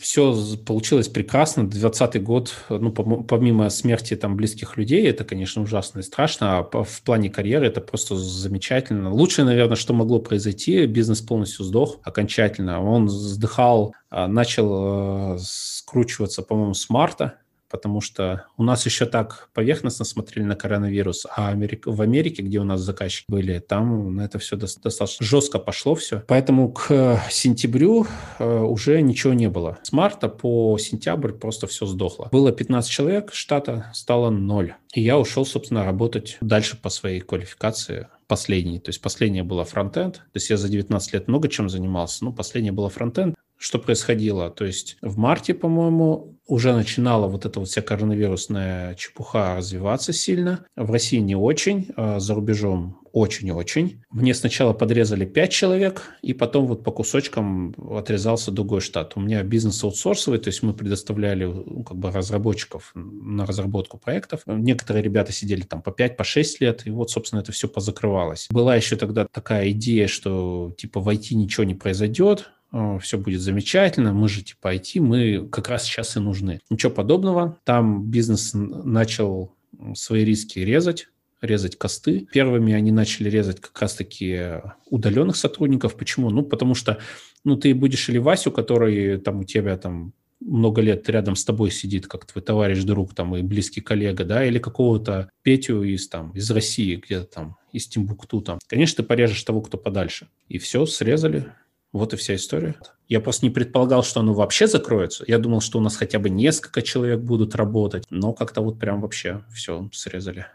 Все 0.00 0.32
получилось 0.64 1.08
прекрасно. 1.08 1.68
20 1.68 2.22
год, 2.22 2.54
ну, 2.68 2.92
помимо 2.92 3.68
смерти 3.68 4.14
там 4.14 4.36
близких 4.36 4.76
людей, 4.76 5.04
это, 5.08 5.24
конечно, 5.24 5.60
ужасно 5.60 5.98
и 5.98 6.02
страшно, 6.04 6.58
а 6.58 6.84
в 6.84 7.02
плане 7.02 7.28
карьеры 7.28 7.66
это 7.66 7.80
просто 7.80 8.14
замечательно. 8.14 9.12
Лучшее, 9.12 9.44
наверное, 9.44 9.74
что 9.74 9.92
могло 9.92 10.20
произойти, 10.20 10.86
бизнес 10.86 11.20
полностью 11.20 11.64
сдох 11.64 11.98
окончательно. 12.04 12.80
Он 12.80 13.06
вздыхал, 13.06 13.92
а, 14.08 14.28
начал 14.28 15.34
э, 15.34 15.38
скручиваться, 15.40 16.42
по-моему, 16.42 16.74
с 16.74 16.88
марта 16.88 17.41
потому 17.72 18.00
что 18.02 18.44
у 18.58 18.62
нас 18.62 18.84
еще 18.86 19.06
так 19.06 19.48
поверхностно 19.54 20.04
смотрели 20.04 20.44
на 20.44 20.54
коронавирус, 20.54 21.26
а 21.34 21.48
Америка, 21.48 21.90
в 21.90 22.00
Америке, 22.02 22.42
где 22.42 22.60
у 22.60 22.64
нас 22.64 22.80
заказчики 22.80 23.24
были, 23.28 23.58
там 23.58 24.14
на 24.14 24.20
это 24.26 24.38
все 24.38 24.56
достаточно 24.56 25.26
жестко 25.26 25.58
пошло 25.58 25.94
все. 25.94 26.22
Поэтому 26.28 26.70
к 26.70 27.20
сентябрю 27.30 28.06
э, 28.38 28.60
уже 28.60 29.00
ничего 29.00 29.32
не 29.32 29.48
было. 29.48 29.78
С 29.82 29.90
марта 29.90 30.28
по 30.28 30.76
сентябрь 30.78 31.32
просто 31.32 31.66
все 31.66 31.86
сдохло. 31.86 32.28
Было 32.30 32.52
15 32.52 32.90
человек, 32.90 33.32
штата 33.32 33.90
стало 33.94 34.30
0. 34.30 34.74
И 34.94 35.00
я 35.00 35.18
ушел, 35.18 35.46
собственно, 35.46 35.84
работать 35.84 36.36
дальше 36.42 36.76
по 36.76 36.90
своей 36.90 37.20
квалификации 37.20 38.08
последний. 38.26 38.78
То 38.78 38.90
есть 38.90 39.00
последняя 39.00 39.42
была 39.42 39.64
фронтенд. 39.64 40.16
То 40.16 40.22
есть 40.34 40.50
я 40.50 40.56
за 40.56 40.68
19 40.68 41.12
лет 41.14 41.28
много 41.28 41.48
чем 41.48 41.68
занимался. 41.68 42.24
Ну, 42.24 42.32
последняя 42.32 42.72
была 42.72 42.88
фронтенд 42.88 43.34
что 43.62 43.78
происходило. 43.78 44.50
То 44.50 44.64
есть 44.64 44.96
в 45.02 45.16
марте, 45.18 45.54
по-моему, 45.54 46.36
уже 46.46 46.74
начинала 46.74 47.28
вот 47.28 47.46
эта 47.46 47.60
вот 47.60 47.68
вся 47.68 47.80
коронавирусная 47.80 48.96
чепуха 48.96 49.56
развиваться 49.56 50.12
сильно. 50.12 50.66
В 50.74 50.90
России 50.90 51.18
не 51.18 51.36
очень, 51.36 51.90
а 51.96 52.18
за 52.18 52.34
рубежом 52.34 52.98
очень-очень. 53.12 54.02
Мне 54.10 54.34
сначала 54.34 54.72
подрезали 54.72 55.24
5 55.24 55.50
человек, 55.50 56.02
и 56.22 56.32
потом 56.32 56.66
вот 56.66 56.82
по 56.82 56.90
кусочкам 56.90 57.74
отрезался 57.96 58.50
другой 58.50 58.80
штат. 58.80 59.12
У 59.16 59.20
меня 59.20 59.42
бизнес 59.44 59.84
аутсорсовый, 59.84 60.40
то 60.40 60.48
есть 60.48 60.62
мы 60.62 60.72
предоставляли 60.74 61.44
ну, 61.44 61.84
как 61.84 61.98
бы 61.98 62.10
разработчиков 62.10 62.90
на 62.94 63.46
разработку 63.46 63.98
проектов. 63.98 64.40
Некоторые 64.46 65.04
ребята 65.04 65.30
сидели 65.30 65.62
там 65.62 65.82
по 65.82 65.92
5, 65.92 66.16
по 66.16 66.24
6 66.24 66.60
лет, 66.60 66.86
и 66.86 66.90
вот, 66.90 67.10
собственно, 67.10 67.40
это 67.40 67.52
все 67.52 67.68
позакрывалось. 67.68 68.48
Была 68.50 68.74
еще 68.74 68.96
тогда 68.96 69.26
такая 69.30 69.70
идея, 69.70 70.08
что 70.08 70.74
типа 70.76 71.00
в 71.00 71.08
IT 71.08 71.34
ничего 71.34 71.64
не 71.64 71.74
произойдет, 71.74 72.50
все 73.00 73.18
будет 73.18 73.40
замечательно, 73.40 74.12
мы 74.12 74.28
же 74.28 74.42
типа 74.42 74.74
IT, 74.74 75.00
мы 75.00 75.48
как 75.48 75.68
раз 75.68 75.84
сейчас 75.84 76.16
и 76.16 76.20
нужны. 76.20 76.60
Ничего 76.70 76.92
подобного. 76.92 77.58
Там 77.64 78.10
бизнес 78.10 78.52
начал 78.54 79.54
свои 79.94 80.24
риски 80.24 80.58
резать, 80.60 81.08
резать 81.40 81.76
косты. 81.76 82.26
Первыми 82.32 82.72
они 82.72 82.90
начали 82.90 83.28
резать 83.28 83.60
как 83.60 83.78
раз-таки 83.80 84.62
удаленных 84.86 85.36
сотрудников. 85.36 85.96
Почему? 85.96 86.30
Ну, 86.30 86.42
потому 86.42 86.74
что 86.74 86.98
ну, 87.44 87.56
ты 87.56 87.74
будешь 87.74 88.08
или 88.08 88.18
Васю, 88.18 88.50
который 88.50 89.18
там 89.18 89.40
у 89.40 89.44
тебя 89.44 89.76
там 89.76 90.14
много 90.40 90.80
лет 90.80 91.08
рядом 91.08 91.36
с 91.36 91.44
тобой 91.44 91.70
сидит, 91.70 92.06
как 92.06 92.26
твой 92.26 92.42
товарищ, 92.42 92.82
друг 92.82 93.14
там 93.14 93.36
и 93.36 93.42
близкий 93.42 93.80
коллега, 93.80 94.24
да, 94.24 94.44
или 94.44 94.58
какого-то 94.58 95.30
Петю 95.42 95.82
из 95.82 96.08
там, 96.08 96.32
из 96.32 96.50
России, 96.50 96.96
где-то 96.96 97.26
там, 97.26 97.56
из 97.72 97.86
Тимбукту 97.86 98.40
там. 98.40 98.58
Конечно, 98.66 99.02
ты 99.02 99.02
порежешь 99.08 99.42
того, 99.42 99.60
кто 99.60 99.78
подальше. 99.78 100.28
И 100.48 100.58
все, 100.58 100.84
срезали 100.86 101.52
Вот 101.92 102.14
и 102.14 102.16
вся 102.16 102.34
история. 102.34 102.74
Я 103.06 103.20
просто 103.20 103.44
не 103.44 103.50
предполагал, 103.50 104.02
что 104.02 104.20
оно 104.20 104.32
вообще 104.32 104.66
закроется. 104.66 105.24
Я 105.26 105.38
думал, 105.38 105.60
что 105.60 105.78
у 105.78 105.82
нас 105.82 105.96
хотя 105.96 106.18
бы 106.18 106.30
несколько 106.30 106.80
человек 106.80 107.20
будут 107.20 107.54
работать, 107.54 108.04
но 108.08 108.32
как-то 108.32 108.62
вот 108.62 108.78
прям 108.78 109.02
вообще 109.02 109.44
все 109.52 109.90
срезали. 109.92 110.46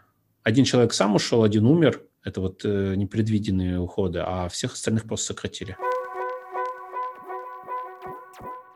Один 0.42 0.64
человек 0.64 0.92
сам 0.92 1.14
ушел, 1.14 1.44
один 1.44 1.66
умер. 1.66 2.00
Это 2.24 2.40
вот 2.40 2.62
э, 2.64 2.94
непредвиденные 2.96 3.78
уходы, 3.78 4.18
а 4.18 4.48
всех 4.48 4.72
остальных 4.72 5.04
просто 5.04 5.26
сократили. 5.26 5.76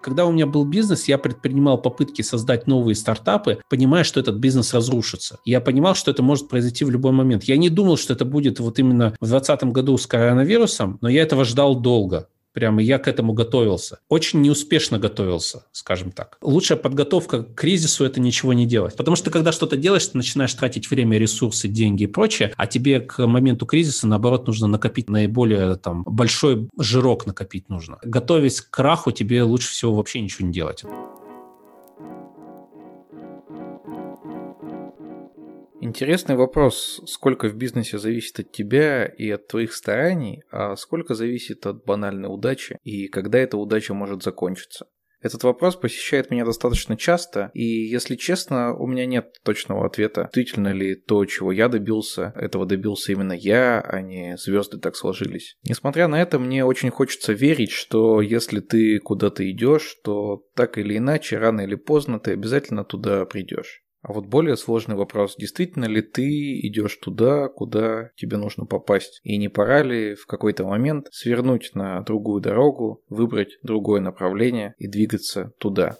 Когда 0.00 0.26
у 0.26 0.32
меня 0.32 0.46
был 0.46 0.64
бизнес, 0.64 1.06
я 1.06 1.18
предпринимал 1.18 1.80
попытки 1.80 2.22
создать 2.22 2.66
новые 2.66 2.94
стартапы, 2.94 3.60
понимая, 3.68 4.04
что 4.04 4.20
этот 4.20 4.36
бизнес 4.36 4.74
разрушится. 4.74 5.38
Я 5.44 5.60
понимал, 5.60 5.94
что 5.94 6.10
это 6.10 6.22
может 6.22 6.48
произойти 6.48 6.84
в 6.84 6.90
любой 6.90 7.12
момент. 7.12 7.44
Я 7.44 7.56
не 7.56 7.70
думал, 7.70 7.96
что 7.96 8.12
это 8.12 8.24
будет 8.24 8.60
вот 8.60 8.78
именно 8.78 9.14
в 9.20 9.26
2020 9.26 9.64
году 9.64 9.96
с 9.96 10.06
коронавирусом, 10.06 10.98
но 11.00 11.08
я 11.08 11.22
этого 11.22 11.44
ждал 11.44 11.80
долго. 11.80 12.28
Прямо 12.52 12.82
я 12.82 12.98
к 12.98 13.08
этому 13.08 13.32
готовился. 13.32 13.98
Очень 14.08 14.42
неуспешно 14.42 14.98
готовился, 14.98 15.64
скажем 15.72 16.12
так. 16.12 16.38
Лучшая 16.42 16.78
подготовка 16.78 17.42
к 17.42 17.54
кризису– 17.54 18.04
это 18.06 18.20
ничего 18.20 18.52
не 18.52 18.66
делать. 18.66 18.96
Потому 18.96 19.16
что 19.16 19.30
когда 19.30 19.52
что-то 19.52 19.76
делаешь, 19.76 20.06
ты 20.06 20.16
начинаешь 20.16 20.54
тратить 20.54 20.90
время, 20.90 21.18
ресурсы, 21.18 21.68
деньги 21.68 22.04
и 22.04 22.06
прочее, 22.06 22.52
а 22.56 22.66
тебе 22.66 23.00
к 23.00 23.26
моменту 23.26 23.66
кризиса, 23.66 24.06
наоборот, 24.06 24.46
нужно 24.46 24.66
накопить 24.66 25.08
наиболее 25.08 25.76
там 25.76 26.02
большой 26.04 26.68
жирок 26.78 27.26
накопить 27.26 27.68
нужно. 27.68 27.98
Готовясь 28.04 28.60
к 28.60 28.70
краху, 28.70 29.12
тебе 29.12 29.42
лучше 29.42 29.70
всего 29.70 29.94
вообще 29.94 30.20
ничего 30.20 30.46
не 30.46 30.52
делать. 30.52 30.84
Интересный 35.84 36.36
вопрос, 36.36 37.02
сколько 37.06 37.48
в 37.48 37.56
бизнесе 37.56 37.98
зависит 37.98 38.38
от 38.38 38.52
тебя 38.52 39.04
и 39.04 39.28
от 39.30 39.48
твоих 39.48 39.72
стараний, 39.72 40.44
а 40.52 40.76
сколько 40.76 41.16
зависит 41.16 41.66
от 41.66 41.84
банальной 41.84 42.32
удачи 42.32 42.78
и 42.84 43.08
когда 43.08 43.40
эта 43.40 43.56
удача 43.56 43.92
может 43.92 44.22
закончиться. 44.22 44.86
Этот 45.20 45.42
вопрос 45.42 45.74
посещает 45.74 46.30
меня 46.30 46.44
достаточно 46.44 46.96
часто, 46.96 47.50
и, 47.52 47.64
если 47.64 48.14
честно, 48.14 48.76
у 48.76 48.86
меня 48.86 49.06
нет 49.06 49.32
точного 49.42 49.84
ответа, 49.84 50.30
действительно 50.32 50.72
ли 50.72 50.94
то, 50.94 51.24
чего 51.24 51.50
я 51.50 51.68
добился, 51.68 52.32
этого 52.36 52.64
добился 52.64 53.10
именно 53.10 53.32
я, 53.32 53.80
а 53.80 54.00
не 54.02 54.36
звезды 54.36 54.78
так 54.78 54.94
сложились. 54.94 55.56
Несмотря 55.64 56.06
на 56.06 56.22
это, 56.22 56.38
мне 56.38 56.64
очень 56.64 56.90
хочется 56.90 57.32
верить, 57.32 57.72
что 57.72 58.20
если 58.20 58.60
ты 58.60 59.00
куда-то 59.00 59.50
идешь, 59.50 59.96
то 60.04 60.44
так 60.54 60.78
или 60.78 60.96
иначе, 60.96 61.38
рано 61.38 61.62
или 61.62 61.74
поздно 61.74 62.20
ты 62.20 62.30
обязательно 62.30 62.84
туда 62.84 63.24
придешь. 63.24 63.81
А 64.02 64.12
вот 64.12 64.26
более 64.26 64.56
сложный 64.56 64.96
вопрос, 64.96 65.36
действительно 65.38 65.84
ли 65.84 66.02
ты 66.02 66.58
идешь 66.66 66.96
туда, 66.96 67.46
куда 67.48 68.10
тебе 68.16 68.36
нужно 68.36 68.66
попасть? 68.66 69.20
И 69.22 69.36
не 69.36 69.48
пора 69.48 69.84
ли 69.84 70.16
в 70.16 70.26
какой-то 70.26 70.66
момент 70.66 71.06
свернуть 71.12 71.70
на 71.74 72.00
другую 72.00 72.40
дорогу, 72.40 73.04
выбрать 73.08 73.58
другое 73.62 74.00
направление 74.00 74.74
и 74.78 74.88
двигаться 74.88 75.52
туда? 75.58 75.98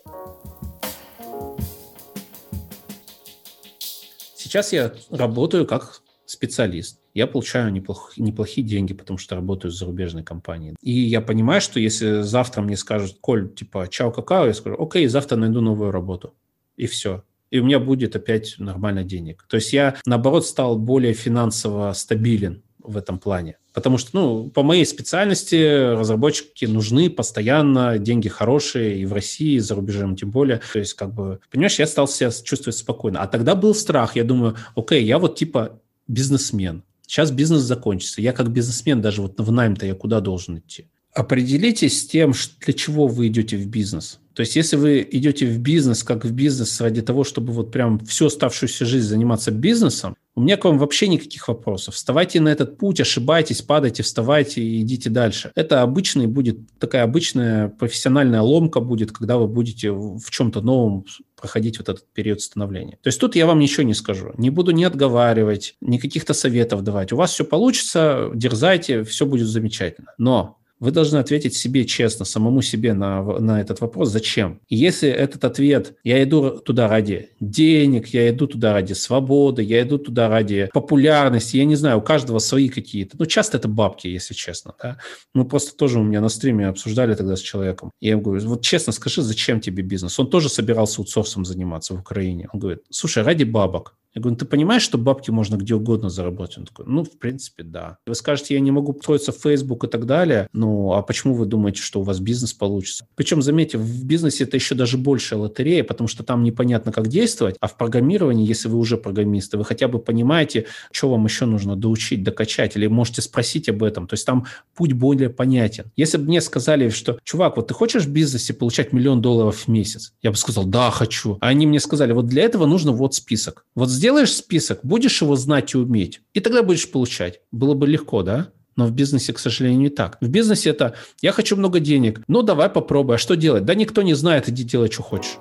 Сейчас 4.34 4.72
я 4.72 4.92
работаю 5.11 5.64
как 5.64 6.03
специалист. 6.26 6.98
Я 7.14 7.28
получаю 7.28 7.72
неплох, 7.72 8.14
неплохие 8.16 8.66
деньги, 8.66 8.94
потому 8.94 9.18
что 9.18 9.36
работаю 9.36 9.70
с 9.70 9.78
зарубежной 9.78 10.24
компанией. 10.24 10.74
И 10.80 10.90
я 10.90 11.20
понимаю, 11.20 11.61
что 11.61 11.78
если 11.78 12.22
завтра 12.22 12.62
мне 12.62 12.76
скажут, 12.76 13.18
Коль, 13.20 13.55
типа, 13.55 13.86
чао, 13.88 14.11
какао, 14.11 14.46
я 14.46 14.55
скажу, 14.55 14.74
окей, 14.76 15.07
завтра 15.07 15.36
найду 15.36 15.61
новую 15.61 15.92
работу. 15.92 16.34
И 16.76 16.86
все 16.86 17.22
и 17.53 17.61
у 17.61 17.64
меня 17.64 17.78
будет 17.78 18.16
опять 18.16 18.55
нормально 18.59 19.05
денег. 19.05 19.44
То 19.46 19.57
есть 19.57 19.74
я, 19.74 19.96
наоборот, 20.07 20.46
стал 20.46 20.78
более 20.78 21.12
финансово 21.12 21.92
стабилен 21.92 22.62
в 22.78 22.96
этом 22.96 23.18
плане. 23.18 23.59
Потому 23.74 23.98
что, 23.98 24.11
ну, 24.14 24.50
по 24.50 24.62
моей 24.62 24.86
специальности 24.86 25.92
разработчики 25.92 26.64
нужны 26.64 27.11
постоянно, 27.11 27.98
деньги 27.98 28.28
хорошие 28.28 28.98
и 28.98 29.05
в 29.05 29.12
России, 29.12 29.57
и 29.57 29.61
за 29.61 29.74
рубежом 29.74 30.16
тем 30.16 30.30
более. 30.30 30.62
То 30.72 30.78
есть, 30.78 30.94
как 30.94 31.12
бы, 31.14 31.40
понимаешь, 31.50 31.78
я 31.78 31.86
стал 31.86 32.09
себя 32.09 32.30
чувствовать 32.30 32.76
спокойно. 32.76 33.20
А 33.20 33.26
тогда 33.26 33.55
был 33.55 33.74
страх. 33.74 34.16
Я 34.16 34.24
думаю, 34.24 34.57
окей, 34.74 35.05
я 35.05 35.18
вот 35.18 35.36
типа 35.36 35.78
бизнесмен. 36.09 36.84
Сейчас 37.07 37.30
бизнес 37.30 37.61
закончится. 37.61 38.22
Я 38.22 38.32
как 38.32 38.50
бизнесмен 38.50 39.03
даже 39.03 39.20
вот 39.20 39.38
в 39.38 39.53
найм-то 39.53 39.84
я 39.84 39.94
куда 39.94 40.20
должен 40.20 40.59
идти? 40.59 40.88
Определитесь 41.15 42.01
с 42.01 42.07
тем, 42.07 42.33
для 42.61 42.73
чего 42.73 43.07
вы 43.07 43.29
идете 43.29 43.57
в 43.57 43.67
бизнес. 43.67 44.19
То 44.35 44.41
есть, 44.41 44.57
если 44.57 44.77
вы 44.77 45.07
идете 45.11 45.47
в 45.47 45.59
бизнес, 45.59 46.03
как 46.03 46.25
в 46.25 46.33
бизнес, 46.33 46.81
ради 46.81 47.03
того, 47.03 47.23
чтобы 47.23 47.53
вот 47.53 47.71
прям 47.71 47.99
всю 48.07 48.27
оставшуюся 48.27 48.87
жизнь 48.87 49.07
заниматься 49.07 49.51
бизнесом, 49.51 50.17
у 50.35 50.41
меня 50.41 50.57
к 50.57 50.65
вам 50.65 50.79
вообще 50.79 51.09
никаких 51.09 51.49
вопросов. 51.49 51.95
Вставайте 51.95 52.41
на 52.41 52.49
этот 52.49 52.79
путь, 52.79 53.01
ошибайтесь, 53.03 53.61
падайте, 53.61 54.03
вставайте 54.03 54.63
и 54.63 54.81
идите 54.81 55.11
дальше. 55.11 55.53
Это 55.55 55.83
обычный 55.83 56.27
будет, 56.27 56.57
такая 56.79 57.03
обычная 57.03 57.69
профессиональная 57.69 58.41
ломка 58.41 58.81
будет, 58.81 59.13
когда 59.13 59.37
вы 59.37 59.47
будете 59.47 59.91
в 59.91 60.31
чем-то 60.31 60.63
новом 60.63 61.05
проходить 61.39 61.77
вот 61.77 61.91
этот 61.91 62.11
период 62.15 62.41
становления. 62.41 62.99
То 63.03 63.09
есть 63.09 63.21
тут 63.21 63.37
я 63.37 63.47
вам 63.47 63.59
ничего 63.59 63.83
не 63.83 63.93
скажу. 63.93 64.33
Не 64.39 64.49
буду 64.49 64.71
ни 64.71 64.85
отговаривать, 64.85 65.75
ни 65.83 65.99
каких-то 65.99 66.33
советов 66.33 66.83
давать. 66.83 67.13
У 67.13 67.17
вас 67.17 67.33
все 67.33 67.45
получится, 67.45 68.31
дерзайте, 68.35 69.05
все 69.05 69.27
будет 69.27 69.49
замечательно. 69.49 70.15
Но 70.17 70.62
вы 70.83 70.91
должны 70.91 71.18
ответить 71.18 71.55
себе 71.55 71.85
честно, 71.85 72.24
самому 72.24 72.61
себе 72.61 72.93
на, 72.93 73.22
на 73.22 73.61
этот 73.61 73.80
вопрос, 73.80 74.11
зачем. 74.11 74.59
И 74.68 74.74
если 74.74 75.09
этот 75.09 75.45
ответ, 75.45 75.95
я 76.03 76.20
иду 76.24 76.59
туда 76.59 76.89
ради 76.89 77.28
денег, 77.39 78.09
я 78.09 78.28
иду 78.30 78.49
туда 78.49 78.72
ради 78.72 78.93
свободы, 78.93 79.62
я 79.62 79.83
иду 79.83 79.99
туда 79.99 80.28
ради 80.28 80.68
популярности, 80.74 81.57
я 81.57 81.66
не 81.66 81.76
знаю, 81.76 81.99
у 81.99 82.03
каждого 82.03 82.41
свои 82.41 82.68
какие-то, 82.68 83.16
ну, 83.16 83.26
часто 83.26 83.59
это 83.59 83.68
бабки, 83.68 84.09
если 84.09 84.35
честно, 84.35 84.74
да. 84.83 84.99
Мы 85.35 85.45
просто 85.45 85.76
тоже 85.76 86.01
у 86.01 86.03
меня 86.03 86.20
на 86.20 86.28
стриме 86.28 86.66
обсуждали 86.66 87.14
тогда 87.14 87.37
с 87.37 87.41
человеком. 87.41 87.93
Я 88.01 88.11
ему 88.12 88.22
говорю, 88.22 88.45
вот 88.49 88.62
честно 88.62 88.93
скажи, 88.93 89.22
зачем 89.22 89.61
тебе 89.61 89.85
бизнес? 89.85 90.18
Он 90.18 90.28
тоже 90.28 90.49
собирался 90.49 91.01
аутсорсом 91.01 91.45
заниматься 91.45 91.95
в 91.95 92.01
Украине. 92.01 92.49
Он 92.53 92.59
говорит, 92.59 92.80
слушай, 92.91 93.22
ради 93.22 93.45
бабок. 93.45 93.95
Я 94.15 94.21
говорю, 94.21 94.35
ну, 94.35 94.39
ты 94.39 94.45
понимаешь, 94.45 94.83
что 94.83 94.99
бабки 94.99 95.31
можно 95.31 95.57
где 95.57 95.75
угодно 95.75 96.11
заработать? 96.11 96.59
Он 96.59 96.65
такой, 96.67 96.85
ну, 96.87 97.03
в 97.03 97.19
принципе, 97.19 97.63
да. 97.63 97.97
Вы 98.07 98.15
скажете, 98.15 98.55
я 98.55 98.61
не 98.61 98.71
могу 98.71 98.95
строиться 99.01 99.33
в 99.33 99.37
Facebook 99.37 99.85
и 99.85 99.89
так 99.89 100.05
далее, 100.05 100.49
ну, 100.53 100.93
а 100.93 101.03
почему 101.03 101.35
вы 101.35 101.47
думаете, 101.47 101.81
что 101.81 102.01
у 102.01 102.03
вас 102.03 102.21
бизнес 102.21 102.53
получится? 102.53 103.07
Причем, 103.15 103.41
заметьте, 103.41 103.79
в 103.79 104.05
бизнесе 104.05 104.45
это 104.45 104.57
еще 104.57 104.75
даже 104.75 104.99
большая 104.99 105.41
лотерея, 105.41 105.83
потому 105.83 106.09
что 106.09 106.23
там 106.25 106.43
непонятно, 106.43 106.93
как 106.93 107.09
действовать, 107.09 107.57
а 107.61 107.69
в 107.69 107.77
программировании, 107.79 108.47
если 108.47 108.69
вы 108.69 108.79
уже 108.79 108.99
программисты, 108.99 109.57
вы 109.57 109.65
хотя 109.65 109.89
бы 109.89 109.99
понимаете, 109.99 110.67
что 110.91 111.11
вам 111.11 111.25
еще 111.25 111.47
нужно 111.47 111.75
доучить, 111.75 112.23
докачать, 112.23 112.77
или 112.77 112.87
можете 112.89 113.23
спросить 113.23 113.69
об 113.71 113.83
этом. 113.83 114.07
То 114.07 114.15
есть 114.15 114.27
там 114.27 114.47
путь 114.75 114.93
более 114.93 115.31
понятен. 115.31 115.91
Если 115.97 116.19
бы 116.19 116.25
мне 116.25 116.41
сказали, 116.43 116.91
что, 116.91 117.19
чувак, 117.25 117.57
вот 117.57 117.69
ты 117.69 117.75
хочешь 117.75 118.05
в 118.05 118.11
бизнесе 118.11 118.53
получать 118.53 118.93
миллион 118.93 119.23
долларов 119.23 119.65
в 119.65 119.69
месяц? 119.69 120.13
Я 120.23 120.31
бы 120.31 120.37
сказал, 120.37 120.65
да, 120.65 120.91
хочу. 120.91 121.39
А 121.41 121.49
они 121.49 121.67
мне 121.67 121.81
сказали, 121.81 122.13
вот 122.13 122.27
для 122.27 122.43
этого 122.43 122.67
нужно 122.67 122.93
вот 122.93 123.15
список. 123.15 123.65
Вот 123.75 123.89
сделаешь 124.03 124.34
список, 124.34 124.80
будешь 124.82 125.22
его 125.22 125.36
знать 125.36 125.74
и 125.74 125.78
уметь, 125.78 126.22
и 126.34 126.40
тогда 126.40 126.64
будешь 126.64 126.90
получать. 126.90 127.40
Было 127.53 127.74
бы 127.74 127.86
легко, 127.86 128.24
да? 128.24 128.48
Но 128.74 128.86
в 128.86 128.90
бизнесе, 128.90 129.32
к 129.32 129.38
сожалению, 129.38 129.78
не 129.78 129.90
так. 129.90 130.18
В 130.20 130.28
бизнесе 130.28 130.70
это 130.70 130.96
«я 131.20 131.30
хочу 131.30 131.55
много 131.55 131.78
денег, 131.78 132.20
ну 132.26 132.42
давай 132.42 132.68
попробуй, 132.68 133.14
а 133.14 133.18
что 133.18 133.36
делать?» 133.36 133.64
Да 133.64 133.76
никто 133.76 134.03
не 134.03 134.14
знает, 134.14 134.48
иди 134.48 134.64
делай, 134.64 134.90
что 134.90 135.05
хочешь. 135.05 135.38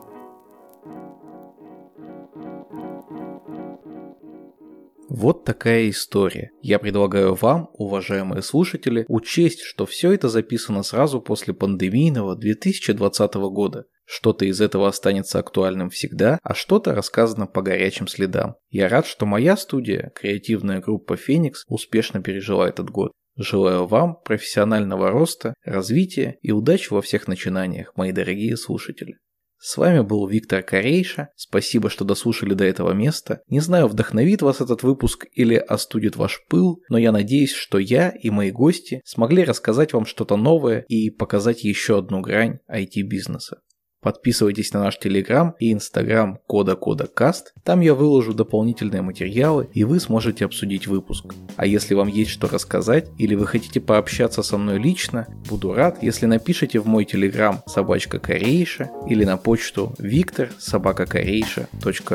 Вот 5.09 5.43
такая 5.43 5.89
история. 5.89 6.51
Я 6.61 6.77
предлагаю 6.77 7.33
вам, 7.33 7.71
уважаемые 7.73 8.43
слушатели, 8.43 9.05
учесть, 9.07 9.61
что 9.61 9.87
все 9.87 10.11
это 10.11 10.29
записано 10.29 10.83
сразу 10.83 11.19
после 11.19 11.55
пандемийного 11.55 12.35
2020 12.35 13.33
года. 13.33 13.85
Что-то 14.05 14.45
из 14.45 14.59
этого 14.61 14.87
останется 14.87 15.39
актуальным 15.39 15.89
всегда, 15.89 16.39
а 16.43 16.53
что-то 16.53 16.93
рассказано 16.93 17.47
по 17.47 17.61
горячим 17.61 18.07
следам. 18.07 18.55
Я 18.69 18.89
рад, 18.89 19.05
что 19.05 19.25
моя 19.25 19.55
студия, 19.55 20.11
креативная 20.15 20.81
группа 20.81 21.15
«Феникс», 21.15 21.63
успешно 21.67 22.21
пережила 22.21 22.67
этот 22.67 22.89
год. 22.89 23.11
Желаю 23.37 23.85
вам 23.87 24.17
профессионального 24.23 25.09
роста, 25.09 25.53
развития 25.63 26.37
и 26.41 26.51
удачи 26.51 26.91
во 26.91 27.01
всех 27.01 27.27
начинаниях, 27.27 27.93
мои 27.95 28.11
дорогие 28.11 28.57
слушатели. 28.57 29.17
С 29.63 29.77
вами 29.77 30.01
был 30.01 30.27
Виктор 30.27 30.63
Корейша. 30.63 31.29
Спасибо, 31.35 31.91
что 31.91 32.03
дослушали 32.03 32.55
до 32.55 32.63
этого 32.63 32.93
места. 32.93 33.41
Не 33.47 33.59
знаю, 33.59 33.87
вдохновит 33.87 34.41
вас 34.41 34.59
этот 34.59 34.81
выпуск 34.81 35.27
или 35.33 35.53
остудит 35.53 36.15
ваш 36.15 36.43
пыл, 36.49 36.81
но 36.89 36.97
я 36.97 37.11
надеюсь, 37.11 37.53
что 37.53 37.77
я 37.77 38.09
и 38.09 38.31
мои 38.31 38.49
гости 38.49 39.01
смогли 39.05 39.43
рассказать 39.43 39.93
вам 39.93 40.07
что-то 40.07 40.35
новое 40.35 40.83
и 40.87 41.11
показать 41.11 41.63
еще 41.63 41.99
одну 41.99 42.21
грань 42.21 42.57
IT-бизнеса. 42.67 43.61
Подписывайтесь 44.01 44.73
на 44.73 44.81
наш 44.81 44.97
телеграм 44.97 45.55
и 45.59 45.71
инстаграм 45.71 46.39
кода 46.47 46.75
кода 46.75 47.07
каст. 47.07 47.53
Там 47.63 47.81
я 47.81 47.93
выложу 47.93 48.33
дополнительные 48.33 49.01
материалы 49.01 49.69
и 49.73 49.83
вы 49.83 49.99
сможете 49.99 50.45
обсудить 50.45 50.87
выпуск. 50.87 51.33
А 51.55 51.65
если 51.65 51.93
вам 51.93 52.07
есть 52.07 52.31
что 52.31 52.47
рассказать 52.47 53.09
или 53.17 53.35
вы 53.35 53.45
хотите 53.45 53.79
пообщаться 53.79 54.43
со 54.43 54.57
мной 54.57 54.79
лично, 54.79 55.27
буду 55.49 55.73
рад, 55.73 56.01
если 56.01 56.25
напишите 56.25 56.79
в 56.79 56.87
мой 56.87 57.05
телеграм 57.05 57.61
собачка 57.67 58.19
корейша 58.19 58.89
или 59.07 59.23
на 59.23 59.37
почту 59.37 59.93
виктор 59.99 60.49
собака 60.57 61.05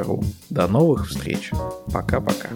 ру. 0.02 0.22
До 0.50 0.66
новых 0.66 1.08
встреч. 1.08 1.50
Пока-пока. 1.92 2.48